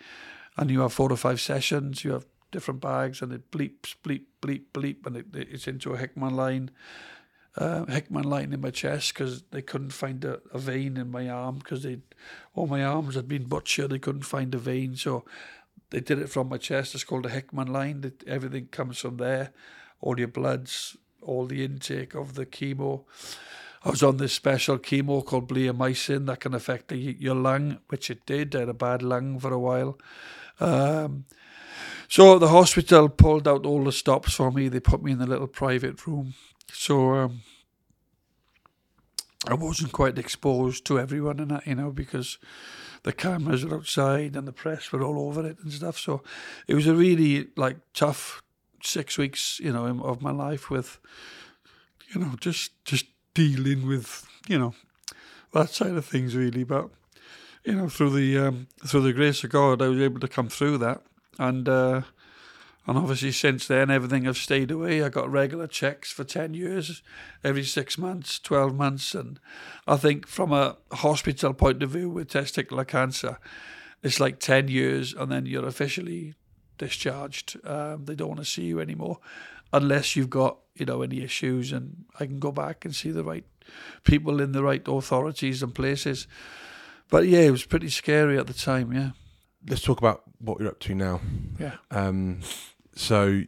and 0.57 0.69
you 0.71 0.81
have 0.81 0.93
four 0.93 1.11
or 1.11 1.17
five 1.17 1.39
sessions. 1.41 2.03
You 2.03 2.13
have 2.13 2.25
different 2.51 2.81
bags, 2.81 3.21
and 3.21 3.31
it 3.31 3.51
bleeps, 3.51 3.93
bleep, 4.03 4.23
bleep, 4.41 4.63
bleep, 4.73 5.05
and 5.05 5.15
it, 5.17 5.27
it's 5.33 5.67
into 5.67 5.93
a 5.93 5.97
Hickman 5.97 6.35
line. 6.35 6.71
Uh, 7.59 7.85
Hickman 7.87 8.23
line 8.23 8.53
in 8.53 8.61
my 8.61 8.69
chest 8.69 9.13
because 9.13 9.43
they 9.51 9.61
couldn't 9.61 9.89
find 9.89 10.23
a, 10.23 10.39
a 10.53 10.57
vein 10.57 10.95
in 10.95 11.11
my 11.11 11.27
arm 11.27 11.57
because 11.57 11.85
all 12.55 12.67
my 12.67 12.85
arms 12.85 13.15
had 13.15 13.27
been 13.27 13.43
butchered. 13.43 13.91
They 13.91 13.99
couldn't 13.99 14.21
find 14.21 14.55
a 14.55 14.57
vein, 14.57 14.95
so 14.95 15.25
they 15.89 15.99
did 15.99 16.19
it 16.19 16.29
from 16.29 16.47
my 16.47 16.57
chest. 16.57 16.95
It's 16.95 17.03
called 17.03 17.25
a 17.25 17.29
Hickman 17.29 17.67
line. 17.67 17.99
That 17.99 18.25
everything 18.25 18.67
comes 18.67 18.99
from 18.99 19.17
there. 19.17 19.51
All 19.99 20.17
your 20.17 20.29
bloods, 20.29 20.95
all 21.21 21.45
the 21.45 21.65
intake 21.65 22.15
of 22.15 22.35
the 22.35 22.45
chemo. 22.45 23.03
I 23.83 23.89
was 23.89 24.03
on 24.03 24.17
this 24.17 24.33
special 24.33 24.77
chemo 24.77 25.25
called 25.25 25.49
bleomycin 25.49 26.27
that 26.27 26.39
can 26.39 26.53
affect 26.53 26.87
the, 26.87 26.97
your 26.97 27.35
lung, 27.35 27.79
which 27.89 28.09
it 28.09 28.25
did. 28.25 28.55
I 28.55 28.59
had 28.59 28.69
a 28.69 28.73
bad 28.73 29.01
lung 29.01 29.37
for 29.37 29.51
a 29.51 29.59
while. 29.59 29.97
Um, 30.61 31.25
so 32.09 32.39
the 32.39 32.47
hospital 32.47 33.07
pulled 33.07 33.47
out 33.47 33.67
all 33.67 33.83
the 33.83 33.91
stops 33.91 34.33
for 34.33 34.51
me. 34.51 34.67
They 34.67 34.79
put 34.79 35.03
me 35.03 35.11
in 35.11 35.21
a 35.21 35.27
little 35.27 35.47
private 35.47 36.05
room. 36.07 36.33
So 36.73 37.13
um, 37.13 37.41
I 39.47 39.53
wasn't 39.53 39.91
quite 39.91 40.17
exposed 40.17 40.85
to 40.85 40.99
everyone 40.99 41.39
in 41.39 41.49
that, 41.49 41.67
you 41.67 41.75
know, 41.75 41.91
because 41.91 42.39
the 43.03 43.13
cameras 43.13 43.63
were 43.63 43.77
outside 43.77 44.35
and 44.35 44.47
the 44.47 44.51
press 44.51 44.91
were 44.91 45.03
all 45.03 45.27
over 45.27 45.47
it 45.47 45.57
and 45.63 45.71
stuff. 45.71 45.99
So 45.99 46.23
it 46.67 46.73
was 46.73 46.87
a 46.87 46.95
really 46.95 47.49
like 47.55 47.77
tough 47.93 48.41
six 48.81 49.19
weeks, 49.19 49.59
you 49.59 49.71
know, 49.71 49.85
of 50.03 50.23
my 50.23 50.31
life 50.31 50.71
with, 50.71 50.99
you 52.13 52.21
know, 52.21 52.31
just 52.39 52.71
just 52.85 53.05
dealing 53.35 53.87
with, 53.87 54.27
you 54.47 54.57
know, 54.57 54.73
that 55.53 55.69
side 55.69 55.91
of 55.91 56.05
things 56.05 56.35
really. 56.35 56.63
But 56.63 56.89
you 57.63 57.75
know, 57.75 57.87
through 57.87 58.11
the 58.11 58.37
um, 58.39 58.67
through 58.85 59.01
the 59.01 59.13
grace 59.13 59.43
of 59.43 59.51
God, 59.51 59.81
I 59.81 59.87
was 59.89 59.99
able 59.99 60.19
to 60.21 60.27
come 60.27 60.49
through 60.49 60.79
that, 60.79 61.01
and 61.37 61.67
uh, 61.67 62.01
and 62.87 62.97
obviously 62.97 63.31
since 63.31 63.67
then 63.67 63.91
everything 63.91 64.25
has 64.25 64.37
stayed 64.37 64.71
away. 64.71 65.03
I 65.03 65.09
got 65.09 65.31
regular 65.31 65.67
checks 65.67 66.11
for 66.11 66.23
ten 66.23 66.53
years, 66.53 67.01
every 67.43 67.63
six 67.63 67.97
months, 67.97 68.39
twelve 68.39 68.75
months, 68.75 69.13
and 69.13 69.39
I 69.87 69.97
think 69.97 70.27
from 70.27 70.51
a 70.51 70.77
hospital 70.91 71.53
point 71.53 71.83
of 71.83 71.91
view 71.91 72.09
with 72.09 72.31
testicular 72.31 72.87
cancer, 72.87 73.37
it's 74.01 74.19
like 74.19 74.39
ten 74.39 74.67
years, 74.67 75.13
and 75.13 75.31
then 75.31 75.45
you're 75.45 75.67
officially 75.67 76.35
discharged. 76.77 77.57
Um, 77.65 78.05
they 78.05 78.15
don't 78.15 78.29
want 78.29 78.39
to 78.39 78.45
see 78.45 78.63
you 78.63 78.79
anymore 78.79 79.19
unless 79.71 80.15
you've 80.15 80.29
got 80.29 80.57
you 80.75 80.85
know 80.85 81.01
any 81.01 81.21
issues, 81.21 81.71
and 81.71 82.05
I 82.19 82.25
can 82.25 82.39
go 82.39 82.51
back 82.51 82.85
and 82.85 82.95
see 82.95 83.11
the 83.11 83.23
right 83.23 83.45
people 84.03 84.41
in 84.41 84.51
the 84.51 84.63
right 84.63 84.85
authorities 84.87 85.61
and 85.61 85.73
places. 85.75 86.27
But 87.09 87.27
yeah, 87.27 87.41
it 87.41 87.51
was 87.51 87.65
pretty 87.65 87.89
scary 87.89 88.37
at 88.37 88.47
the 88.47 88.53
time. 88.53 88.93
Yeah, 88.93 89.11
Let's 89.67 89.81
talk 89.81 89.99
about 89.99 90.23
what 90.39 90.59
you're 90.59 90.69
up 90.69 90.79
to 90.79 90.95
now. 90.95 91.21
yeah. 91.59 91.75
Um, 91.91 92.39
so 92.95 93.41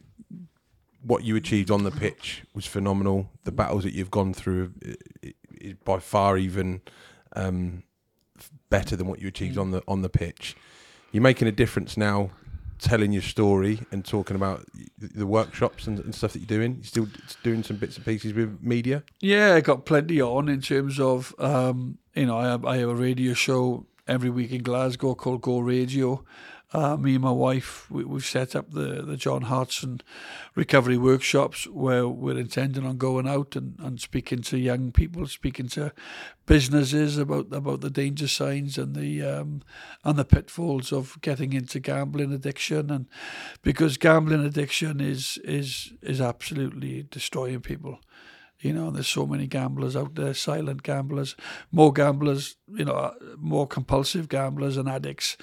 what 1.02 1.24
you 1.24 1.36
achieved 1.36 1.70
on 1.70 1.82
the 1.84 1.90
pitch 1.90 2.42
was 2.54 2.66
phenomenal. 2.66 3.28
The 3.44 3.52
battles 3.52 3.82
that 3.84 3.92
you've 3.92 4.10
gone 4.10 4.32
through 4.34 4.72
i- 5.24 5.34
is 5.60 5.74
by 5.84 5.98
far 5.98 6.36
even 6.38 6.80
um, 7.34 7.82
better 8.70 8.96
than 8.96 9.06
what 9.06 9.20
you 9.20 9.28
achieved 9.28 9.58
on 9.58 9.70
the 9.72 9.82
on 9.88 10.02
the 10.02 10.08
pitch. 10.08 10.56
You're 11.10 11.22
making 11.22 11.48
a 11.48 11.52
difference 11.52 11.96
now, 11.96 12.30
telling 12.78 13.12
your 13.12 13.22
story 13.22 13.80
and 13.90 14.04
talking 14.04 14.36
about 14.36 14.64
the 14.98 15.26
workshops 15.26 15.86
and, 15.86 15.98
and 15.98 16.14
stuff 16.14 16.32
that 16.32 16.38
you're 16.38 16.46
doing. 16.58 16.76
You're 16.76 16.84
still 16.84 17.08
doing 17.42 17.62
some 17.62 17.76
bits 17.76 17.96
and 17.96 18.04
pieces 18.06 18.32
with 18.32 18.58
media. 18.62 19.02
Yeah, 19.20 19.54
I 19.54 19.60
got 19.60 19.84
plenty 19.84 20.20
on 20.22 20.48
in 20.48 20.60
terms 20.60 20.98
of, 20.98 21.34
um, 21.38 21.98
you 22.14 22.26
know, 22.26 22.38
I 22.38 22.44
have, 22.46 22.64
I 22.64 22.76
have 22.78 22.88
a 22.88 22.94
radio 22.94 23.34
show 23.34 23.86
every 24.08 24.30
week 24.30 24.52
in 24.52 24.62
Glasgow 24.62 25.14
called 25.14 25.42
Go 25.42 25.58
Radio. 25.58 26.24
Uh, 26.72 26.96
me 26.96 27.14
and 27.14 27.22
my 27.22 27.30
wife, 27.30 27.90
we, 27.90 28.02
we've 28.02 28.24
set 28.24 28.56
up 28.56 28.70
the, 28.70 29.02
the 29.02 29.16
John 29.16 29.42
Hartson 29.42 30.00
recovery 30.54 30.96
workshops 30.96 31.66
where 31.66 32.08
we're 32.08 32.38
intending 32.38 32.86
on 32.86 32.96
going 32.96 33.28
out 33.28 33.54
and, 33.56 33.76
and 33.78 34.00
speaking 34.00 34.40
to 34.42 34.58
young 34.58 34.90
people, 34.90 35.26
speaking 35.26 35.68
to 35.68 35.92
businesses 36.46 37.18
about 37.18 37.52
about 37.52 37.82
the 37.82 37.90
danger 37.90 38.26
signs 38.26 38.78
and 38.78 38.96
the 38.96 39.22
um, 39.22 39.62
and 40.04 40.18
the 40.18 40.24
pitfalls 40.24 40.92
of 40.92 41.20
getting 41.20 41.52
into 41.52 41.78
gambling 41.78 42.32
addiction. 42.32 42.90
And 42.90 43.06
because 43.62 43.98
gambling 43.98 44.44
addiction 44.44 45.00
is 45.00 45.38
is 45.44 45.92
is 46.00 46.20
absolutely 46.20 47.02
destroying 47.10 47.60
people 47.60 47.98
you 48.62 48.72
know, 48.72 48.92
there's 48.92 49.08
so 49.08 49.26
many 49.26 49.48
gamblers 49.48 49.96
out 49.96 50.14
there, 50.14 50.34
silent 50.34 50.84
gamblers, 50.84 51.34
more 51.72 51.92
gamblers, 51.92 52.56
you 52.68 52.84
know, 52.84 52.92
uh, 52.92 53.14
more 53.36 53.66
compulsive 53.66 54.28
gamblers 54.28 54.76
and 54.76 54.88
addicts, 54.88 55.36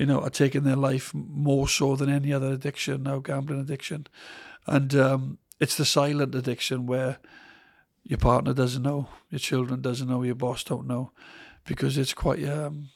you 0.00 0.06
know, 0.06 0.20
are 0.22 0.30
taking 0.30 0.64
their 0.64 0.76
life 0.90 1.12
more 1.14 1.68
so 1.68 1.94
than 1.94 2.08
any 2.08 2.32
other 2.32 2.52
addiction 2.52 3.02
now, 3.02 3.18
gambling 3.18 3.60
addiction. 3.60 4.06
And 4.66 4.94
um, 4.94 5.38
it's 5.60 5.76
the 5.76 5.84
silent 5.84 6.34
addiction 6.34 6.86
where 6.86 7.18
your 8.02 8.18
partner 8.18 8.54
doesn't 8.54 8.82
know, 8.82 9.08
your 9.28 9.38
children 9.40 9.82
doesn't 9.82 10.08
know, 10.08 10.22
your 10.22 10.34
boss 10.36 10.64
don't 10.64 10.86
know, 10.86 11.12
because 11.66 11.98
it's 11.98 12.14
quite, 12.14 12.42
um, 12.48 12.88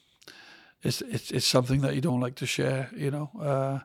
it's, 0.81 1.01
it's, 1.01 1.29
it's 1.31 1.45
something 1.45 1.81
that 1.81 1.93
you 1.93 2.01
don't 2.01 2.19
like 2.25 2.35
to 2.35 2.47
share, 2.47 2.89
you 2.95 3.11
know. 3.11 3.29
Uh, 3.39 3.79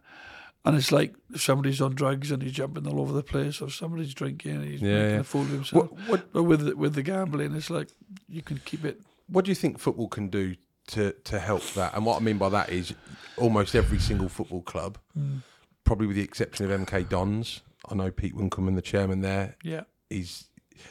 and 0.65 0.77
it's 0.77 0.91
like 0.93 1.15
if 1.35 1.43
somebody's 1.43 1.81
on 1.83 1.95
drugs 1.95 2.31
and 2.31 2.43
he's 2.43 2.53
jumping 2.53 2.87
all 2.87 3.01
over 3.01 3.13
the 3.13 3.23
place, 3.23 3.61
or 3.61 3.69
somebody's 3.71 4.15
drinking 4.15 4.57
and 4.57 4.65
he's 4.65 4.81
Yeah, 4.81 4.95
making 4.95 5.11
yeah. 5.15 5.21
a 5.21 5.25
fool 5.25 5.43
of 5.43 5.49
himself. 5.51 5.91
What 5.91 6.09
what 6.09 6.33
But 6.33 6.43
with 6.45 6.61
the, 6.67 6.77
with 6.77 6.95
the 6.95 7.03
gambling, 7.03 7.55
it's 7.55 7.71
like 7.71 7.89
you 8.29 8.43
can 8.43 8.61
keep 8.65 8.85
it. 8.85 9.01
what 9.29 9.45
do 9.45 9.51
you 9.51 9.55
think 9.55 9.79
football 9.79 10.09
can 10.09 10.29
do 10.29 10.57
to 10.90 11.12
to 11.12 11.38
help 11.38 11.62
that? 11.74 11.94
And 11.94 12.05
what 12.07 12.16
I 12.20 12.24
mean 12.24 12.38
by 12.38 12.48
that 12.50 12.70
is 12.70 12.94
almost 13.37 13.74
every 13.74 13.98
single 13.98 14.29
football 14.29 14.62
club, 14.62 14.98
probably 15.85 16.07
with 16.07 16.16
the 16.16 16.22
exception 16.22 16.70
of 16.70 16.81
MK 16.87 17.09
Dons. 17.09 17.61
I 17.88 17.94
know 17.94 18.11
Pete 18.11 18.37
Winkelman, 18.37 18.74
the 18.76 18.83
chairman 18.83 19.20
there, 19.22 19.57
Yeah, 19.64 19.83
he's 20.09 20.46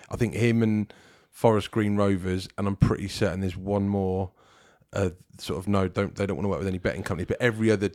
I 0.10 0.16
think 0.18 0.34
him 0.34 0.62
and 0.64 0.92
Forest 1.32 1.72
Green 1.72 1.96
Rovers, 1.96 2.50
and 2.58 2.68
I'm 2.68 2.76
pretty 2.76 3.08
certain 3.08 3.40
there's 3.42 3.58
one 3.58 3.88
more. 3.88 4.32
Uh, 4.92 5.12
sort 5.38 5.60
of 5.60 5.68
no, 5.68 5.88
don't 5.88 6.16
they 6.16 6.26
don't 6.26 6.36
want 6.36 6.46
to 6.46 6.50
work 6.50 6.58
with 6.60 6.68
any 6.68 6.80
betting 6.80 7.04
company, 7.04 7.26
but 7.26 7.38
every 7.40 7.70
other 7.70 7.92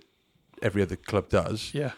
every 0.63 0.81
other 0.81 0.95
club 0.97 1.29
does. 1.29 1.73
yeah, 1.75 1.91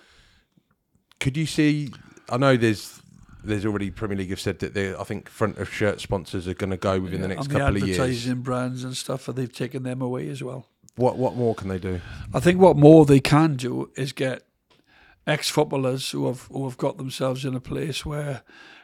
Could 1.21 1.37
you 1.37 1.45
see? 1.47 1.93
I 2.31 2.39
know 2.39 2.57
there's 2.57 3.01
there's 3.47 3.65
already 3.67 3.91
Premier 3.91 4.17
League 4.19 4.31
have 4.31 4.41
said 4.41 4.59
that 4.61 4.75
they 4.75 4.95
I 4.95 5.05
think 5.05 5.29
front 5.29 5.59
of 5.59 5.73
shirt 5.73 6.01
sponsors 6.01 6.47
are 6.49 6.55
going 6.55 6.71
to 6.71 6.77
go 6.77 7.01
within 7.01 7.21
the 7.23 7.29
next 7.29 7.47
and 7.47 7.51
the 7.55 7.59
couple 7.59 7.77
of 7.77 7.83
years. 7.87 7.99
advertising 7.99 8.43
brands 8.43 8.85
and 8.85 8.97
stuff, 8.97 9.29
and 9.29 9.37
they've 9.37 9.53
taken 9.53 9.83
them 9.83 10.03
away 10.03 10.29
as 10.29 10.43
well. 10.43 10.67
What 10.97 11.17
what 11.19 11.35
more 11.37 11.55
can 11.55 11.69
they 11.69 11.79
do? 11.79 12.01
I 12.35 12.41
think 12.41 12.61
what 12.61 12.77
more 12.77 13.05
they 13.07 13.21
can 13.21 13.57
do 13.57 13.91
is 13.97 14.13
get 14.13 14.43
ex-footballers 15.27 16.11
who 16.11 16.27
have 16.27 16.43
who 16.53 16.65
have 16.69 16.77
got 16.79 16.97
themselves 16.99 17.45
in 17.45 17.55
a 17.55 17.61
place 17.61 18.05
where 18.07 18.43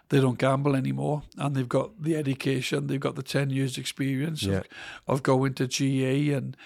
they 0.09 0.21
don't 0.21 0.39
gamble 0.39 0.77
anymore, 0.77 1.23
and 1.39 1.55
they've 1.55 1.69
got 1.69 2.03
the 2.03 2.17
education, 2.17 2.87
they've 2.87 3.01
got 3.01 3.15
the 3.15 3.23
ten 3.23 3.51
years 3.51 3.79
experience 3.79 4.43
Yeah. 4.43 4.59
of, 4.59 4.67
of 5.09 5.23
going 5.23 5.55
to 5.55 5.67
GA 5.67 6.31
and 6.31 6.57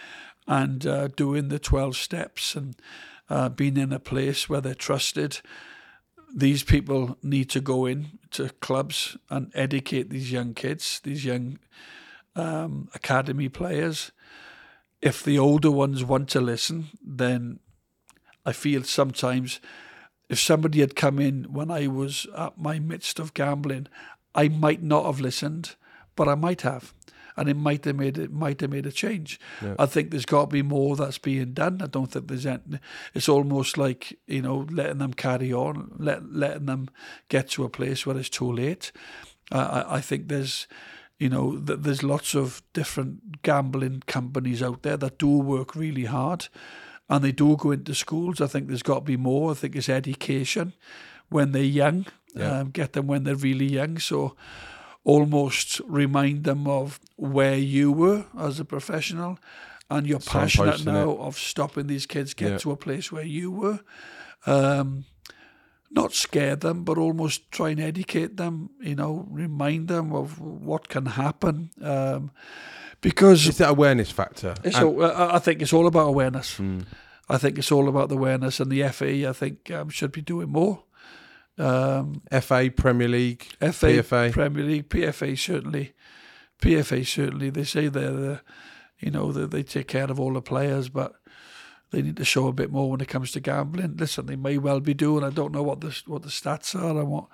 and 0.49 0.87
uh, 0.87 1.09
doing 1.09 1.49
the 1.49 1.59
twelve 1.59 1.97
steps 1.97 2.57
and 2.57 2.75
uh, 3.29 3.49
being 3.49 3.77
in 3.77 3.93
a 3.93 3.99
place 4.01 4.49
where 4.49 4.61
they're 4.61 4.75
trusted. 4.75 5.41
These 6.35 6.65
people 6.65 7.17
need 7.23 7.49
to 7.51 7.61
go 7.61 7.87
in 7.87 8.19
to 8.33 8.51
clubs 8.61 9.17
and 9.31 9.51
educate 9.55 10.11
these 10.11 10.33
young 10.33 10.55
kids, 10.55 11.01
these 11.03 11.25
young 11.25 11.59
um, 12.35 12.89
academy 12.95 13.49
players. 13.49 14.13
If 15.01 15.23
the 15.23 15.39
older 15.39 15.71
ones 15.71 16.05
want 16.05 16.29
to 16.31 16.41
listen, 16.41 16.89
then 17.03 17.61
I 18.45 18.53
feel 18.53 18.83
sometimes 18.83 19.61
if 20.29 20.41
somebody 20.41 20.81
had 20.81 20.97
come 20.97 21.19
in 21.19 21.45
when 21.45 21.71
I 21.71 21.87
was 21.87 22.27
at 22.37 22.59
my 22.59 22.79
midst 22.79 23.19
of 23.19 23.35
gambling, 23.35 23.87
I 24.35 24.49
might 24.49 24.83
not 24.83 25.07
have 25.07 25.21
listened, 25.21 25.77
but 26.17 26.29
I 26.29 26.35
might 26.35 26.63
have. 26.63 26.93
And 27.37 27.49
it 27.49 27.57
might 27.57 27.85
have 27.85 27.97
made 27.97 28.17
it 28.19 28.33
might 28.33 28.61
have 28.63 28.71
made 28.71 28.87
a 28.87 28.93
change. 28.93 29.39
I 29.79 29.87
think 29.87 30.11
there's 30.11 30.25
got 30.27 30.43
to 30.51 30.55
be 30.55 30.63
more 30.63 30.97
that's 30.97 31.19
being 31.19 31.53
done. 31.53 31.81
I 31.83 31.87
don't 31.87 32.11
think 32.11 32.29
there's 32.29 32.47
any, 32.47 32.79
it's 33.15 33.29
almost 33.29 33.77
like 33.77 34.19
you 34.27 34.43
know 34.43 34.67
letting 34.71 34.99
them 34.99 35.13
carry 35.15 35.53
on, 35.53 35.93
let, 35.99 36.33
letting 36.33 36.67
them 36.67 36.89
get 37.29 37.51
to 37.51 37.65
a 37.65 37.69
place 37.69 38.07
where 38.07 38.17
it's 38.17 38.31
too 38.31 38.51
late. 38.53 38.91
Uh, 39.53 39.85
I, 39.87 39.97
I 39.97 40.01
think 40.01 40.29
there's 40.29 40.67
you 41.19 41.29
know 41.29 41.59
th- 41.59 41.81
there's 41.83 42.03
lots 42.03 42.35
of 42.35 42.63
different 42.73 43.43
gambling 43.43 44.03
companies 44.07 44.63
out 44.63 44.83
there 44.83 44.97
that 44.97 45.19
do 45.19 45.29
work 45.39 45.75
really 45.77 46.05
hard 46.07 46.49
and 47.09 47.23
they 47.23 47.33
do 47.33 47.57
go 47.57 47.71
into 47.71 47.95
schools. 47.95 48.41
I 48.41 48.47
think 48.47 48.67
there's 48.69 48.83
got 48.83 48.95
to 49.01 49.01
be 49.13 49.17
more. 49.17 49.51
I 49.53 49.55
think 49.55 49.77
it's 49.77 49.89
education 49.89 50.73
when 51.29 51.53
they're 51.53 51.63
young, 51.63 52.07
Yeah. 52.35 52.61
um, 52.61 52.71
get 52.71 52.93
them 52.95 53.07
when 53.07 53.25
they're 53.25 53.35
really 53.37 53.67
young. 53.67 53.99
So 53.99 54.35
almost 55.07 55.81
remind 55.87 56.43
them 56.45 56.67
of 56.67 56.99
where 57.17 57.57
you 57.57 57.93
were 57.93 58.25
as 58.37 58.59
a 58.61 58.65
professional 58.65 59.39
and 59.89 60.05
you're 60.07 60.19
passionate 60.19 60.85
now 60.85 61.11
of 61.19 61.39
stopping 61.39 61.87
these 61.87 62.07
kids 62.07 62.35
get 62.35 62.51
Yeah. 62.51 62.59
to 62.59 62.73
a 62.73 62.77
place 62.77 63.13
where 63.13 63.25
you 63.25 63.53
were. 63.53 63.79
Um, 64.47 65.05
not 65.91 66.13
scare 66.13 66.57
them, 66.57 66.83
but 66.85 66.99
almost 66.99 67.51
try 67.53 67.71
and 67.71 67.81
educate 67.81 68.37
them, 68.37 68.71
you 68.81 68.97
know, 68.97 69.27
remind 69.31 69.87
them 69.89 70.13
of 70.13 70.41
what 70.41 70.89
can 70.89 71.07
happen. 71.07 71.71
Um, 71.81 72.31
because 73.01 73.47
It's 73.49 73.59
that 73.59 73.71
awareness 73.71 74.11
factor. 74.11 74.55
it's 74.65 74.77
all, 74.81 75.05
I 75.05 75.39
think 75.39 75.63
it's 75.63 75.73
all 75.73 75.87
about 75.87 76.09
awareness. 76.09 76.57
Hmm. 76.57 76.81
I 77.29 77.39
think 77.39 77.59
it's 77.59 77.71
all 77.73 77.89
about 77.89 78.09
the 78.09 78.17
awareness, 78.17 78.61
and 78.61 78.71
the 78.73 78.83
FA, 78.89 79.29
I 79.29 79.33
think, 79.33 79.71
um, 79.71 79.89
should 79.91 80.11
be 80.13 80.23
doing 80.23 80.49
more. 80.51 80.83
Um, 81.59 82.23
FA, 82.41 82.71
Premier 82.75 83.09
League, 83.09 83.45
FA, 83.61 83.71
PFA. 83.71 84.33
Premier 84.33 84.65
League, 84.65 84.89
PFA 84.89 85.39
certainly, 85.39 85.95
PFA 86.61 87.07
certainly. 87.07 87.51
They 87.51 87.65
say 87.65 87.89
they're 87.89 88.13
the, 88.13 88.41
you 88.99 89.11
know, 89.11 89.33
they, 89.33 89.47
they 89.47 89.63
take 89.63 89.89
care 89.89 90.11
of 90.11 90.21
all 90.21 90.35
the 90.35 90.43
players, 90.43 90.89
but 90.89 91.15
they 91.91 92.03
need 92.03 92.17
to 92.17 92.25
show 92.25 92.49
a 92.49 92.53
bit 92.53 92.71
more 92.71 92.91
when 92.91 93.01
it 93.01 93.09
comes 93.09 93.33
to 93.33 93.41
gambling. 93.41 93.97
Listen, 93.97 94.27
they 94.27 94.37
may 94.37 94.59
well 94.59 94.81
be 94.81 94.95
doing. 94.95 95.25
I 95.25 95.31
don't 95.31 95.53
know 95.53 95.63
what 95.63 95.81
the 95.81 95.99
what 96.07 96.23
the 96.23 96.29
stats 96.29 96.75
are 96.75 97.01
and 97.01 97.11
what 97.11 97.27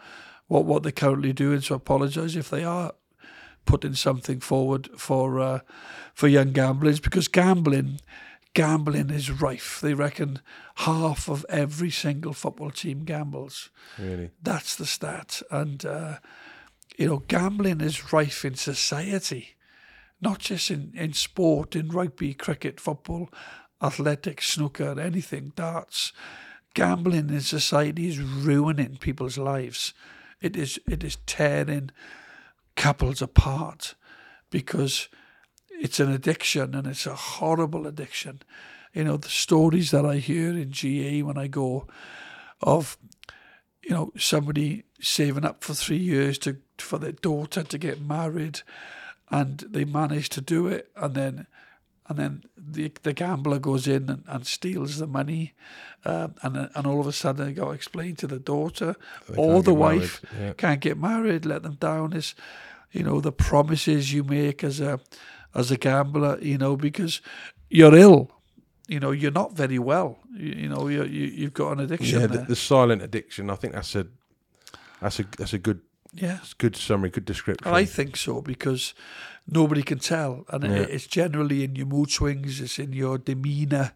what 0.46 0.64
what 0.66 0.82
they're 0.82 0.92
currently 0.92 1.32
doing. 1.32 1.60
So 1.60 1.74
I 1.74 1.76
apologise 1.76 2.36
if 2.36 2.50
they 2.50 2.64
are 2.64 2.92
putting 3.64 3.94
something 3.94 4.40
forward 4.40 4.88
for 4.96 5.40
uh, 5.40 5.60
for 6.14 6.28
young 6.28 6.52
gamblers 6.52 7.00
because 7.00 7.28
gambling 7.28 8.00
gambling 8.54 9.10
is 9.10 9.30
rife. 9.30 9.80
They 9.80 9.94
reckon 9.94 10.40
half 10.76 11.28
of 11.28 11.46
every 11.48 11.90
single 11.90 12.32
football 12.32 12.70
team 12.70 13.04
gambles. 13.04 13.70
really. 13.98 14.30
That's 14.42 14.76
the 14.76 14.86
stat. 14.86 15.42
And, 15.50 15.84
uh, 15.84 16.18
you 16.96 17.06
know, 17.06 17.18
gambling 17.28 17.80
is 17.80 18.12
rife 18.12 18.44
in 18.44 18.54
society, 18.54 19.56
not 20.20 20.40
just 20.40 20.70
in, 20.70 20.92
in 20.94 21.12
sport, 21.14 21.74
in 21.74 21.88
rugby, 21.88 22.34
cricket, 22.34 22.78
football, 22.78 23.30
athletics, 23.82 24.48
snooker, 24.48 24.98
anything, 25.00 25.52
darts. 25.56 26.12
Gambling 26.74 27.30
in 27.30 27.40
society 27.40 28.08
is 28.08 28.20
ruining 28.20 28.96
people's 28.96 29.36
lives. 29.36 29.92
It 30.40 30.56
is 30.56 30.80
it 30.88 31.04
is 31.04 31.18
tearing 31.26 31.90
couples 32.76 33.20
apart 33.20 33.94
because 34.50 35.08
it's 35.82 36.00
an 36.00 36.10
addiction 36.10 36.74
and 36.74 36.86
it's 36.86 37.06
a 37.06 37.14
horrible 37.14 37.86
addiction. 37.86 38.40
You 38.94 39.04
know, 39.04 39.16
the 39.16 39.28
stories 39.28 39.90
that 39.90 40.04
I 40.04 40.16
hear 40.16 40.50
in 40.50 40.70
GA 40.70 41.22
when 41.22 41.38
I 41.38 41.48
go 41.48 41.86
of 42.60 42.96
you 43.82 43.90
know, 43.90 44.12
somebody 44.16 44.84
saving 45.00 45.44
up 45.44 45.64
for 45.64 45.74
three 45.74 45.96
years 45.98 46.38
to 46.38 46.58
for 46.78 46.98
their 46.98 47.12
daughter 47.12 47.62
to 47.62 47.78
get 47.78 48.00
married, 48.00 48.60
and 49.30 49.58
they 49.68 49.84
manage 49.84 50.28
to 50.30 50.40
do 50.40 50.68
it, 50.68 50.90
and 50.96 51.14
then 51.14 51.46
and 52.08 52.18
then 52.18 52.44
the 52.56 52.92
the 53.02 53.12
gambler 53.12 53.58
goes 53.58 53.88
in 53.88 54.08
and, 54.08 54.24
and 54.28 54.46
steals 54.46 54.98
the 54.98 55.06
money, 55.06 55.54
um, 56.04 56.34
and 56.42 56.70
and 56.74 56.86
all 56.86 57.00
of 57.00 57.06
a 57.06 57.12
sudden 57.12 57.44
they 57.44 57.52
got 57.52 57.66
to 57.66 57.70
explain 57.72 58.14
to 58.16 58.26
the 58.26 58.38
daughter 58.38 58.94
They 59.28 59.36
or 59.36 59.62
the 59.62 59.74
wife 59.74 60.22
yeah. 60.38 60.52
can't 60.52 60.80
get 60.80 60.96
married, 60.96 61.44
let 61.44 61.64
them 61.64 61.74
down. 61.74 62.12
Is 62.12 62.36
you 62.92 63.02
know 63.02 63.20
the 63.20 63.32
promises 63.32 64.12
you 64.12 64.22
make 64.22 64.62
as 64.62 64.80
a 64.80 65.00
as 65.54 65.70
a 65.70 65.76
gambler, 65.76 66.38
you 66.40 66.58
know, 66.58 66.76
because 66.76 67.20
you're 67.70 67.94
ill. 67.96 68.30
You 68.88 69.00
know, 69.00 69.12
you're 69.12 69.30
not 69.30 69.52
very 69.56 69.78
well. 69.78 70.18
You, 70.36 70.52
you 70.62 70.68
know, 70.68 70.88
you, 70.88 71.04
you 71.04 71.26
you've 71.26 71.54
got 71.54 71.72
an 71.72 71.80
addiction 71.80 72.20
Yeah, 72.20 72.26
the, 72.26 72.38
the 72.38 72.56
silent 72.56 73.02
addiction. 73.02 73.50
I 73.50 73.54
think 73.56 73.74
that's 73.74 73.94
a 73.96 74.06
That's 75.00 75.20
a 75.20 75.24
that's 75.38 75.52
a 75.54 75.58
good 75.58 75.80
Yeah. 76.14 76.38
good 76.58 76.76
summary, 76.76 77.10
good 77.10 77.24
description. 77.24 77.74
I 77.74 77.86
think 77.86 78.16
so 78.16 78.40
because 78.42 78.94
nobody 79.46 79.82
can 79.82 79.98
tell, 79.98 80.44
and 80.48 80.64
Yeah. 80.64 80.82
it, 80.82 80.90
it's 80.90 81.06
generally 81.06 81.62
in 81.64 81.76
your 81.76 81.86
mood 81.88 82.10
swings, 82.10 82.60
it's 82.60 82.78
in 82.78 82.92
your 82.92 83.18
demeanour, 83.18 83.92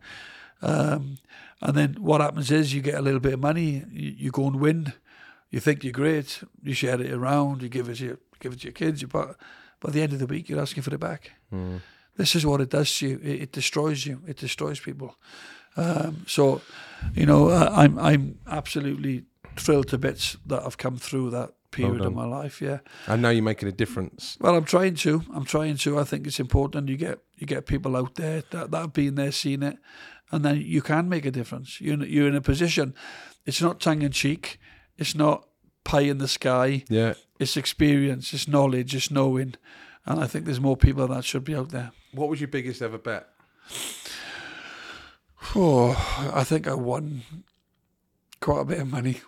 um, 0.63 1.19
and 1.61 1.75
then 1.77 1.97
what 2.01 2.21
happens 2.21 2.51
is 2.51 2.73
you 2.73 2.83
get 2.83 2.95
a 2.95 3.03
little 3.03 3.21
bit 3.21 3.35
of 3.35 3.41
money, 3.41 3.85
you, 3.93 4.15
you 4.19 4.31
go 4.31 4.47
and 4.47 4.61
win, 4.61 4.93
you 5.51 5.61
think 5.61 5.85
you're 5.85 5.93
great, 5.93 6.43
you 6.63 6.75
share 6.75 7.01
it 7.01 7.13
around, 7.13 7.63
you 7.63 7.69
give 7.69 7.89
it 7.91 7.97
to 7.99 8.05
your, 8.05 8.19
give 8.41 8.53
it 8.53 8.61
to 8.61 8.65
your 8.67 8.73
kids, 8.73 9.03
but 9.81 9.89
by 9.89 9.93
the 9.93 10.03
end 10.03 10.12
of 10.12 10.18
the 10.18 10.27
week 10.27 10.49
you're 10.49 10.61
asking 10.61 10.83
for 10.83 10.95
it 10.95 11.01
back. 11.01 11.33
Mm. 11.53 11.81
This 12.16 12.35
is 12.35 12.47
what 12.47 12.61
it 12.61 12.70
does 12.70 12.97
to 12.99 13.09
you. 13.09 13.20
It, 13.22 13.43
it 13.43 13.53
destroys 13.53 14.07
you. 14.07 14.22
It 14.27 14.39
destroys 14.39 14.81
people. 14.81 15.16
Um, 15.77 16.24
so, 16.27 16.62
you 17.14 17.27
know, 17.27 17.49
uh, 17.49 17.70
I'm 17.72 17.99
I'm 17.99 18.39
absolutely 18.47 19.24
thrilled 19.57 19.89
to 19.89 19.99
bits 19.99 20.37
that 20.47 20.62
I've 20.64 20.79
come 20.79 20.97
through 20.97 21.31
that 21.31 21.53
period 21.70 21.99
done. 21.99 22.07
of 22.07 22.14
my 22.14 22.24
life. 22.24 22.62
Yeah. 22.62 22.79
I 23.07 23.16
know 23.16 23.31
you're 23.31 23.43
making 23.43 23.68
a 23.68 23.72
difference. 23.72 24.39
Well, 24.41 24.55
I'm 24.55 24.64
trying 24.64 24.95
to. 24.97 25.22
I'm 25.35 25.45
trying 25.45 25.77
to. 25.77 25.99
I 25.99 26.05
think 26.05 26.27
it's 26.27 26.41
important. 26.41 26.89
You 26.89 26.97
get 26.97 27.18
you 27.37 27.47
get 27.47 27.66
people 27.66 27.97
out 27.97 28.14
there 28.14 28.43
that 28.51 28.70
that 28.70 28.79
have 28.79 28.93
been 28.93 29.16
there, 29.16 29.33
seen 29.33 29.62
it, 29.62 29.77
and 30.33 30.45
then 30.45 30.61
you 30.61 30.81
can 30.83 31.09
make 31.09 31.27
a 31.27 31.31
difference. 31.31 31.81
You're 31.81 32.03
you're 32.05 32.29
in 32.29 32.35
a 32.35 32.41
position. 32.41 32.95
It's 33.45 33.61
not 33.61 33.81
tongue 33.81 34.03
in 34.03 34.12
cheek. 34.12 34.59
It's 34.97 35.14
not 35.14 35.47
pie 35.87 36.03
in 36.12 36.18
the 36.18 36.28
sky. 36.28 36.84
Yeah. 36.89 37.14
It's 37.39 37.57
experience. 37.57 38.32
It's 38.34 38.47
knowledge. 38.49 38.95
It's 38.95 39.11
knowing. 39.11 39.55
And 40.05 40.20
I 40.20 40.26
think 40.26 40.45
there's 40.45 40.61
more 40.61 40.76
people 40.76 41.07
that 41.09 41.24
should 41.24 41.45
be 41.45 41.55
out 41.57 41.70
there. 41.70 41.93
What 42.12 42.28
was 42.28 42.41
your 42.41 42.49
biggest 42.49 42.80
ever 42.82 42.99
bet? 42.99 43.28
Oh, 45.55 45.91
I 46.34 46.45
think 46.45 46.66
I 46.66 46.74
won 46.74 47.22
quite 48.41 48.61
a 48.61 48.64
bit 48.64 48.80
of 48.80 48.91
money 48.91 49.20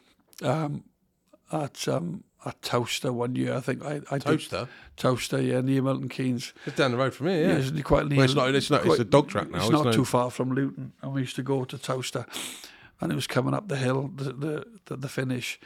um, 0.42 0.84
at 1.52 1.86
um, 1.88 2.24
at 2.44 2.60
Towcester 2.62 3.12
one 3.12 3.34
year. 3.36 3.54
I 3.54 3.60
think 3.60 3.84
I, 3.84 4.00
I 4.10 4.18
did 4.18 4.22
Towcester. 4.26 4.68
Towcester, 4.96 5.40
yeah, 5.40 5.60
near 5.60 5.82
Milton 5.82 6.08
Keynes. 6.08 6.52
It's 6.66 6.76
down 6.76 6.90
the 6.92 6.96
road 6.96 7.14
from 7.14 7.28
here. 7.28 7.40
Yeah, 7.42 7.48
Yeah. 7.58 7.70
it's 7.72 7.82
quite 7.82 8.06
near. 8.08 8.16
well, 8.18 8.24
it's 8.24 8.34
not. 8.34 8.54
It's 8.54 8.70
not. 8.70 8.86
It's 8.86 8.98
a 8.98 9.04
dog 9.04 9.28
track 9.28 9.50
now. 9.50 9.58
It's 9.58 9.66
It's 9.66 9.72
not 9.72 9.84
no- 9.86 9.92
too 9.92 10.04
far 10.04 10.30
from 10.30 10.52
Luton, 10.54 10.92
and 11.02 11.12
we 11.14 11.20
used 11.22 11.36
to 11.36 11.42
go 11.42 11.64
to 11.64 11.78
Towcester, 11.78 12.26
and 13.00 13.12
it 13.12 13.14
was 13.14 13.26
coming 13.26 13.54
up 13.54 13.68
the 13.68 13.76
hill, 13.76 14.10
the 14.14 14.24
the, 14.32 14.64
the, 14.86 14.96
the 14.96 15.08
finish, 15.08 15.58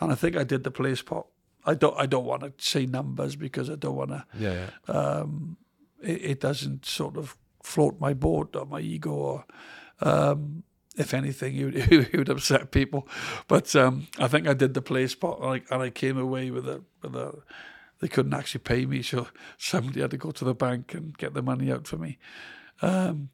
and 0.00 0.12
I 0.12 0.14
think 0.14 0.36
I 0.36 0.44
did 0.44 0.64
the 0.64 0.70
play 0.70 0.94
spot. 0.94 1.26
I 1.64 1.74
don't 1.74 1.96
I 1.98 2.06
don't 2.06 2.24
want 2.24 2.42
to 2.42 2.52
say 2.58 2.86
numbers 2.86 3.36
because 3.36 3.68
I 3.70 3.74
don't 3.74 3.96
want 3.96 4.10
to. 4.10 4.24
Yeah. 4.38 4.66
yeah. 4.88 4.94
Um, 4.94 5.56
it, 6.02 6.22
it 6.22 6.40
doesn't 6.40 6.86
sort 6.86 7.16
of 7.16 7.36
float 7.62 8.00
my 8.00 8.14
boat 8.14 8.56
or 8.56 8.66
my 8.66 8.80
ego, 8.80 9.10
or 9.10 9.44
um, 10.00 10.62
if 10.96 11.14
anything, 11.14 11.56
it 11.74 11.90
would, 11.90 12.16
would 12.16 12.28
upset 12.28 12.70
people. 12.70 13.06
But 13.48 13.74
um, 13.76 14.06
I 14.18 14.28
think 14.28 14.48
I 14.48 14.54
did 14.54 14.74
the 14.74 14.82
play 14.82 15.06
spot, 15.06 15.40
and 15.40 15.50
I, 15.50 15.62
and 15.74 15.82
I 15.82 15.90
came 15.90 16.18
away 16.18 16.50
with 16.50 16.68
a 16.68 16.82
with 17.02 17.14
a. 17.14 17.42
They 18.00 18.08
couldn't 18.08 18.32
actually 18.32 18.60
pay 18.60 18.86
me, 18.86 19.02
so 19.02 19.28
somebody 19.58 20.00
had 20.00 20.12
to 20.12 20.16
go 20.16 20.30
to 20.30 20.44
the 20.44 20.54
bank 20.54 20.94
and 20.94 21.16
get 21.18 21.34
the 21.34 21.42
money 21.42 21.70
out 21.70 21.86
for 21.86 21.98
me. 21.98 22.18
Um, 22.80 23.28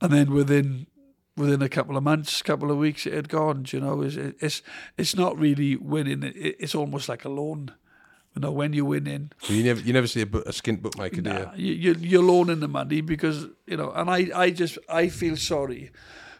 and 0.00 0.12
then 0.12 0.32
within 0.32 0.88
within 1.36 1.62
a 1.62 1.68
couple 1.68 1.96
of 1.96 2.02
months, 2.02 2.40
a 2.40 2.44
couple 2.44 2.70
of 2.70 2.78
weeks, 2.78 3.06
it 3.06 3.12
had 3.12 3.28
gone. 3.28 3.66
You 3.68 3.80
know, 3.80 4.02
it's 4.02 4.16
it's 4.16 4.62
it's 4.96 5.16
not 5.16 5.38
really 5.38 5.76
winning. 5.76 6.32
It's 6.34 6.74
almost 6.74 7.08
like 7.08 7.24
a 7.24 7.28
loan. 7.28 7.72
You 8.34 8.40
know, 8.40 8.50
when 8.50 8.72
you're 8.72 8.86
winning, 8.86 9.30
So 9.42 9.52
you 9.52 9.62
never 9.62 9.80
you 9.80 9.92
never 9.92 10.06
see 10.06 10.22
a, 10.22 10.24
a 10.24 10.52
skint 10.52 10.80
bookmaker, 10.80 11.20
do? 11.20 11.30
Nah, 11.30 11.52
you, 11.54 11.74
you, 11.74 11.96
you're 12.00 12.22
loaning 12.22 12.60
the 12.60 12.68
money 12.68 13.02
because 13.02 13.46
you 13.66 13.76
know, 13.76 13.92
and 13.92 14.08
I, 14.08 14.30
I 14.34 14.50
just, 14.50 14.78
I 14.88 15.08
feel 15.08 15.36
sorry 15.36 15.90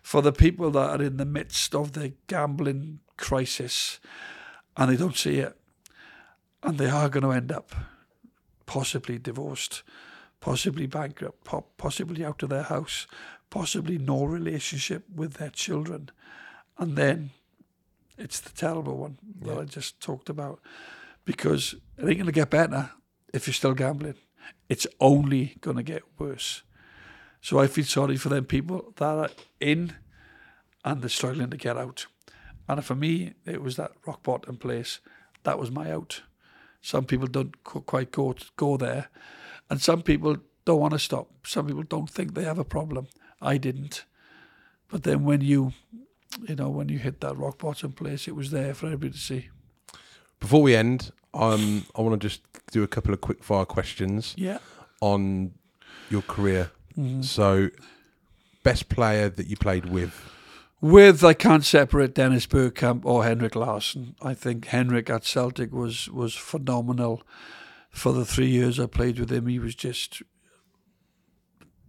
for 0.02 0.22
the 0.22 0.32
people 0.32 0.70
that 0.70 1.00
are 1.00 1.02
in 1.02 1.18
the 1.18 1.26
midst 1.26 1.74
of 1.74 1.92
the 1.92 2.14
gambling 2.28 3.00
crisis, 3.18 4.00
and 4.74 4.90
they 4.90 4.96
don't 4.96 5.18
see 5.18 5.38
it, 5.40 5.54
and 6.62 6.78
they 6.78 6.88
are 6.88 7.10
going 7.10 7.24
to 7.24 7.32
end 7.32 7.52
up 7.52 7.74
possibly 8.64 9.18
divorced, 9.18 9.82
possibly 10.40 10.86
bankrupt, 10.86 11.46
possibly 11.76 12.24
out 12.24 12.42
of 12.42 12.48
their 12.48 12.62
house, 12.62 13.06
possibly 13.52 13.98
no 13.98 14.24
relationship 14.24 15.04
with 15.14 15.34
their 15.34 15.50
children, 15.50 16.08
and 16.78 16.96
then 16.96 17.30
it's 18.16 18.40
the 18.40 18.48
terrible 18.48 18.96
one 18.96 19.18
that 19.42 19.58
I 19.58 19.64
just 19.64 20.00
talked 20.00 20.30
about 20.30 20.58
because 21.26 21.74
it 21.98 22.08
ain't 22.08 22.16
going 22.16 22.24
to 22.24 22.32
get 22.32 22.48
better 22.48 22.90
if 23.34 23.46
you're 23.46 23.52
still 23.52 23.74
gambling. 23.74 24.14
It's 24.70 24.86
only 25.00 25.56
going 25.60 25.76
to 25.76 25.82
get 25.82 26.02
worse. 26.18 26.62
So 27.42 27.58
I 27.58 27.66
feel 27.66 27.84
sorry 27.84 28.16
for 28.16 28.30
them 28.30 28.46
people 28.46 28.94
that 28.96 29.04
are 29.04 29.30
in 29.60 29.96
and 30.82 31.02
they're 31.02 31.10
struggling 31.10 31.50
to 31.50 31.58
get 31.58 31.76
out. 31.76 32.06
And 32.66 32.82
for 32.82 32.94
me, 32.94 33.34
it 33.44 33.60
was 33.60 33.76
that 33.76 33.92
rock 34.06 34.22
bottom 34.22 34.56
place. 34.56 35.00
That 35.42 35.58
was 35.58 35.70
my 35.70 35.92
out. 35.92 36.22
Some 36.80 37.04
people 37.04 37.26
don't 37.26 37.62
quite 37.64 38.12
go 38.12 38.34
go 38.56 38.78
there, 38.78 39.08
and 39.68 39.78
some 39.80 40.00
people 40.02 40.38
don't 40.64 40.80
want 40.80 40.92
to 40.92 40.98
stop. 40.98 41.28
Some 41.46 41.66
people 41.66 41.82
don't 41.82 42.08
think 42.10 42.34
they 42.34 42.44
have 42.44 42.58
a 42.58 42.64
problem. 42.64 43.08
I 43.40 43.58
didn't. 43.58 44.04
But 44.88 45.02
then 45.02 45.24
when 45.24 45.40
you, 45.40 45.72
you 46.48 46.54
know, 46.56 46.68
when 46.68 46.88
you 46.88 46.98
hit 46.98 47.20
that 47.20 47.36
rock 47.36 47.58
bottom 47.58 47.92
place, 47.92 48.28
it 48.28 48.36
was 48.36 48.50
there 48.50 48.74
for 48.74 48.86
everybody 48.86 49.12
to 49.12 49.18
see. 49.18 49.48
Before 50.38 50.62
we 50.62 50.74
end, 50.76 51.10
um, 51.34 51.86
I 51.96 52.02
want 52.02 52.20
to 52.20 52.28
just 52.28 52.42
do 52.70 52.82
a 52.82 52.88
couple 52.88 53.14
of 53.14 53.20
quick 53.20 53.42
fire 53.42 53.64
questions 53.64 54.34
Yeah. 54.36 54.58
on 55.00 55.52
your 56.10 56.22
career. 56.22 56.70
Mm-hmm. 56.98 57.22
So, 57.22 57.70
best 58.62 58.88
player 58.88 59.28
that 59.30 59.46
you 59.46 59.56
played 59.56 59.86
with. 59.86 60.12
With 60.80 61.22
I 61.24 61.32
can't 61.32 61.64
separate 61.64 62.12
Dennis 62.14 62.46
Bergkamp 62.46 63.04
or 63.04 63.24
Henrik 63.24 63.54
Larsson. 63.54 64.14
I 64.20 64.34
think 64.34 64.66
Henrik 64.66 65.08
at 65.08 65.24
Celtic 65.24 65.72
was 65.72 66.08
was 66.10 66.34
phenomenal. 66.34 67.22
For 67.90 68.12
the 68.12 68.24
three 68.24 68.48
years 68.48 68.80
I 68.80 68.86
played 68.86 69.18
with 69.20 69.30
him, 69.30 69.46
he 69.46 69.58
was 69.58 69.74
just 69.74 70.22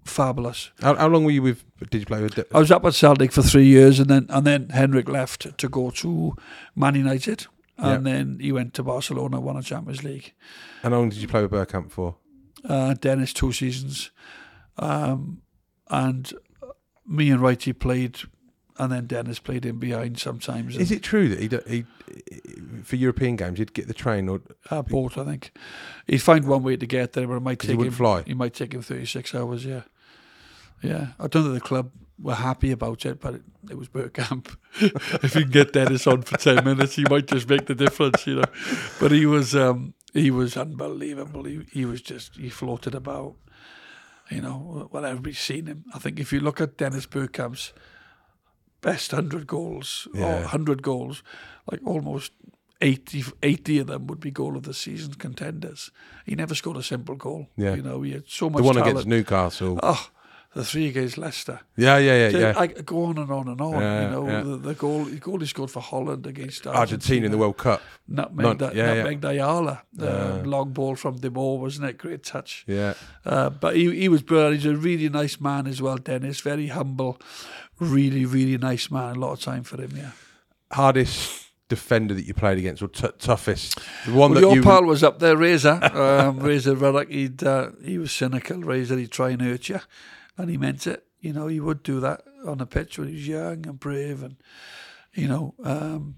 fabulous. 0.06 0.72
How, 0.82 0.96
how 0.96 1.08
long 1.08 1.26
were 1.26 1.32
you 1.32 1.42
with? 1.42 1.64
Did 1.90 2.00
you 2.02 2.06
play 2.06 2.22
with? 2.22 2.40
I 2.54 2.60
was 2.60 2.72
up 2.72 2.86
at 2.86 2.94
Celtic 2.94 3.32
for 3.32 3.42
three 3.42 3.66
years, 3.66 4.00
and 4.00 4.10
then 4.10 4.26
and 4.30 4.46
then 4.46 4.70
Henrik 4.70 5.10
left 5.10 5.58
to 5.58 5.70
go 5.70 5.90
to 5.92 6.34
Man 6.76 6.96
United, 6.96 7.48
and 7.78 8.06
then 8.06 8.38
he 8.40 8.52
went 8.52 8.74
to 8.76 8.84
Barcelona, 8.84 9.40
won 9.40 9.58
a 9.58 9.62
Champions 9.64 10.04
League. 10.04 10.34
How 10.82 10.90
long 10.90 11.10
did 11.10 11.20
you 11.20 11.28
play 11.28 11.42
with 11.42 11.52
Bergkamp 11.52 11.92
for? 11.92 12.16
Uh, 12.64 12.94
Dennis 12.94 13.34
two 13.34 13.52
seasons, 13.52 14.12
um, 14.78 15.42
and 15.90 16.34
me 17.06 17.30
and 17.30 17.42
Righty 17.42 17.74
played, 17.74 18.20
and 18.78 18.90
then 18.92 19.06
Dennis 19.06 19.40
played 19.40 19.66
in 19.66 19.80
behind 19.80 20.18
sometimes. 20.20 20.78
Is 20.78 20.92
it 20.92 21.04
true 21.04 21.28
that 21.30 21.68
he, 21.68 21.76
he 21.78 21.86
for 22.84 22.96
European 22.96 23.36
games 23.36 23.60
he'd 23.60 23.74
get 23.74 23.88
the 23.88 23.94
train 23.94 24.30
or 24.30 24.42
Uh, 24.70 24.82
boat, 24.82 25.18
I 25.18 25.26
think. 25.26 25.52
He'd 26.08 26.22
find 26.22 26.46
one 26.46 26.64
way 26.64 26.78
to 26.78 26.86
get 26.86 27.14
there, 27.14 27.28
but 27.28 27.36
it 27.36 27.42
might 27.42 27.62
he 27.62 27.68
take 27.68 27.78
wouldn't 27.78 27.94
him. 27.94 27.98
fly? 27.98 28.24
He 28.26 28.34
might 28.34 28.54
take 28.54 28.74
him 28.74 28.82
thirty-six 28.82 29.36
hours. 29.36 29.66
Yeah, 29.66 29.82
yeah. 30.84 31.08
I 31.20 31.28
don't 31.28 31.44
think 31.44 31.56
the 31.56 31.62
club 31.62 31.92
were 32.20 32.36
happy 32.36 32.72
about 32.72 33.06
it, 33.06 33.20
but 33.20 33.36
it, 33.36 33.42
it 33.72 33.78
was 33.78 33.90
Bergkamp. 33.90 34.56
if 35.24 35.36
you 35.36 35.42
can 35.42 35.52
get 35.52 35.74
Dennis 35.74 36.06
on 36.08 36.22
for 36.22 36.38
ten 36.38 36.64
minutes, 36.64 36.96
he 36.96 37.06
might 37.10 37.28
just 37.28 37.50
make 37.50 37.66
the 37.66 37.76
difference, 37.76 38.28
you 38.28 38.36
know. 38.36 38.46
But 39.00 39.12
he 39.12 39.26
was, 39.26 39.56
um, 39.56 39.94
he 40.14 40.30
was 40.30 40.56
unbelievable. 40.58 41.46
He, 41.46 41.62
he 41.72 41.86
was 41.86 42.02
just, 42.02 42.36
he 42.36 42.50
floated 42.50 42.96
about. 42.96 43.36
You 44.30 44.42
know, 44.42 44.90
well, 44.92 45.06
everybody's 45.06 45.40
seen 45.40 45.68
him. 45.68 45.84
I 45.94 46.00
think 46.00 46.20
if 46.20 46.32
you 46.32 46.40
look 46.40 46.62
at 46.62 46.78
Dennis 46.78 47.06
Bergkamp's 47.06 47.74
best 48.82 49.12
hundred 49.12 49.48
goals 49.48 50.08
or 50.16 50.44
hundred 50.44 50.82
goals, 50.82 51.24
like 51.70 51.82
almost 51.86 52.32
80, 52.84 53.24
80 53.42 53.80
of 53.80 53.88
them 53.88 54.08
would 54.08 54.20
be 54.20 54.30
goal 54.30 54.58
of 54.58 54.64
the 54.64 54.74
season 54.74 55.14
contenders. 55.14 55.90
He 56.26 56.36
never 56.36 56.54
scored 56.54 56.78
a 56.78 56.84
simple 56.84 57.16
goal. 57.16 57.48
Yeah. 57.56 57.76
You 57.76 57.82
know, 57.82 58.02
he 58.02 58.12
had 58.12 58.28
so 58.28 58.50
much 58.50 58.58
the 58.58 58.64
one 58.64 58.76
talent. 58.76 58.92
against 58.92 59.08
Newcastle? 59.08 59.80
Oh, 59.82 60.10
the 60.56 60.64
three 60.64 60.88
against 60.88 61.18
Leicester. 61.18 61.60
Yeah, 61.76 61.98
yeah, 61.98 62.28
yeah, 62.28 62.32
So 62.32 62.40
yeah. 62.40 62.68
Go 62.84 63.06
on 63.06 63.18
and 63.18 63.32
on 63.32 63.48
and 63.48 63.60
on. 63.62 63.74
Yeah, 63.82 64.04
you 64.04 64.10
know, 64.12 64.28
yeah. 64.28 64.42
the, 64.42 64.58
the 64.58 64.74
goal, 64.76 65.06
the 65.06 65.18
goal 65.18 65.40
he 65.40 65.46
scored 65.48 65.72
for 65.72 65.80
Holland 65.82 66.28
against 66.28 66.68
Argentina, 66.68 66.80
Argentina 66.80 67.26
in 67.26 67.32
the 67.32 67.38
World 67.38 67.58
Cup. 67.58 67.82
Nutmeg, 68.08 68.60
Not- 68.60 68.76
yeah, 68.76 68.86
yeah, 68.86 68.94
yeah. 68.94 69.04
Nutmeg 69.04 69.26
Ayala, 69.26 69.82
the 69.94 70.06
Yeah. 70.06 70.42
long 70.46 70.72
ball 70.74 70.96
from 70.96 71.18
De 71.18 71.30
Boer, 71.30 71.60
wasn't 71.60 71.90
it? 71.90 71.98
Great 71.98 72.24
touch. 72.24 72.64
Yeah. 72.68 72.94
Uh, 73.26 73.50
but 73.50 73.76
he 73.76 73.96
he 74.02 74.10
was 74.10 74.22
brilliant. 74.22 74.56
He's 74.62 74.66
a 74.72 74.76
really 74.76 75.10
nice 75.10 75.40
man 75.40 75.66
as 75.68 75.82
well, 75.82 75.98
Dennis. 75.98 76.40
Very 76.42 76.68
humble, 76.68 77.20
really 77.80 78.26
really 78.26 78.58
nice 78.58 78.92
man. 78.92 79.16
A 79.16 79.20
lot 79.20 79.34
of 79.34 79.40
time 79.42 79.64
for 79.64 79.82
him. 79.82 79.92
Yeah. 79.96 80.12
Hardest 80.72 81.40
defender 81.70 82.14
that 82.14 82.26
you 82.26 82.34
played 82.34 82.58
against, 82.58 82.82
or 82.84 82.88
t- 82.88 83.08
toughest? 83.20 83.80
The 84.06 84.12
one 84.14 84.32
Well, 84.32 84.42
that 84.42 84.42
your 84.42 84.56
you. 84.58 84.62
pal 84.62 84.84
was 84.84 85.04
up 85.04 85.20
there, 85.20 85.38
Razor. 85.38 85.80
Um, 85.94 86.40
Razor 86.40 86.76
Ruddock. 86.76 87.10
He'd 87.10 87.44
uh, 87.44 87.72
he 87.84 87.98
was 87.98 88.12
cynical. 88.12 88.58
Razor, 88.62 88.98
he'd 88.98 89.12
try 89.12 89.30
and 89.32 89.42
hurt 89.42 89.70
you, 89.70 89.80
and 90.38 90.50
he 90.50 90.58
meant 90.58 90.88
it. 90.88 91.06
You 91.20 91.34
know, 91.34 91.48
he 91.48 91.60
would 91.60 91.84
do 91.84 92.00
that 92.02 92.24
on 92.46 92.58
the 92.58 92.66
pitch 92.66 92.98
when 92.98 93.08
he 93.08 93.16
was 93.16 93.28
young 93.28 93.66
and 93.68 93.80
brave, 93.80 94.24
and 94.24 94.36
you 95.14 95.28
know, 95.28 95.54
um, 95.64 96.16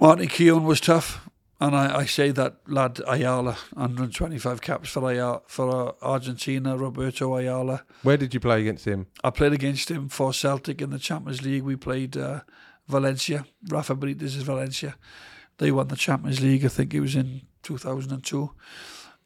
Martin 0.00 0.28
Keown 0.28 0.64
was 0.64 0.80
tough. 0.80 1.28
And 1.60 1.74
I, 1.74 2.00
I 2.00 2.04
say 2.04 2.30
that 2.32 2.56
lad 2.66 3.00
Ayala, 3.06 3.56
125 3.74 4.60
caps 4.60 4.90
for 4.90 5.08
Ayala, 5.10 5.42
for 5.46 5.88
uh, 5.88 5.92
Argentina, 6.02 6.76
Roberto 6.76 7.36
Ayala. 7.36 7.84
where 8.02 8.16
did 8.16 8.34
you 8.34 8.40
play 8.40 8.60
against 8.60 8.84
him? 8.84 9.06
I 9.22 9.30
played 9.30 9.52
against 9.52 9.90
him 9.90 10.08
for 10.08 10.32
Celtic 10.32 10.82
in 10.82 10.90
the 10.90 10.98
Champions 10.98 11.42
League. 11.42 11.62
We 11.62 11.76
played 11.76 12.16
uh, 12.16 12.40
Valencia. 12.88 13.46
Rafa 13.68 13.94
Benitez 13.94 14.22
is 14.22 14.42
Valencia. 14.42 14.96
They 15.58 15.70
won 15.70 15.88
the 15.88 15.96
Champions 15.96 16.40
League. 16.40 16.64
I 16.64 16.68
think 16.68 16.92
it 16.92 17.00
was 17.00 17.14
in 17.14 17.42
2002, 17.62 18.50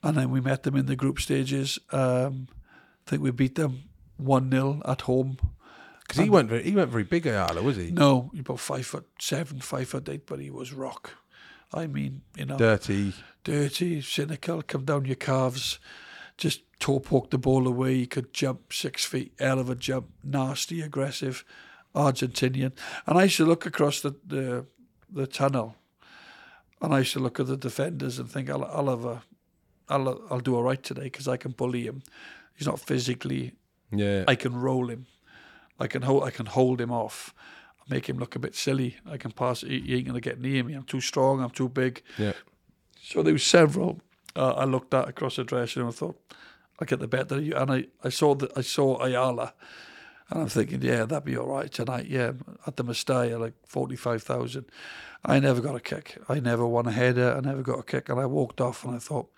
and 0.03 0.17
then 0.17 0.31
we 0.31 0.41
met 0.41 0.63
them 0.63 0.77
in 0.77 0.87
the 0.87 0.97
group 0.97 1.19
stages. 1.21 1.79
Um, 1.91 2.49
I 3.09 3.11
think 3.13 3.23
we 3.23 3.31
beat 3.31 3.55
them 3.55 3.85
one 4.19 4.51
0 4.51 4.83
at 4.85 5.01
home. 5.03 5.39
Because 6.03 6.23
he 6.23 6.29
weren't 6.29 6.51
very, 6.51 6.63
he 6.63 6.73
weren't 6.75 6.91
very 6.91 7.05
big, 7.05 7.27
Ayala, 7.27 7.63
was 7.63 7.79
he? 7.79 7.91
No, 7.91 8.31
he 8.35 8.41
about 8.41 8.61
five 8.61 8.85
foot 8.85 9.09
seven, 9.19 9.61
five 9.61 9.89
foot 9.89 10.07
eight, 10.11 10.27
but 10.27 10.41
he 10.41 10.51
was 10.51 10.75
rock. 10.75 11.13
I 11.73 11.87
mean, 11.87 12.21
you 12.37 12.45
know, 12.45 12.59
Dirty. 12.59 13.15
dirty, 13.45 14.03
cynical, 14.03 14.61
come 14.61 14.85
down 14.85 15.07
your 15.07 15.17
calves, 15.17 15.79
just 16.37 16.61
toe 16.81 17.01
poke 17.01 17.31
the 17.31 17.39
ball 17.39 17.67
away. 17.67 17.95
He 17.95 18.07
could 18.07 18.35
jump 18.35 18.75
six 18.75 19.07
feet, 19.07 19.33
hell 19.39 19.59
of 19.59 19.71
a 19.71 19.75
jump, 19.75 20.09
nasty, 20.23 20.83
aggressive, 20.83 21.47
Argentinian. 21.95 22.73
And 23.07 23.19
I 23.19 23.23
used 23.25 23.39
to 23.39 23.47
look 23.47 23.65
across 23.65 24.03
the 24.03 24.15
the, 24.27 24.67
the 25.11 25.27
tunnel, 25.27 25.77
and 26.83 26.93
I 26.95 26.99
used 26.99 27.15
to 27.15 27.21
look 27.21 27.41
at 27.41 27.47
the 27.47 27.57
defenders 27.57 28.19
and 28.19 28.31
think, 28.31 28.51
I'll, 28.51 28.65
I'll 28.65 28.91
have 28.91 29.05
a, 29.07 29.23
I'll 29.89 30.23
I'll 30.31 30.41
do 30.41 30.57
all 30.57 30.63
right 30.63 30.83
today 30.83 31.05
because 31.05 31.29
I 31.29 31.37
can 31.37 31.53
bully 31.53 31.85
him. 31.85 32.03
He's 32.55 32.67
not 32.67 32.81
physically. 32.81 33.53
Yeah. 33.91 34.25
I 34.29 34.35
can 34.35 34.55
roll 34.55 34.89
him. 34.89 35.07
I 35.81 35.87
can 35.87 36.03
hold. 36.03 36.25
I 36.25 36.31
can 36.31 36.47
hold 36.47 36.81
him 36.81 36.91
off. 36.91 37.35
Make 37.89 38.09
him 38.09 38.19
look 38.19 38.37
a 38.37 38.39
bit 38.39 38.55
silly. 38.55 38.97
I 39.07 39.17
can 39.17 39.31
pass. 39.33 39.63
He, 39.63 39.81
he 39.81 39.97
ain't 39.97 40.07
gonna 40.07 40.21
get 40.21 40.41
near 40.41 40.63
me. 40.63 40.75
I'm 40.75 40.85
too 40.85 41.01
strong. 41.01 41.43
I'm 41.43 41.51
too 41.51 41.69
big. 41.69 42.03
yeah. 42.19 42.33
So 43.01 43.23
there 43.23 43.33
was 43.33 43.45
several 43.45 44.01
uh, 44.39 44.53
I 44.57 44.65
looked 44.65 44.95
at 44.95 45.09
across 45.09 45.37
the 45.37 45.45
dressing 45.45 45.81
room 45.81 45.89
and 45.89 45.97
thought, 45.97 46.21
I'll 46.79 46.87
get 46.87 47.01
the 47.01 47.09
better 47.09 47.37
of 47.37 47.45
you. 47.45 47.55
And 47.57 47.71
I, 47.71 47.87
I 48.05 48.09
saw 48.09 48.35
that 48.37 48.57
I 48.57 48.61
saw 48.61 49.03
Ayala 49.03 49.53
and 50.31 50.43
I'm 50.43 50.49
thinking, 50.49 50.83
yeah, 50.83 51.05
that'd 51.05 51.25
be 51.25 51.37
all 51.37 51.49
right 51.49 51.71
tonight. 51.71 52.07
Yeah, 52.07 52.33
at 52.67 52.77
the 52.77 52.85
Mestalla, 52.85 53.41
like 53.41 53.55
45,000. 53.67 54.65
I 55.25 55.41
never 55.41 55.61
got 55.61 55.75
a 55.75 55.81
kick. 55.81 56.19
I 56.29 56.39
never 56.39 56.67
won 56.67 56.87
a 56.87 56.93
header. 56.93 57.35
I 57.37 57.41
never 57.41 57.63
got 57.63 57.81
a 57.81 57.83
kick. 57.83 58.09
And 58.09 58.21
I 58.21 58.27
walked 58.27 58.61
off 58.61 58.85
and 58.85 58.95
I 58.95 58.99
thought, 58.99 59.31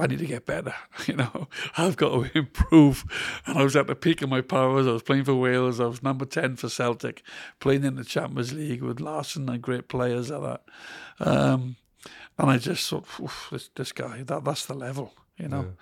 I 0.00 0.06
need 0.06 0.18
to 0.18 0.26
get 0.26 0.46
better. 0.46 0.74
You 1.06 1.16
know, 1.16 1.48
I've 1.76 1.96
got 1.96 2.10
to 2.10 2.30
improve. 2.38 3.04
And 3.46 3.58
I 3.58 3.64
was 3.64 3.74
at 3.74 3.86
the 3.86 3.94
peak 3.94 4.22
of 4.22 4.28
my 4.28 4.40
powers. 4.40 4.86
I 4.86 4.92
was 4.92 5.02
playing 5.02 5.24
for 5.24 5.34
Wales. 5.34 5.80
I 5.80 5.86
was 5.86 6.02
number 6.02 6.24
10 6.24 6.56
for 6.56 6.68
Celtic, 6.68 7.22
playing 7.58 7.84
in 7.84 7.96
the 7.96 8.04
Champions 8.04 8.52
League 8.52 8.82
with 8.82 9.00
Larsson 9.00 9.48
and 9.48 9.62
great 9.62 9.88
players 9.88 10.30
like 10.30 10.42
that. 10.42 10.62
Um, 11.26 11.76
and 12.38 12.50
I 12.50 12.58
just 12.58 12.88
thought, 12.88 13.06
"Oof, 13.20 13.48
this, 13.50 13.70
this 13.74 13.92
guy, 13.92 14.22
that 14.22 14.44
that's 14.44 14.66
the 14.66 14.74
level, 14.74 15.12
you 15.36 15.48
know, 15.48 15.74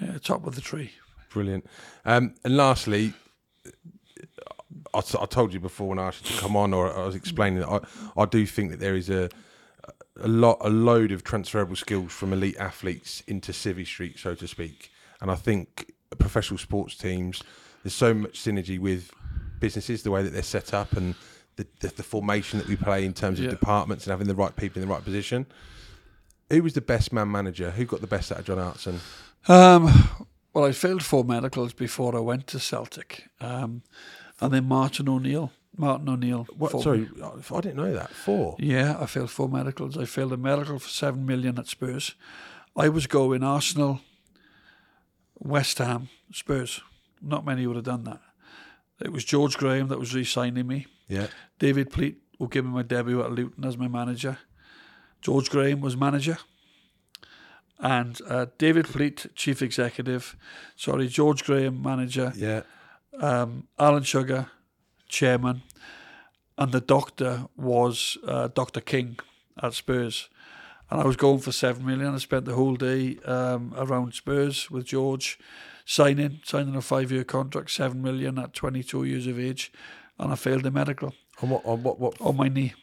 yeah. 0.00 0.18
top 0.18 0.46
of 0.46 0.54
the 0.54 0.60
tree. 0.60 0.92
Brilliant. 1.30 1.66
Um, 2.04 2.34
and 2.44 2.56
lastly, 2.56 3.12
I, 4.94 5.00
t- 5.00 5.18
I 5.20 5.26
told 5.26 5.52
you 5.52 5.60
before 5.60 5.88
when 5.88 5.98
I 5.98 6.08
asked 6.08 6.28
you 6.28 6.36
to 6.36 6.42
come 6.42 6.56
on, 6.56 6.72
or 6.72 6.96
I 6.96 7.04
was 7.04 7.14
explaining 7.14 7.60
that 7.60 7.68
I, 7.68 7.80
I 8.20 8.24
do 8.26 8.46
think 8.46 8.70
that 8.70 8.80
there 8.80 8.94
is 8.94 9.10
a 9.10 9.28
a 10.20 10.28
lot 10.28 10.58
a 10.60 10.68
load 10.70 11.12
of 11.12 11.22
transferable 11.24 11.76
skills 11.76 12.12
from 12.12 12.32
elite 12.32 12.56
athletes 12.58 13.22
into 13.26 13.52
Civvy 13.52 13.86
Street, 13.86 14.18
so 14.18 14.34
to 14.34 14.46
speak. 14.48 14.90
And 15.20 15.30
I 15.30 15.34
think 15.34 15.92
professional 16.18 16.58
sports 16.58 16.96
teams, 16.96 17.42
there's 17.82 17.94
so 17.94 18.14
much 18.14 18.40
synergy 18.42 18.78
with 18.78 19.10
businesses, 19.60 20.02
the 20.02 20.10
way 20.10 20.22
that 20.22 20.32
they're 20.32 20.42
set 20.42 20.72
up, 20.74 20.92
and 20.96 21.14
the, 21.56 21.66
the, 21.80 21.88
the 21.88 22.02
formation 22.02 22.58
that 22.58 22.68
we 22.68 22.76
play 22.76 23.04
in 23.04 23.12
terms 23.14 23.38
of 23.38 23.44
Yeah. 23.46 23.50
departments 23.50 24.06
and 24.06 24.10
having 24.12 24.28
the 24.28 24.34
right 24.34 24.54
people 24.54 24.80
in 24.82 24.88
the 24.88 24.94
right 24.94 25.04
position. 25.04 25.46
Who 26.50 26.62
was 26.62 26.72
the 26.74 26.80
best 26.80 27.12
man 27.12 27.30
manager? 27.30 27.72
Who 27.72 27.84
got 27.84 28.00
the 28.00 28.06
best 28.06 28.32
out 28.32 28.38
of 28.38 28.44
John 28.46 28.58
Hartson? 28.58 29.00
Um, 29.48 29.90
well, 30.54 30.64
I 30.64 30.72
failed 30.72 31.02
four 31.02 31.24
medicals 31.24 31.72
before 31.72 32.16
I 32.16 32.20
went 32.20 32.46
to 32.48 32.58
Celtic, 32.58 33.28
um, 33.40 33.82
and 34.40 34.52
then 34.52 34.64
Martin 34.66 35.08
O'Neill. 35.08 35.52
Martin 35.78 36.08
O'Neill. 36.08 36.46
What? 36.56 36.72
for 36.72 36.82
Sorry. 36.82 37.08
I 37.22 37.60
didn't 37.60 37.76
know 37.76 37.92
that. 37.94 38.10
Four. 38.10 38.56
Yeah, 38.58 38.96
I 39.00 39.06
failed 39.06 39.30
four 39.30 39.48
medicals. 39.48 39.96
I 39.96 40.04
failed 40.04 40.32
a 40.32 40.36
medical 40.36 40.78
for 40.78 40.88
seven 40.88 41.24
million 41.24 41.58
at 41.58 41.68
Spurs. 41.68 42.14
I 42.76 42.88
was 42.88 43.06
going 43.06 43.42
Arsenal, 43.42 44.00
West 45.38 45.78
Ham, 45.78 46.08
Spurs. 46.32 46.80
Not 47.20 47.44
many 47.44 47.66
would 47.66 47.76
have 47.76 47.84
done 47.84 48.04
that. 48.04 48.20
It 49.00 49.12
was 49.12 49.24
George 49.24 49.56
Graham 49.56 49.88
that 49.88 49.98
was 49.98 50.14
re-signing 50.14 50.66
me. 50.66 50.86
Yeah. 51.08 51.28
David 51.58 51.90
Pleat 51.90 52.18
will 52.38 52.48
give 52.48 52.64
me 52.64 52.70
my 52.72 52.82
debut 52.82 53.22
at 53.22 53.32
Luton 53.32 53.64
as 53.64 53.76
my 53.78 53.88
manager. 53.88 54.38
George 55.20 55.50
Graham 55.50 55.80
was 55.80 55.96
manager. 55.96 56.38
And 57.80 58.20
uh, 58.28 58.46
David 58.58 58.86
Pleat, 58.86 59.26
chief 59.36 59.62
executive. 59.62 60.36
Sorry, 60.74 61.06
George 61.06 61.44
Graham, 61.44 61.80
manager. 61.80 62.32
Yeah. 62.36 62.62
Um, 63.20 63.68
Alan 63.78 64.02
Sugar, 64.02 64.50
chairman. 65.08 65.62
And 66.56 66.72
the 66.72 66.80
doctor 66.80 67.46
was 67.56 68.18
uh, 68.26 68.48
Dr. 68.48 68.80
King 68.80 69.18
at 69.62 69.74
Spurs. 69.74 70.28
And 70.90 71.00
I 71.00 71.04
was 71.04 71.16
going 71.16 71.38
for 71.40 71.52
seven 71.52 71.84
million. 71.86 72.14
I 72.14 72.18
spent 72.18 72.46
the 72.46 72.54
whole 72.54 72.74
day 72.74 73.18
um, 73.24 73.74
around 73.76 74.14
Spurs 74.14 74.70
with 74.70 74.86
George, 74.86 75.38
signing, 75.84 76.40
signing 76.44 76.74
a 76.74 76.80
five-year 76.80 77.24
contract, 77.24 77.70
seven 77.70 78.02
million 78.02 78.38
at 78.38 78.54
22 78.54 79.04
years 79.04 79.26
of 79.26 79.38
age, 79.38 79.70
and 80.18 80.32
I 80.32 80.34
failed 80.34 80.62
the 80.62 80.70
medical 80.70 81.14
On 81.42 81.50
what? 81.50 81.64
On 81.66 81.82
what? 81.82 82.00
What? 82.00 82.20
on 82.20 82.36
my 82.36 82.48
knee 82.48 82.74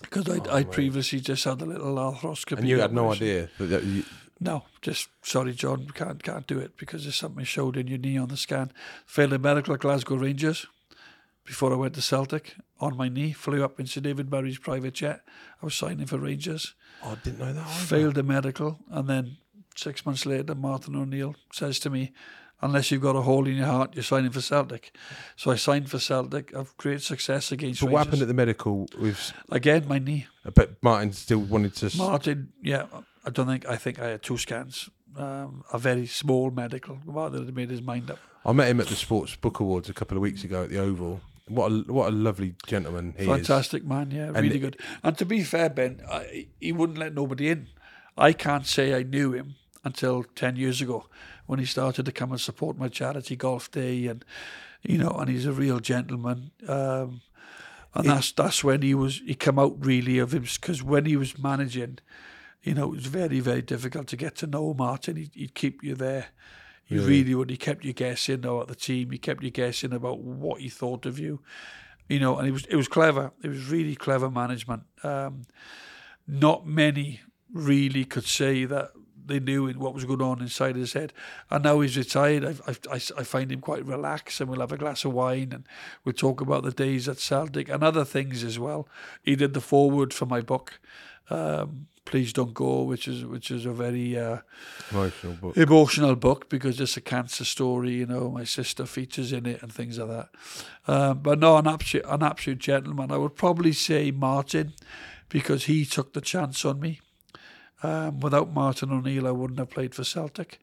because 0.00 0.28
I'd, 0.28 0.46
Oh, 0.48 0.54
I'd 0.56 0.70
previously 0.70 1.20
just 1.20 1.44
had 1.44 1.60
a 1.60 1.66
little 1.66 1.94
arthroscopy. 1.96 2.58
and 2.58 2.68
you 2.68 2.80
had 2.80 2.92
no 2.92 3.12
idea 3.12 3.48
that 3.58 3.82
you, 3.84 4.04
No, 4.40 4.64
just 4.82 5.08
sorry, 5.22 5.52
John, 5.54 5.88
can't 5.94 6.22
can't 6.22 6.46
do 6.46 6.58
it 6.58 6.76
because 6.76 7.04
there's 7.04 7.16
something 7.16 7.44
showed 7.44 7.76
in 7.76 7.86
your 7.88 7.98
knee 7.98 8.18
on 8.18 8.28
the 8.28 8.36
scan. 8.36 8.72
Failed 9.06 9.30
the 9.30 9.38
medical 9.38 9.74
at 9.74 9.80
Glasgow 9.80 10.16
Rangers 10.16 10.66
before 11.48 11.72
I 11.72 11.76
went 11.76 11.94
to 11.94 12.02
Celtic 12.02 12.54
on 12.78 12.96
my 12.96 13.08
knee. 13.08 13.32
Flew 13.32 13.64
up 13.64 13.80
in 13.80 13.86
Sir 13.86 14.02
David 14.02 14.30
Murray's 14.30 14.58
private 14.58 14.94
jet. 14.94 15.22
I 15.60 15.64
was 15.66 15.74
signing 15.74 16.06
for 16.06 16.18
Rangers. 16.18 16.74
oh, 17.02 17.12
I 17.12 17.14
didn't 17.24 17.38
know 17.40 17.52
that. 17.52 17.66
Either. 17.66 17.86
Failed 17.86 18.14
the 18.14 18.22
medical, 18.22 18.78
and 18.90 19.08
then 19.08 19.38
six 19.74 20.04
months 20.04 20.26
later, 20.26 20.54
Martin 20.54 20.94
O'Neill 20.94 21.34
says 21.52 21.78
to 21.80 21.90
me, 21.90 22.12
"Unless 22.60 22.90
you've 22.90 23.00
got 23.02 23.16
a 23.16 23.22
hole 23.22 23.46
in 23.48 23.56
your 23.56 23.66
heart, 23.66 23.94
you're 23.94 24.02
signing 24.02 24.30
for 24.30 24.42
Celtic." 24.42 24.94
So 25.36 25.50
I 25.50 25.56
signed 25.56 25.88
for 25.90 25.98
Celtic. 25.98 26.54
I've 26.54 26.76
great 26.76 27.00
success 27.00 27.50
against 27.50 27.80
So 27.80 27.86
what 27.86 28.04
happened 28.04 28.22
at 28.22 28.28
the 28.28 28.34
medical 28.34 28.86
with? 29.00 29.32
Again, 29.50 29.88
my 29.88 29.98
knee. 29.98 30.26
But 30.54 30.82
Martin 30.82 31.12
still 31.12 31.40
wanted 31.40 31.74
to. 31.76 31.96
Martin, 31.96 32.52
yeah, 32.62 32.84
I 33.24 33.30
don't 33.30 33.46
think 33.46 33.66
I 33.66 33.76
think 33.76 33.98
I 33.98 34.08
had 34.08 34.22
two 34.22 34.36
scans, 34.36 34.90
um, 35.16 35.64
a 35.72 35.78
very 35.78 36.06
small 36.06 36.50
medical. 36.50 36.98
Martin 37.06 37.46
had 37.46 37.56
made 37.56 37.70
his 37.70 37.80
mind 37.82 38.10
up. 38.10 38.18
I 38.44 38.52
met 38.52 38.68
him 38.68 38.80
at 38.80 38.86
the 38.86 38.96
Sports 38.96 39.34
Book 39.36 39.60
Awards 39.60 39.88
a 39.88 39.94
couple 39.94 40.16
of 40.16 40.22
weeks 40.22 40.44
ago 40.44 40.62
at 40.64 40.70
the 40.70 40.78
Oval. 40.78 41.20
What 41.48 41.72
a 41.72 41.92
what 41.92 42.08
a 42.08 42.12
lovely 42.12 42.54
gentleman 42.66 43.14
he 43.16 43.22
is. 43.24 43.28
Fantastic 43.28 43.84
man, 43.84 44.10
yeah, 44.10 44.30
really 44.30 44.56
it- 44.56 44.60
good. 44.60 44.80
And 45.02 45.16
to 45.18 45.24
be 45.24 45.42
fair, 45.42 45.70
Ben, 45.70 46.02
I, 46.10 46.48
he 46.60 46.72
wouldn't 46.72 46.98
let 46.98 47.14
nobody 47.14 47.48
in. 47.48 47.68
I 48.16 48.32
can't 48.32 48.66
say 48.66 48.94
I 48.94 49.02
knew 49.02 49.32
him 49.32 49.54
until 49.84 50.24
ten 50.24 50.56
years 50.56 50.80
ago 50.80 51.06
when 51.46 51.58
he 51.58 51.64
started 51.64 52.04
to 52.06 52.12
come 52.12 52.30
and 52.32 52.40
support 52.40 52.76
my 52.76 52.88
charity 52.88 53.36
golf 53.36 53.70
day, 53.70 54.06
and 54.06 54.24
you 54.82 54.98
know, 54.98 55.10
and 55.10 55.28
he's 55.28 55.46
a 55.46 55.52
real 55.52 55.80
gentleman. 55.80 56.50
Um, 56.66 57.22
and 57.94 58.08
that's 58.08 58.32
that's 58.32 58.62
when 58.62 58.82
he 58.82 58.94
was 58.94 59.20
he 59.24 59.34
come 59.34 59.58
out 59.58 59.84
really 59.84 60.18
of 60.18 60.34
him 60.34 60.42
because 60.42 60.82
when 60.82 61.06
he 61.06 61.16
was 61.16 61.38
managing, 61.38 61.98
you 62.62 62.74
know, 62.74 62.92
it 62.92 62.96
was 62.96 63.06
very 63.06 63.40
very 63.40 63.62
difficult 63.62 64.06
to 64.08 64.16
get 64.16 64.36
to 64.36 64.46
know 64.46 64.74
Martin. 64.74 65.16
He'd, 65.16 65.34
he'd 65.34 65.54
keep 65.54 65.82
you 65.82 65.94
there. 65.94 66.26
He 66.88 66.96
Really? 66.96 67.08
really 67.08 67.34
would. 67.34 67.50
He 67.50 67.56
kept 67.56 67.84
you 67.84 67.92
guessing 67.92 68.44
about 68.44 68.68
the 68.68 68.74
team. 68.74 69.10
He 69.10 69.18
kept 69.18 69.42
you 69.42 69.50
guessing 69.50 69.92
about 69.92 70.20
what 70.20 70.60
he 70.60 70.68
thought 70.68 71.04
of 71.06 71.18
you. 71.18 71.40
You 72.08 72.18
know, 72.18 72.38
and 72.38 72.48
it 72.48 72.52
was 72.52 72.64
it 72.66 72.76
was 72.76 72.88
clever. 72.88 73.32
It 73.42 73.48
was 73.48 73.68
really 73.68 73.94
clever 73.94 74.30
management. 74.30 74.84
Um, 75.02 75.42
not 76.26 76.66
many 76.66 77.20
really 77.52 78.04
could 78.04 78.24
say 78.24 78.64
that 78.64 78.92
they 79.28 79.38
knew 79.38 79.70
what 79.74 79.94
was 79.94 80.04
going 80.04 80.22
on 80.22 80.40
inside 80.40 80.74
his 80.74 80.94
head. 80.94 81.12
And 81.50 81.62
now 81.62 81.80
he's 81.80 81.96
retired. 81.96 82.44
I, 82.66 82.72
I, 82.90 82.94
I, 82.94 83.24
find 83.24 83.52
him 83.52 83.60
quite 83.60 83.84
relaxed, 83.84 84.40
and 84.40 84.50
we'll 84.50 84.60
have 84.60 84.72
a 84.72 84.78
glass 84.78 85.04
of 85.04 85.12
wine, 85.12 85.50
and 85.52 85.64
we'll 86.04 86.14
talk 86.14 86.40
about 86.40 86.64
the 86.64 86.72
days 86.72 87.08
at 87.08 87.18
Celtic 87.18 87.68
and 87.68 87.82
other 87.82 88.04
things 88.04 88.42
as 88.42 88.58
well. 88.58 88.88
He 89.22 89.36
did 89.36 89.54
the 89.54 89.60
foreword 89.60 90.12
for 90.12 90.26
my 90.26 90.40
book, 90.40 90.80
um, 91.30 91.86
"Please 92.08 92.32
Don't 92.32 92.54
Go," 92.54 92.82
which 92.82 93.06
is 93.06 93.24
which 93.24 93.50
is 93.50 93.66
a 93.66 93.72
very 93.72 94.18
uh, 94.18 94.38
Emotional 94.90 95.34
book. 95.34 95.56
emotional 95.56 96.16
book 96.16 96.48
because 96.48 96.80
it's 96.80 96.96
a 96.96 97.00
cancer 97.02 97.44
story. 97.44 97.92
You 98.00 98.06
know, 98.06 98.30
my 98.30 98.44
sister 98.44 98.86
features 98.86 99.32
in 99.32 99.46
it 99.46 99.62
and 99.62 99.72
things 99.72 99.98
like 99.98 100.08
that. 100.08 100.28
Um, 100.92 101.18
but 101.20 101.38
no, 101.38 101.56
an 101.58 101.66
absolute, 101.66 102.06
an 102.08 102.22
absolute 102.22 102.58
gentleman. 102.58 103.12
I 103.12 103.18
would 103.18 103.36
probably 103.36 103.72
say 103.72 104.10
Martin 104.10 104.72
because 105.28 105.66
he 105.66 105.84
took 105.84 106.12
the 106.14 106.20
chance 106.22 106.64
on 106.64 106.80
me. 106.80 107.00
Um, 107.82 108.20
without 108.20 108.52
Martin 108.52 108.90
O'Neill, 108.90 109.28
I 109.28 109.30
wouldn't 109.30 109.58
have 109.60 109.70
played 109.70 109.94
for 109.94 110.02
Celtic. 110.04 110.58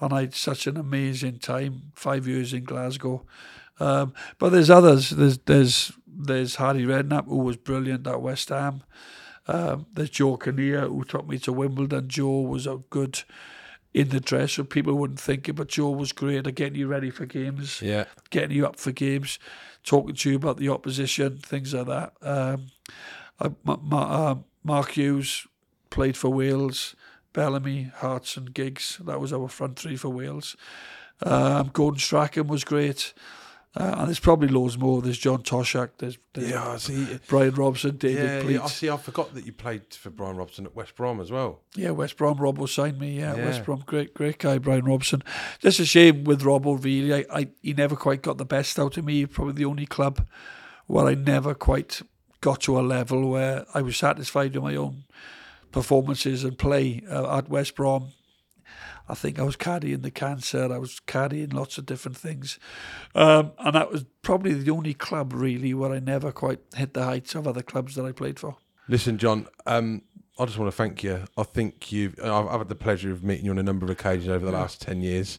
And 0.00 0.12
I 0.12 0.20
had 0.22 0.34
such 0.34 0.66
an 0.66 0.76
amazing 0.76 1.38
time, 1.38 1.92
five 1.94 2.26
years 2.26 2.52
in 2.52 2.64
Glasgow. 2.64 3.24
Um, 3.78 4.12
but 4.38 4.50
there's 4.50 4.70
others. 4.70 5.10
There's 5.10 5.38
there's 5.38 5.92
there's 6.06 6.56
Harry 6.56 6.82
Redknapp, 6.84 7.26
who 7.26 7.38
was 7.38 7.56
brilliant 7.56 8.06
at 8.06 8.20
West 8.20 8.48
Ham. 8.50 8.82
Um, 9.52 9.86
there's 9.94 10.10
Joe 10.10 10.36
Kinnear, 10.36 10.82
who 10.86 11.04
took 11.04 11.26
me 11.28 11.38
to 11.40 11.52
Wimbledon. 11.52 12.08
Joe 12.08 12.40
was 12.42 12.66
a 12.66 12.80
good 12.90 13.22
in 13.92 14.10
the 14.10 14.20
dress, 14.20 14.52
so 14.52 14.62
people 14.64 14.94
wouldn't 14.94 15.18
think 15.18 15.48
it, 15.48 15.54
but 15.54 15.68
Joe 15.68 15.90
was 15.90 16.12
great 16.12 16.46
at 16.46 16.54
getting 16.54 16.78
you 16.78 16.86
ready 16.86 17.10
for 17.10 17.26
games 17.26 17.82
Yeah. 17.82 18.04
getting 18.30 18.56
you 18.56 18.64
up 18.64 18.76
for 18.76 18.92
games, 18.92 19.40
talking 19.82 20.14
to 20.14 20.30
you 20.30 20.36
about 20.36 20.58
the 20.58 20.68
opposition, 20.68 21.38
things 21.38 21.74
like 21.74 21.86
that. 21.88 22.12
Um, 22.22 22.66
my, 23.64 23.76
my, 23.82 24.02
um, 24.02 24.44
Mark 24.62 24.90
Hughes 24.92 25.46
played 25.90 26.16
for 26.16 26.28
Wales. 26.30 26.94
Bellamy, 27.32 27.92
Hearts, 27.94 28.36
and 28.36 28.52
Giggs. 28.52 28.98
That 29.04 29.20
was 29.20 29.32
our 29.32 29.46
front 29.48 29.78
three 29.78 29.96
for 29.96 30.08
Wales. 30.08 30.56
Um, 31.22 31.70
Gordon 31.72 32.00
Strachan 32.00 32.48
was 32.48 32.64
great. 32.64 33.12
Uh, 33.76 33.94
and 33.98 34.08
there's 34.08 34.18
probably 34.18 34.48
loads 34.48 34.76
more. 34.76 35.00
There's 35.00 35.16
John 35.16 35.44
Toshack. 35.44 35.90
There's, 35.98 36.18
there's 36.34 36.50
Yeah, 36.50 36.70
I 36.70 36.76
see. 36.78 37.20
Brian 37.28 37.54
Robson, 37.54 37.96
David 37.98 38.24
Yeah, 38.24 38.42
Pleat. 38.42 38.54
yeah, 38.54 38.64
I 38.64 38.66
see. 38.66 38.90
I 38.90 38.96
forgot 38.96 39.32
that 39.34 39.46
you 39.46 39.52
played 39.52 39.94
for 39.94 40.10
Brian 40.10 40.36
Robson 40.36 40.66
at 40.66 40.74
West 40.74 40.96
Brom 40.96 41.20
as 41.20 41.30
well. 41.30 41.60
Yeah, 41.76 41.90
West 41.92 42.16
Brom. 42.16 42.36
Rob 42.38 42.58
Robbo 42.58 42.68
signed 42.68 42.98
me. 42.98 43.18
Yeah, 43.20 43.36
Yeah. 43.36 43.44
West 43.44 43.64
Brom. 43.64 43.84
Great, 43.86 44.12
great 44.12 44.38
guy, 44.38 44.58
Brian 44.58 44.84
Robson. 44.84 45.22
Just 45.60 45.78
a 45.78 45.84
shame 45.84 46.24
with 46.24 46.42
Robbo. 46.42 46.82
Really, 46.82 47.14
I, 47.14 47.24
I, 47.32 47.48
he 47.62 47.72
never 47.72 47.94
quite 47.94 48.22
got 48.22 48.38
the 48.38 48.44
best 48.44 48.76
out 48.80 48.96
of 48.96 49.04
me. 49.04 49.24
Probably 49.26 49.54
the 49.54 49.66
only 49.66 49.86
club 49.86 50.26
where 50.88 51.06
I 51.06 51.14
never 51.14 51.54
quite 51.54 52.02
got 52.40 52.62
to 52.62 52.76
a 52.76 52.82
level 52.82 53.30
where 53.30 53.66
I 53.72 53.82
was 53.82 53.96
satisfied 53.96 54.54
with 54.54 54.64
my 54.64 54.74
own 54.74 55.04
performances 55.70 56.42
and 56.42 56.58
play 56.58 57.02
uh, 57.08 57.38
at 57.38 57.48
West 57.48 57.76
Brom. 57.76 58.08
I 59.10 59.14
think 59.14 59.38
I 59.38 59.42
was 59.42 59.56
carrying 59.56 60.02
the 60.02 60.10
cancer. 60.10 60.72
I 60.72 60.78
was 60.78 61.00
carrying 61.00 61.50
lots 61.50 61.78
of 61.78 61.86
different 61.86 62.16
things, 62.16 62.58
um, 63.14 63.52
and 63.58 63.74
that 63.74 63.90
was 63.90 64.04
probably 64.22 64.54
the 64.54 64.70
only 64.70 64.94
club 64.94 65.32
really 65.32 65.74
where 65.74 65.92
I 65.92 65.98
never 65.98 66.30
quite 66.30 66.60
hit 66.76 66.94
the 66.94 67.04
heights 67.04 67.34
of 67.34 67.48
other 67.48 67.62
clubs 67.62 67.96
that 67.96 68.04
I 68.06 68.12
played 68.12 68.38
for. 68.38 68.56
Listen, 68.88 69.18
John. 69.18 69.46
Um, 69.66 70.02
I 70.38 70.46
just 70.46 70.58
want 70.58 70.70
to 70.70 70.76
thank 70.76 71.02
you. 71.02 71.24
I 71.36 71.42
think 71.42 71.92
you've. 71.92 72.18
I've, 72.22 72.46
I've 72.46 72.60
had 72.60 72.68
the 72.68 72.74
pleasure 72.74 73.10
of 73.10 73.22
meeting 73.22 73.44
you 73.44 73.50
on 73.50 73.58
a 73.58 73.62
number 73.62 73.84
of 73.84 73.90
occasions 73.90 74.28
over 74.28 74.46
the 74.46 74.52
last 74.52 74.80
ten 74.80 75.00
years. 75.02 75.38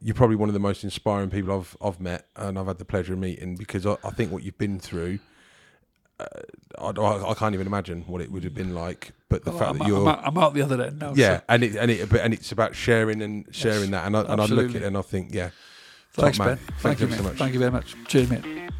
You're 0.00 0.14
probably 0.14 0.36
one 0.36 0.48
of 0.48 0.54
the 0.54 0.60
most 0.60 0.84
inspiring 0.84 1.30
people 1.30 1.58
I've 1.58 1.76
I've 1.82 2.00
met, 2.00 2.28
and 2.36 2.58
I've 2.58 2.66
had 2.66 2.78
the 2.78 2.84
pleasure 2.84 3.14
of 3.14 3.18
meeting 3.18 3.56
because 3.56 3.84
I, 3.84 3.96
I 4.04 4.10
think 4.10 4.30
what 4.30 4.42
you've 4.42 4.58
been 4.58 4.78
through. 4.78 5.18
Uh, 6.20 6.26
I, 6.78 7.30
I, 7.30 7.34
can't 7.34 7.54
even 7.54 7.66
imagine 7.66 8.02
what 8.06 8.20
it 8.20 8.30
would 8.30 8.44
have 8.44 8.54
been 8.54 8.74
like. 8.74 9.12
But 9.28 9.44
the 9.44 9.50
Well, 9.50 9.58
fact 9.58 9.70
I'm, 9.70 9.78
that 9.78 9.88
you're 9.88 10.02
I'm, 10.02 10.08
out, 10.08 10.20
I'm 10.24 10.38
out 10.38 10.54
the 10.54 10.62
other 10.62 10.80
end 10.80 11.00
now. 11.00 11.12
yeah, 11.16 11.38
so 11.38 11.42
and 11.48 11.64
it 11.64 11.76
and 11.76 11.90
it 11.90 12.08
but- 12.08 12.20
and 12.20 12.32
it's 12.32 12.52
about 12.52 12.76
sharing 12.76 13.20
and 13.20 13.46
sharing 13.50 13.90
that, 13.90 14.06
and 14.06 14.16
I, 14.16 14.20
and 14.22 14.40
I 14.40 14.46
look 14.46 14.70
at 14.70 14.76
it 14.76 14.82
and 14.84 14.96
I 14.96 15.02
think 15.02 15.34
yeah, 15.34 15.50
thanks. 16.12 16.38
Ben. 16.38 16.56
Thank, 16.56 16.78
Thank, 16.78 17.00
you 17.00 17.08
you, 17.08 17.14
so 17.14 17.22
much. 17.24 17.36
Thank 17.36 17.52
you 17.52 17.58
very 17.58 17.72
much. 17.72 17.96
Cheers, 18.06 18.30
mate. 18.30 18.70